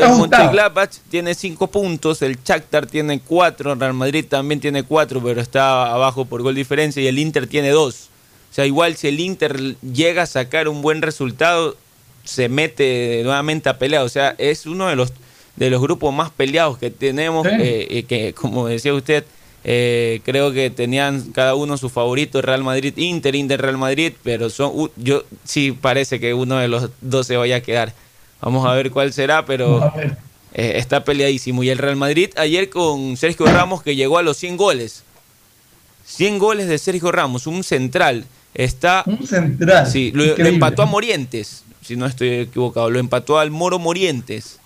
[1.10, 6.26] tiene 5 puntos, el Shakhtar tiene 4, Real Madrid también tiene 4, pero está abajo
[6.26, 8.10] por gol diferencia y el Inter tiene 2.
[8.56, 11.76] O sea, igual si el Inter llega a sacar un buen resultado,
[12.23, 14.03] se mete nuevamente a pelear.
[14.03, 15.11] O sea, es uno de los
[15.57, 17.53] de los grupos más peleados que tenemos, Sí.
[17.60, 19.26] eh, eh, que como decía usted,
[19.65, 24.49] eh, creo que tenían cada uno su favorito, Real Madrid, Inter, Inter, Real Madrid, pero
[24.49, 27.91] son yo sí parece que uno de los dos se vaya a quedar.
[28.40, 29.91] Vamos a ver cuál será, pero
[30.53, 31.61] eh, está peleadísimo.
[31.61, 35.03] Y el Real Madrid ayer con Sergio Ramos que llegó a los 100 goles.
[36.06, 38.23] 100 goles de Sergio Ramos, un central.
[38.56, 39.86] Está Un central.
[39.86, 42.90] Sí, lo, lo empató a Morientes, si no estoy equivocado.
[42.90, 44.60] Lo empató al Moro Morientes.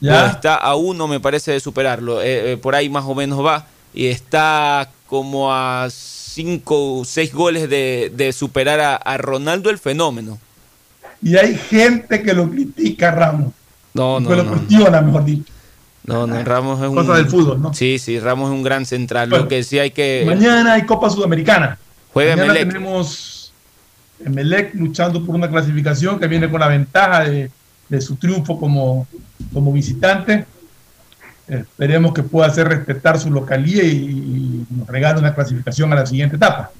[0.00, 0.26] Ya.
[0.26, 2.20] Está a uno, me parece, de superarlo.
[2.22, 3.66] Eh, eh, por ahí más o menos va.
[3.94, 9.78] Y está como a cinco o seis goles de, de superar a, a Ronaldo el
[9.78, 10.38] fenómeno.
[11.22, 13.52] Y hay gente que lo critica Ramos,
[13.94, 14.50] No, que no, lo no.
[14.52, 15.52] cuestiona, mejor dicho.
[16.04, 16.94] No, no, Ramos es un.
[16.96, 17.74] Cosa del fútbol, ¿no?
[17.74, 19.28] Sí, sí, Ramos es un gran central.
[19.28, 20.24] Bueno, Lo que sí hay que.
[20.26, 21.78] Mañana hay Copa Sudamericana.
[22.12, 22.72] Juega Mañana Emelec.
[22.72, 23.52] tenemos
[24.24, 27.50] Emelec luchando por una clasificación que viene con la ventaja de,
[27.88, 29.06] de su triunfo como,
[29.52, 30.46] como visitante.
[31.48, 36.06] Esperemos que pueda hacer respetar su localía y, y nos regale una clasificación a la
[36.06, 36.70] siguiente etapa.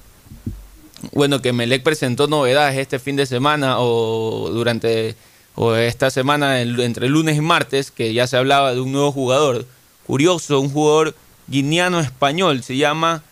[1.13, 5.15] Bueno, que Melec presentó novedades este fin de semana o durante
[5.55, 9.65] o esta semana entre lunes y martes, que ya se hablaba de un nuevo jugador.
[10.07, 11.15] Curioso, un jugador
[11.47, 13.23] guineano español, se llama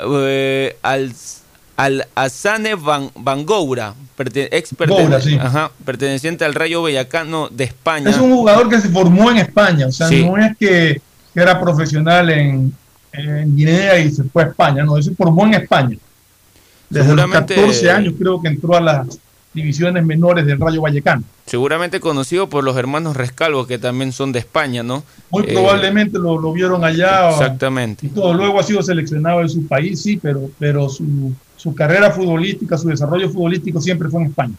[0.00, 1.12] eh, Al,
[1.78, 3.10] Al Asane Van,
[4.50, 5.36] ex pertene- Goura, sí.
[5.40, 8.10] ajá, perteneciente al Rayo Vallecano de España.
[8.10, 10.24] Es un jugador que se formó en España, o sea, Sí.
[10.24, 11.00] no es que,
[11.32, 12.74] que era profesional en,
[13.12, 15.96] en Guinea y se fue a España, no, se formó en España.
[16.90, 19.06] Desde los Seguramente- 14 años creo que entró a las
[19.54, 21.22] divisiones menores del Rayo Vallecano.
[21.46, 25.04] Seguramente conocido por los hermanos Rescalvo, que también son de España, ¿no?
[25.30, 27.28] Muy Eh, probablemente lo, lo vieron allá.
[27.28, 28.06] o- Exactamente.
[28.06, 28.34] y todo.
[28.34, 32.88] Luego ha sido seleccionado en su país, sí, pero, pero su, su carrera futbolística, su
[32.88, 34.54] desarrollo futbolístico siempre fue en España.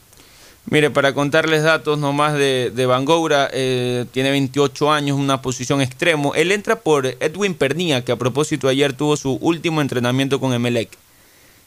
[0.69, 5.81] Mire, para contarles datos nomás de, de Van Goura, eh, tiene 28 años, una posición
[5.81, 6.35] extremo.
[6.35, 10.89] Él entra por Edwin Pernía, que a propósito ayer tuvo su último entrenamiento con Emelec.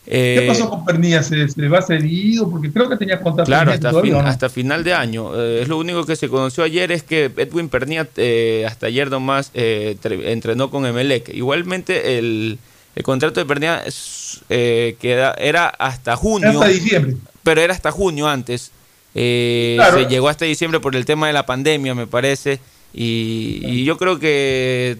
[0.07, 1.23] Eh, ¿Qué pasó con Pernilla?
[1.23, 2.51] ¿Se, se va cedido?
[2.51, 5.31] Porque creo que tenía contrato Claro, hasta, todavía, fin- hasta final de año.
[5.41, 9.11] Eh, es lo único que se conoció ayer es que Edwin Pernía eh, hasta ayer
[9.11, 11.29] nomás eh, tre- entrenó con Emelec.
[11.33, 12.59] Igualmente el,
[12.97, 13.95] el contrato de Pernía es,
[14.49, 16.51] eh, queda- era hasta junio.
[16.51, 17.17] Hasta diciembre.
[17.43, 18.71] Pero era hasta junio antes.
[19.15, 19.99] Eh, Claro.
[19.99, 22.61] Se llegó hasta diciembre por el tema de la pandemia, me parece.
[22.95, 24.99] Y, y yo creo que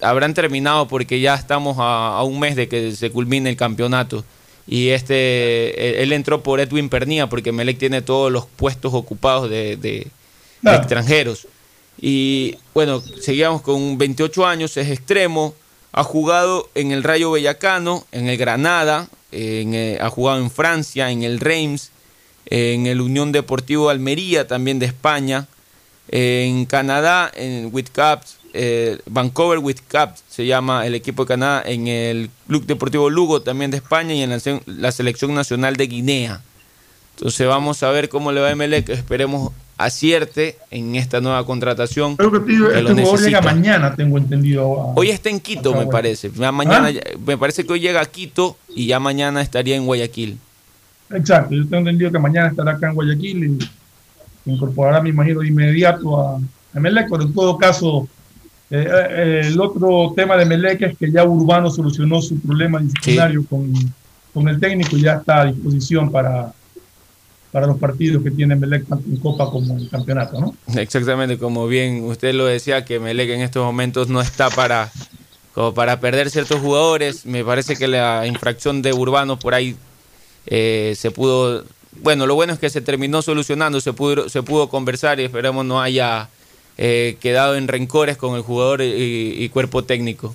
[0.00, 4.24] habrán terminado porque ya estamos a, a un mes de que se culmine el campeonato.
[4.66, 9.48] Y este, él- él entró por Edwin Pernía porque Melec tiene todos los puestos ocupados
[9.50, 10.06] de, de-
[10.62, 11.46] extranjeros.
[12.00, 15.54] Y bueno, seguíamos con 28 años, es extremo,
[15.92, 21.22] ha jugado en el Rayo Bellacano, en el Granada, eh, ha jugado en Francia, en
[21.22, 21.90] el Reims,
[22.46, 25.46] en el Unión Deportivo Almería, también de España,
[26.08, 32.30] en Canadá, en Whitcaps, eh, Vancouver Whitcaps se llama el equipo de Canadá, en el
[32.46, 36.42] Club Deportivo Lugo también de España y en la Selección Nacional de Guinea.
[37.16, 42.16] Entonces vamos a ver cómo le va a Emelec, esperemos acierte en esta nueva contratación.
[42.16, 44.80] Creo que tío, que este lo llega mañana, tengo entendido.
[44.82, 46.30] a- Hoy está en Quito, me parece.
[46.34, 47.16] Ya mañana, ¿Ah?
[47.24, 50.36] me parece que hoy llega a Quito y ya mañana estaría en Guayaquil.
[51.10, 53.58] Exacto, yo tengo entendido que mañana estará acá en Guayaquil y
[54.44, 58.06] se incorporará, me imagino, de inmediato a a Emelec, pero en todo caso,
[58.70, 63.42] eh, eh, el otro tema de Emelec es que ya Urbano solucionó su problema disciplinario
[63.48, 63.72] con,
[64.34, 66.52] con el técnico y ya está a disposición para,
[67.58, 70.54] para los partidos que tiene Emelec tanto en Copa como en Campeonato, ¿no?
[70.76, 74.92] Exactamente, como bien usted lo decía, que Melec en estos momentos no está para,
[75.54, 77.26] como para perder ciertos jugadores.
[77.26, 79.74] Me parece que la infracción de Urbano por ahí
[80.46, 81.64] eh, se pudo.
[82.00, 85.64] Bueno, lo bueno es que se terminó solucionando, se pudo, se pudo conversar y esperemos
[85.64, 86.28] no haya
[86.76, 90.32] eh, quedado en rencores con el jugador y, y cuerpo técnico.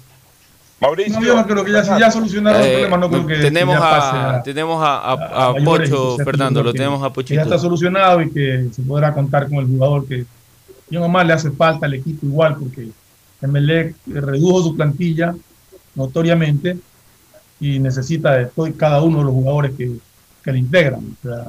[0.84, 1.20] Mauricio.
[1.20, 3.36] No, yo no creo que ya, si ya solucionaron el Eh, problema, no creo que,
[3.38, 7.00] tenemos que ya pase a, tenemos a, a- a a mayores Pocho Fernando, lo tenemos
[7.02, 7.42] a que ya Pochito.
[7.42, 10.26] está solucionado y que se podrá contar con el jugador que
[10.90, 12.90] yo nomás le hace falta al equipo igual porque
[13.42, 15.34] Emelec redujo su plantilla
[15.96, 16.78] notoriamente
[17.60, 19.92] y necesita de todo y cada uno de los jugadores que,
[20.44, 21.00] que le integran.
[21.00, 21.46] O sea,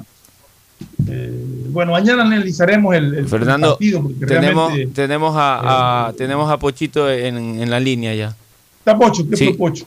[1.08, 6.12] eh, bueno, mañana analizaremos el, el Fernando, partido porque tenemos, realmente Eh, tenemos, a, a-
[6.12, 8.36] tenemos a Pochito en, en la línea ya.
[8.84, 9.52] Está Pocho, ¿qué Sí.
[9.54, 9.86] Pocho?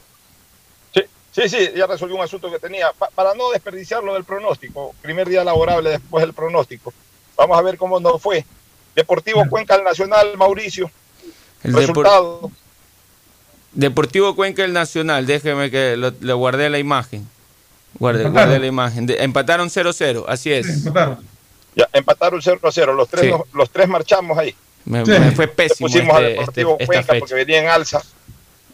[0.94, 2.92] Sí, sí, sí, ya resolvió un asunto que tenía.
[2.98, 6.92] Pa- para no desperdiciarlo del pronóstico, primer día laborable después del pronóstico.
[7.36, 8.44] Vamos a ver cómo nos fue.
[8.96, 10.90] Deportivo Cuenca al Nacional, Mauricio.
[11.64, 12.52] El Depor- Resultado.
[13.74, 17.28] Deportivo Cuenca el Nacional, déjeme que lo, le guardé la imagen.
[18.00, 18.48] Guardé, Empataron.
[18.50, 19.06] guardé la imagen.
[19.06, 20.86] De- empataron 0-0, así es.
[21.76, 22.94] Ya, empataron 0 a 0.
[22.94, 23.42] Los tres, Sí.
[23.54, 24.56] los tres marchamos ahí.
[24.86, 27.70] Me, me fue Le pésimo pusimos a este- Deportivo este- esta Cuenca porque venía en
[27.70, 28.02] alza.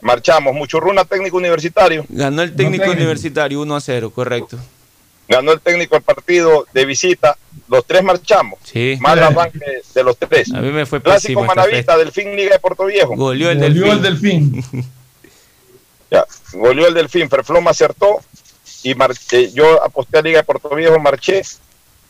[0.03, 0.53] Marchamos.
[0.53, 2.05] Muchurruna, técnico universitario.
[2.09, 4.57] Ganó el técnico universitario 1 a 0, correcto.
[5.27, 7.37] Ganó el técnico el partido de visita.
[7.69, 8.59] Los tres marchamos.
[8.63, 8.97] Sí.
[8.99, 9.59] Mal arranque
[9.95, 10.53] de los tres.
[10.53, 13.15] A mí me fue Clásico Manavista, Delfín Liga de Puerto Viejo.
[13.15, 14.53] Goleó el Volvió Delfín.
[14.55, 14.85] el Delfín.
[16.11, 18.19] Ya, goleó el Delfín, Ferfloma acertó
[18.83, 18.93] y
[19.53, 21.41] yo aposté a Liga de Puerto Viejo, marché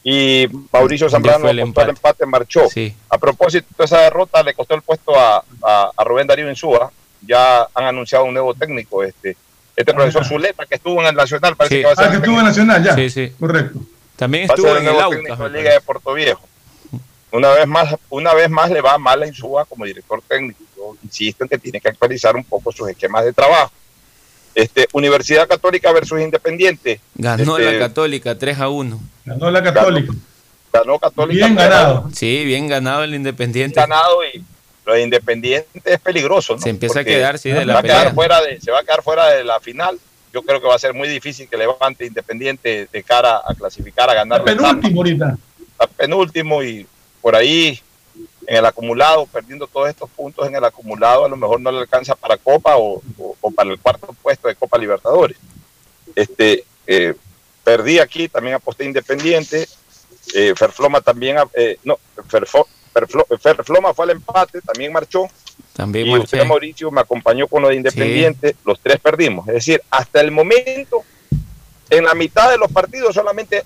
[0.03, 2.67] y Mauricio Zambrano el apostó al empate, marchó.
[2.69, 2.93] Sí.
[3.09, 6.91] A propósito de esa derrota le costó el puesto a, a- a Rubén Darío Insúa,
[7.27, 9.35] ya han anunciado un nuevo técnico, este,
[9.75, 11.81] este profesor Zuleta que estuvo en el Nacional, parece Sí.
[11.81, 12.95] que va a ser Ah, que estuvo en Nacional, ya.
[12.95, 13.31] Sí, sí.
[13.39, 13.79] Correcto.
[14.15, 16.47] También estuvo en el nuevo técnico de Liga de Puerto Viejo.
[17.31, 20.59] Una vez más, una vez más le va mal a Insúa como director técnico.
[20.77, 23.71] Yo insisto en que tiene que actualizar un poco sus esquemas de trabajo.
[24.53, 27.01] Este, Universidad Católica versus Independiente.
[27.15, 28.99] Ganó Este, la Católica 3 a 1.
[29.25, 30.13] Ganó la Católica.
[30.71, 31.45] Ganó Católica.
[31.47, 32.09] Bien ganado.
[32.13, 33.79] Sí, bien ganado el Independiente.
[33.79, 34.43] Ganado y
[34.85, 36.55] lo de Independiente es peligroso.
[36.55, 36.61] ¿no?
[36.61, 38.79] Se empieza a quedar, sí, de se la va a quedar fuera de, se va
[38.79, 39.99] a quedar fuera de la final.
[40.33, 44.09] Yo creo que va a ser muy difícil que levante Independiente de cara a clasificar,
[44.09, 44.45] a ganar la.
[44.45, 45.37] Penúltimo ahorita.
[45.71, 46.85] Está penúltimo y
[47.21, 47.79] por ahí
[48.47, 51.79] en el acumulado, perdiendo todos estos puntos en el acumulado, a lo mejor no le
[51.79, 55.37] alcanza para Copa o, o- o para el cuarto puesto de Copa Libertadores.
[56.15, 57.13] Este, eh,
[57.63, 59.67] perdí aquí, también aposté Independiente.
[60.35, 61.97] Eh, Ferfloma también, eh, no,
[62.29, 65.27] Ferfo- Ferfloma fue al empate, también marchó.
[65.75, 66.23] También y marché.
[66.23, 68.55] usted, Mauricio, me acompañó con lo de Independiente.
[68.65, 69.47] Los tres perdimos.
[69.47, 71.03] Es decir, hasta el momento,
[71.89, 73.63] en la mitad de los partidos, solamente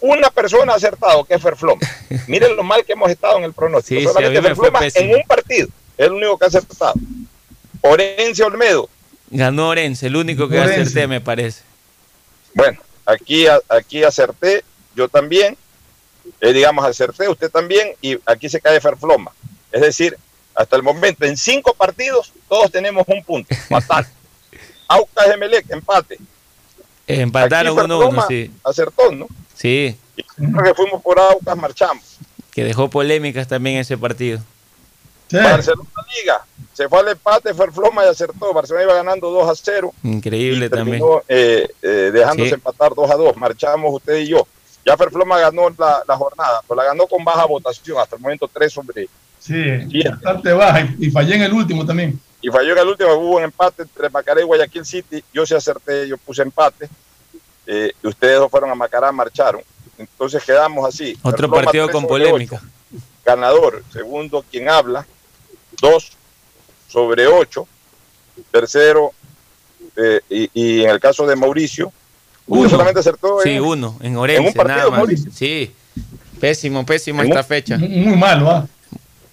[0.00, 1.80] una persona ha acertado, que es Ferfloma.
[2.26, 4.00] Miren lo mal que hemos estado en el pronóstico.
[4.00, 5.04] Sí, sí, solamente fue Ferfloma pésimo.
[5.10, 5.68] en un partido.
[5.96, 6.94] Es el único que ha acertado.
[7.82, 8.88] Orense Olmedo.
[9.30, 10.80] Ganó Orense, el único que Orense.
[10.82, 11.62] acerté, me parece.
[12.54, 15.56] Bueno, aquí, aquí acerté, yo también.
[16.40, 17.94] Eh, digamos, acerté, usted también.
[18.00, 19.32] Y aquí se cae Ferfloma.
[19.70, 20.16] Es decir,
[20.54, 23.54] hasta el momento, en cinco partidos, todos tenemos un punto.
[23.68, 24.06] Fatal.
[24.88, 26.18] Aucas Emelec, empate.
[27.06, 28.50] Empataron Aquí 1-1, Ferfloma sí.
[28.64, 29.26] Acertó, ¿no?
[29.54, 29.96] Sí,
[30.36, 32.04] Creo que fuimos por Aucas, marchamos.
[32.52, 34.40] que dejó polémicas también ese partido.
[35.30, 35.88] Barcelona
[36.20, 36.44] Liga,
[36.74, 38.52] se fue al empate, Ferfloma y acertó.
[38.52, 39.94] Barcelona iba ganando 2 a 0.
[40.02, 40.98] Increíble también.
[40.98, 42.54] Terminó eh, eh, dejándose Sí.
[42.54, 43.36] empatar 2 a 2.
[43.38, 44.46] Marchamos usted y yo.
[44.84, 47.98] Ya Ferfloma ganó la, la jornada, pues la ganó con baja votación.
[47.98, 49.08] Hasta el momento 3 sobre.
[49.38, 50.80] Sí, bastante baja.
[50.98, 52.18] Y, y fallé en el último también.
[52.40, 55.22] Y falló en el último, hubo un empate entre Macará y Guayaquil City.
[55.32, 56.88] Yo sí acerté, yo puse empate.
[57.66, 59.62] Eh, y ustedes dos fueron a Macará, marcharon.
[59.96, 61.16] Entonces quedamos así.
[61.22, 62.56] Otro partido 3 con polémica.
[62.56, 63.02] 8.
[63.24, 65.06] ganador, segundo quien habla,
[65.80, 66.12] 2
[66.88, 67.66] sobre 8,
[68.50, 69.12] tercero,
[69.96, 71.92] eh, y, y en el caso de Mauricio,
[72.46, 74.98] uno solamente acertó Sí, en, uno, en en Orense, un partido, nada más.
[74.98, 75.30] Mauricio.
[75.34, 75.72] Sí,
[76.40, 77.78] pésimo, pésimo En esta un- fecha.
[77.78, 78.66] Muy malo, ¿ah?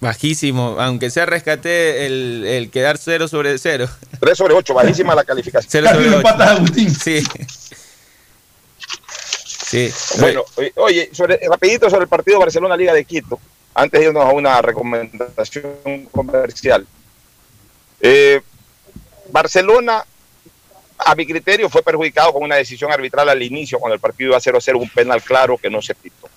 [0.00, 3.86] Bajísimo, aunque sea rescaté el, el quedar 0 sobre 0.
[4.18, 5.68] 3 sobre 8, bajísima la calificación.
[5.70, 6.26] 0 Casi sobre lo 8.
[6.28, 6.90] empatas a Agustín.
[6.94, 7.22] Sí.
[9.66, 9.92] Sí.
[10.18, 13.38] Bueno, oye, oye, sobre, rapidito sobre el partido Barcelona-Liga de Quito,
[13.74, 16.86] antes de irnos a una recomendación comercial.
[18.00, 18.40] Eh,
[19.30, 20.04] Barcelona,
[21.04, 24.38] a mi criterio, fue perjudicado con una decisión arbitral al inicio, cuando el partido iba
[24.38, 26.28] 0-0, un penal claro que no se pitó.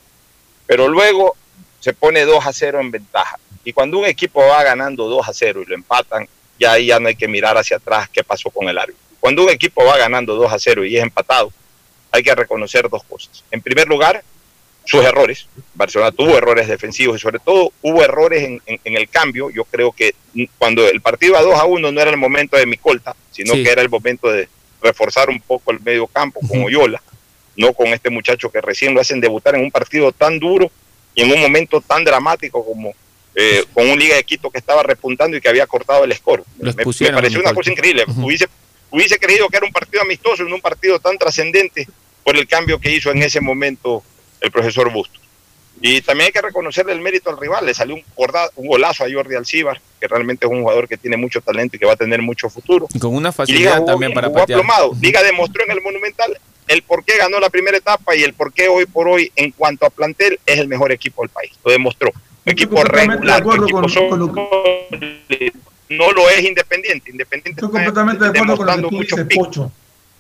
[0.65, 1.35] Pero luego
[1.79, 3.37] se pone 2-0 en ventaja.
[3.63, 6.27] Y cuando un equipo va ganando 2-0 y lo empatan,
[6.59, 9.01] ya ahí ya no hay que mirar hacia atrás qué pasó con el árbitro.
[9.19, 11.51] Cuando un equipo va ganando 2-0 y es empatado,
[12.11, 13.43] hay que reconocer dos cosas.
[13.51, 14.23] En primer lugar,
[14.85, 15.47] sus errores.
[15.75, 19.49] Barcelona tuvo errores defensivos y sobre todo hubo errores en, en- en el cambio.
[19.49, 20.13] Yo creo que
[20.57, 23.63] cuando el partido iba 2 a 1 no era el momento de Micolta, sino Sí.
[23.63, 24.47] que era el momento de
[24.81, 27.01] reforzar un poco el medio campo con Oyola,
[27.55, 30.69] no con este muchacho que recién lo hacen debutar en un partido tan duro
[31.15, 32.93] y en un momento tan dramático como
[33.35, 36.43] eh, con un Liga de Quito que estaba repuntando y que había cortado el score.
[36.59, 36.73] Me, a
[37.15, 38.03] pareció una cosa increíble.
[38.17, 38.47] hubiese,
[38.91, 41.87] hubiese creído que era un partido amistoso, en un partido tan trascendente
[42.23, 44.03] por el cambio que hizo en ese momento
[44.43, 45.19] el profesor Bustos.
[45.81, 47.65] Y también hay que reconocerle el mérito al rival.
[47.65, 50.97] Le salió un, gorda- un golazo a Jordi Alcibar, que realmente es un jugador que
[50.97, 52.87] tiene mucho talento y que va a tener mucho futuro.
[52.93, 54.59] Y con una facilidad jugó también para patear.
[54.59, 54.93] aplomado.
[55.01, 56.37] Liga demostró en el Monumental
[56.67, 59.51] el por qué ganó la primera etapa y el por qué hoy por hoy, en
[59.51, 61.51] cuanto a plantel, es el mejor equipo del país.
[61.65, 62.11] Lo demostró.
[62.45, 64.49] Un equipo completamente de regular, un equipo con- sólido.
[65.89, 67.11] no lo es independiente.
[67.11, 69.37] Independiente Estoy completamente de acuerdo con lo que tú mucho dices.
[69.37, 69.71] Pocho.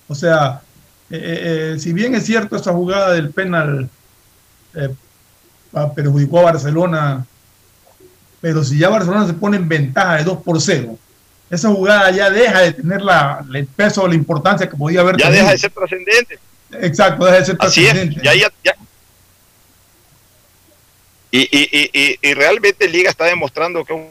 [0.09, 0.61] O sea,
[1.09, 3.89] eh, eh, eh, si bien es cierto esa jugada del penal
[4.75, 4.89] eh,
[5.95, 7.25] perjudicó a Barcelona,
[8.41, 10.97] pero si ya Barcelona se pone en ventaja de 2 por 0,
[11.49, 15.17] esa jugada ya deja de tener la, el peso o la importancia que podía haber
[15.17, 15.41] Ya tenido.
[15.43, 16.39] deja de ser trascendente.
[16.71, 18.21] Exacto, deja de ser Así es, trascendente.
[18.25, 18.75] ya, ya, ya.
[21.31, 24.07] Y, y, y, y, realmente Liga está demostrando que un,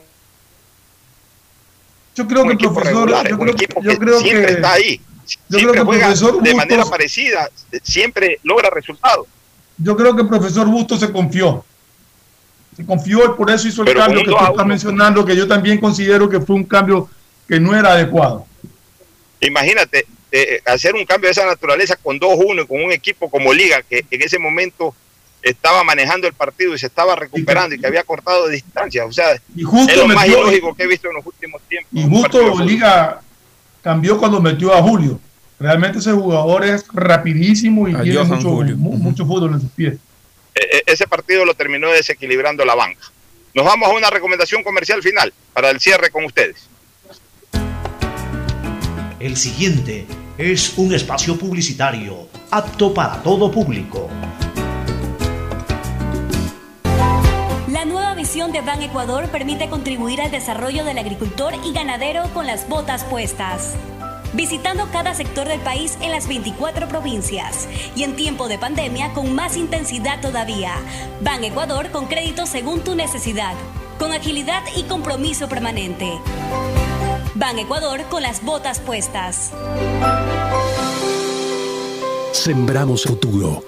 [2.16, 4.72] Yo creo un que el profesor, regular, yo es creo, que creo siempre que está
[4.72, 5.01] ahí,
[5.48, 7.48] yo creo siempre que el juega profesor de manera parecida,
[7.84, 9.26] siempre logra resultados.
[9.78, 11.65] Yo creo que el profesor Busto se confió.
[12.77, 15.47] Se confió y por eso hizo el Pero cambio que tú estás mencionando, que yo
[15.47, 17.09] también considero que fue un cambio
[17.47, 18.47] que no era adecuado.
[19.40, 23.53] Imagínate eh, hacer un cambio de esa naturaleza con 2-1 y con un equipo como
[23.53, 24.94] Liga, que en ese momento
[25.43, 29.05] estaba manejando el partido y se estaba recuperando y que había cortado de distancia.
[29.05, 31.90] O sea, Y justo es lo más ilógico que he visto en los últimos tiempos.
[31.93, 32.61] Y justo.
[32.61, 33.20] Liga
[33.82, 35.20] cambió cuando metió a Julio.
[35.62, 39.94] Realmente ese jugador es rapidísimo y A tiene mucho, mu- mucho fútbol en sus pies.
[40.56, 43.01] Eh, eh, ese partido lo terminó desequilibrando la banca.
[43.55, 46.68] Nos vamos a una recomendación comercial final para el cierre con ustedes.
[49.20, 50.05] El siguiente
[50.36, 54.10] es un espacio publicitario apto para todo público.
[57.68, 62.48] La nueva visión de Ban Ecuador permite contribuir al desarrollo del agricultor y ganadero con
[62.48, 63.74] las botas puestas.
[64.34, 69.34] Visitando cada sector del país en las 24 provincias y en tiempo de pandemia con
[69.34, 70.74] más intensidad todavía.
[71.20, 73.54] Ban Ecuador con crédito según tu necesidad,
[73.98, 76.18] con agilidad y compromiso permanente.
[77.34, 79.52] Ban Ecuador con las botas puestas.
[82.32, 83.62] Sembramos futuro.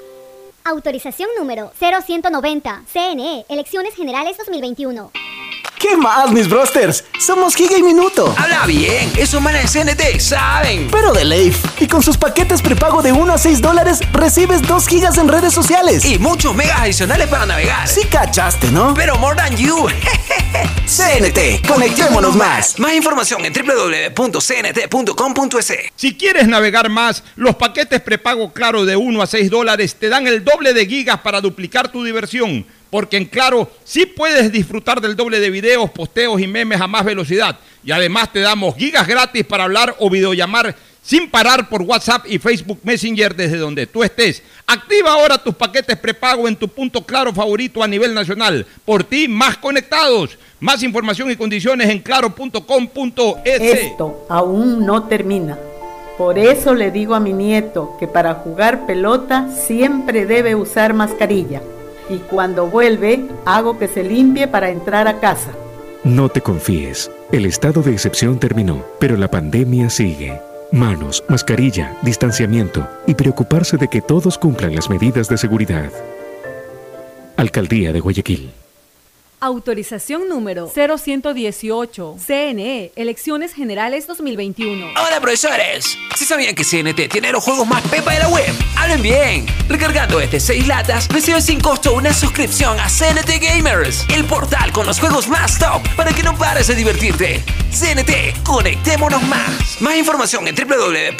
[0.64, 2.84] Autorización número 0190.
[2.90, 5.23] CNE, Elecciones Generales 2021.
[5.86, 7.04] ¿Qué más, mis brosters?
[7.20, 8.34] Somos Giga y Minuto.
[8.38, 10.88] Habla bien, esos manes de CNT saben.
[10.90, 11.62] Pero de Leif.
[11.78, 15.52] Y con sus paquetes prepago de 1 a 6 dólares, recibes 2 gigas en redes
[15.52, 16.02] sociales.
[16.06, 17.86] Y muchos megas adicionales para navegar.
[17.86, 18.94] Sí cachaste, ¿no?
[18.94, 19.86] Pero more than you.
[20.86, 22.78] CNT, conectémonos más.
[22.78, 24.42] Más información en www.cnt.com.es.
[25.96, 30.26] Si quieres navegar más, los paquetes prepago Claro de 1 a 6 dólares te dan
[30.26, 32.64] el doble de gigas para duplicar tu diversión.
[32.94, 37.04] Porque en Claro sí puedes disfrutar del doble de videos, posteos y memes a más
[37.04, 37.58] velocidad.
[37.82, 42.38] Y además te damos gigas gratis para hablar o videollamar sin parar por WhatsApp y
[42.38, 44.44] Facebook Messenger desde donde tú estés.
[44.64, 48.64] Activa ahora tus paquetes prepago en tu punto claro favorito a nivel nacional.
[48.84, 50.38] Por ti, más conectados.
[50.60, 53.60] Más información y condiciones en claro.com.es.
[53.60, 55.58] Esto aún no termina.
[56.16, 61.60] Por eso le digo a mi nieto que para jugar pelota siempre debe usar mascarilla.
[62.08, 65.50] Y cuando vuelve, hago que se limpie para entrar a casa.
[66.04, 67.10] No te confíes.
[67.32, 70.38] El estado de excepción terminó, pero la pandemia sigue.
[70.70, 75.90] Manos, mascarilla, distanciamiento y preocuparse de que todos cumplan las medidas de seguridad.
[77.36, 78.63] Alcaldía de Guayaquil.
[79.44, 82.16] Autorización número 0118.
[82.26, 84.86] CNE, Elecciones Generales 2021.
[84.92, 88.50] Hola profesores, ¿sí sabían que CNT tiene los juegos más pepa de la web?
[88.74, 89.44] Hablen bien.
[89.68, 94.86] Recargando este 6 latas, recibes sin costo una suscripción a CNT Gamers, el portal con
[94.86, 97.44] los juegos más top para que no pares de divertirte.
[97.70, 99.78] CNT, conectémonos más.
[99.82, 101.14] Más información en www.cnt.com.es.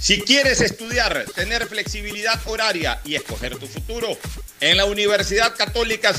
[0.00, 4.18] Si quieres estudiar, tener flexibilidad horaria y escoger tu futuro,
[4.60, 6.14] en la Universidad Católica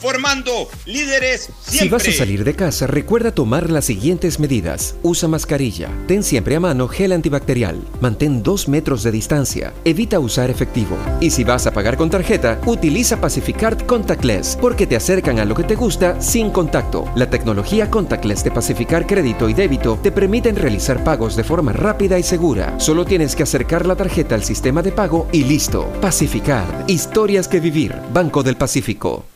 [0.00, 1.78] formando líderes siempre.
[1.78, 4.96] Si vas a salir de casa, recuerda tomar las siguientes medidas.
[5.02, 5.88] Usa mascarilla.
[6.06, 7.80] Ten siempre a mano gel antibacterial.
[8.00, 9.72] Mantén dos metros de distancia.
[9.84, 10.96] Evita usar efectivo.
[11.20, 15.54] Y si vas a pagar con tarjeta, utiliza Pacificard Contactless, porque te acercan a lo
[15.54, 17.10] que te gusta sin contacto.
[17.14, 22.18] La tecnología Contactless de Pacificar Crédito y Débito te permiten realizar pagos de forma rápida
[22.18, 22.78] y segura.
[22.78, 25.86] Solo tienes que acercar la tarjeta al sistema de pago y listo.
[26.00, 26.88] Pacificard.
[26.88, 27.94] Historias que vivir.
[28.12, 29.35] Banco del Pacífico.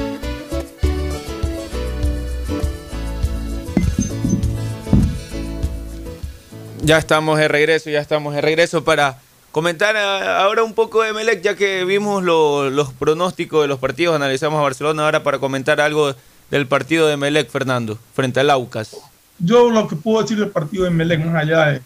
[6.91, 9.17] Ya estamos de regreso, ya estamos de regreso para
[9.53, 13.79] comentar a- ahora un poco de Melec, ya que vimos lo- los pronósticos de los
[13.79, 16.13] partidos, analizamos a Barcelona ahora para comentar algo
[16.49, 18.97] del partido de Melec, Fernando, frente al Aucas.
[19.39, 21.81] Yo lo que puedo decir del partido de Melec, más allá de-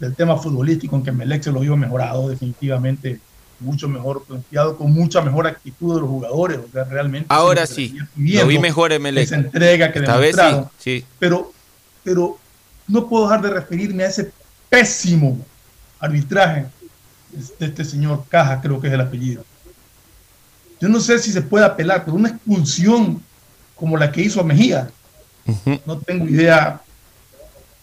[0.00, 3.18] del tema futbolístico, en que Melec se lo vio mejorado, definitivamente
[3.58, 7.28] mucho mejor planteado, con mucha mejor actitud de los jugadores, o sea, realmente.
[7.30, 9.24] Ahora que sí, lo vi mejor en Melec.
[9.24, 11.06] Esa entrega que Esta vez sí, sí.
[11.18, 11.54] Pero,
[12.04, 12.36] pero
[12.88, 14.32] no puedo dejar de referirme a ese
[14.68, 15.38] pésimo
[15.98, 16.66] arbitraje
[17.58, 19.44] de este señor Caja, creo que es el apellido.
[20.80, 23.22] Yo no sé si se puede apelar, pero una expulsión
[23.74, 24.90] como la que hizo a Mejía,
[25.84, 26.80] no tengo idea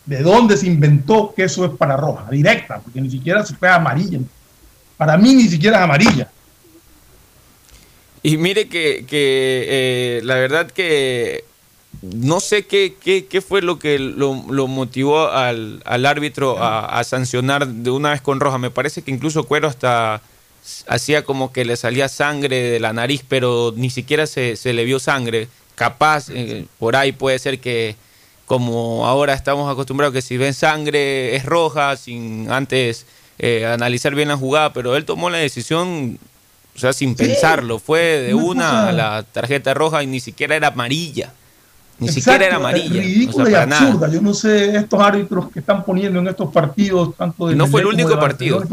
[0.06, 3.70] de dónde se inventó que eso es para roja, directa, porque ni siquiera se fue
[3.70, 4.20] amarilla.
[4.98, 6.30] Para mí ni siquiera es amarilla.
[8.22, 11.46] Y mire que, que, eh, la verdad que
[12.04, 17.00] no sé qué, qué, qué fue lo que lo, lo motivó al, al árbitro a,
[17.00, 18.58] a sancionar de una vez con roja.
[18.58, 20.22] Me parece que incluso Cuero hasta
[20.88, 24.84] hacía como que le salía sangre de la nariz, pero ni siquiera se, se le
[24.84, 25.48] vio sangre.
[25.76, 27.96] Capaz, eh, por ahí puede ser que
[28.46, 33.06] como ahora estamos acostumbrados que si ven sangre es roja, sin antes
[33.40, 36.20] eh, analizar bien la jugada, pero él tomó la decisión
[36.76, 40.70] o sea, sin pensarlo, fue de Una a la tarjeta roja y ni siquiera era
[40.70, 41.32] amarilla.
[42.04, 43.02] Ni Exacto, siquiera era es amarilla.
[43.02, 43.94] Ridícula o sea, y absurda.
[43.94, 44.14] nada.
[44.14, 47.82] Yo no sé estos árbitros que están poniendo en estos partidos, tanto de no fue
[47.82, 48.64] el único partido.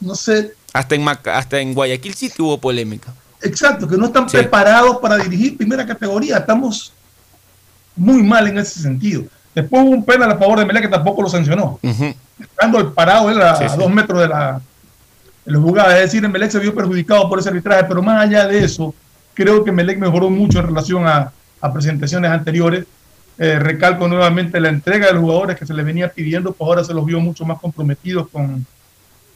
[0.00, 3.12] No sé, Hasta en, Maca- hasta en Guayaquil sí que hubo polémica.
[3.42, 4.36] exacto, que no están Sí.
[4.38, 6.38] preparados para dirigir primera categoría.
[6.38, 6.92] Estamos
[7.96, 9.24] muy mal en ese sentido.
[9.54, 11.78] Después hubo un penal a favor de Melec que tampoco lo sancionó.
[12.38, 13.78] Estando el parado él a, Sí, a sí.
[13.78, 14.60] dos metros de la,
[15.44, 15.96] de la jugada.
[15.98, 18.92] Es decir, Melec se vio perjudicado por ese arbitraje, pero más allá de eso,
[19.32, 21.32] creo que Melec mejoró mucho en relación a,
[21.64, 22.84] a presentaciones anteriores.
[23.38, 26.84] Eh, recalco nuevamente la entrega de los jugadores que se les venía pidiendo, pues ahora
[26.84, 28.64] se los vio mucho más comprometidos con,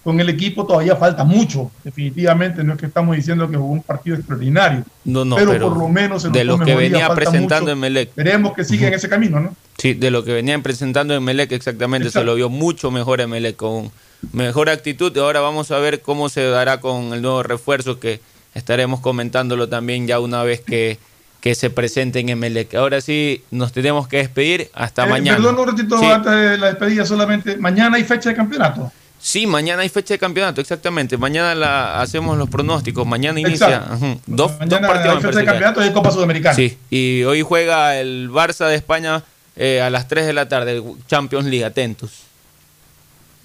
[0.05, 0.65] con el equipo.
[0.67, 2.63] Todavía falta mucho, definitivamente.
[2.63, 5.79] No es que estamos diciendo que jugó un partido extraordinario, No, no, pero, pero por
[5.79, 7.73] lo menos se de notó lo que venía presentando mucho.
[7.73, 8.09] en Melec.
[8.11, 9.57] Esperemos que siga en ese camino, ¿no?
[9.79, 13.31] Sí, de lo que venían presentando en Melec exactamente, se lo vio mucho mejor en
[13.31, 13.91] Melec, con
[14.33, 15.13] mejor actitud.
[15.17, 18.21] Y ahora vamos a ver cómo se dará con el nuevo refuerzo que
[18.55, 20.99] estaremos comentándolo también ya una vez que,
[21.41, 22.75] que se presenten en Melec.
[22.75, 24.71] Ahora sí, nos tenemos que despedir.
[24.75, 25.37] Hasta Eh, mañana.
[25.39, 26.05] Perdón un ratito Sí.
[26.07, 27.57] antes de la despedida solamente.
[27.57, 28.91] Mañana hay fecha de campeonato.
[29.21, 31.17] Sí, mañana hay fecha de campeonato, exactamente.
[31.17, 33.05] Mañana la, hacemos los pronósticos.
[33.07, 33.85] Mañana inicia
[34.27, 35.17] dos, partidos.
[35.17, 36.55] hay fecha de campeonato y Copa Sudamericana.
[36.55, 39.23] Sí, y hoy juega el Barça de España
[39.57, 42.11] eh, a las 3 de la tarde, Champions League, atentos.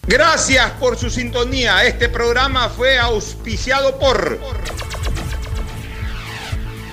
[0.06, 1.86] Gracias por su sintonía.
[1.86, 4.40] Este programa fue auspiciado por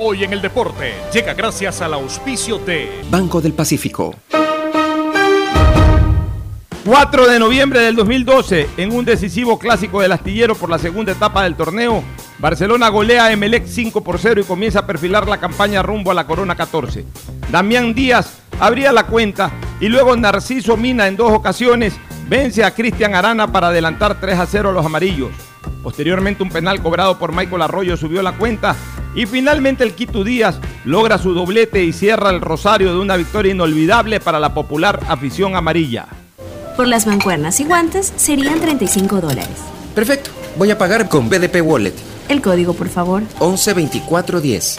[0.00, 4.14] Hoy en el deporte llega gracias al auspicio de Banco del Pacífico.
[6.84, 11.42] 4 de noviembre del 2012, en un decisivo clásico del astillero por la segunda etapa
[11.42, 12.04] del torneo,
[12.38, 16.14] Barcelona golea a Emelec 5 por 0 y comienza a perfilar la campaña rumbo a
[16.14, 17.04] la Corona 14.
[17.50, 19.50] Damián Díaz abría la cuenta
[19.80, 21.94] y luego Narciso Mina en dos ocasiones
[22.28, 25.32] vence a Cristian Arana para adelantar 3 a 0 a los amarillos.
[25.82, 28.76] Posteriormente un penal cobrado por Michael Arroyo subió la cuenta
[29.14, 33.52] y finalmente el Quito Díaz logra su doblete y cierra el rosario de una victoria
[33.52, 36.06] inolvidable para la popular afición amarilla.
[36.76, 39.48] Por las mancuernas y guantes serían 35 dólares.
[39.94, 40.30] Perfecto.
[40.56, 41.94] Voy a pagar con BDP Wallet.
[42.28, 43.22] El código, por favor.
[43.40, 44.78] 112410.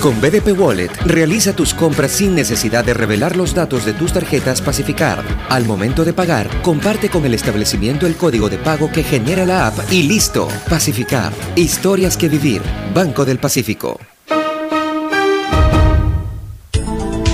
[0.00, 4.60] Con BDP Wallet, realiza tus compras sin necesidad de revelar los datos de tus tarjetas
[4.60, 5.24] Pacificar.
[5.48, 9.66] Al momento de pagar, comparte con el establecimiento el código de pago que genera la
[9.66, 10.48] app y listo.
[10.68, 11.32] Pacificar.
[11.56, 12.62] Historias que vivir.
[12.94, 13.98] Banco del Pacífico.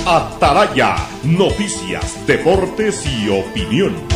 [0.05, 4.12] Atalaya, noticias, deportes y opinión.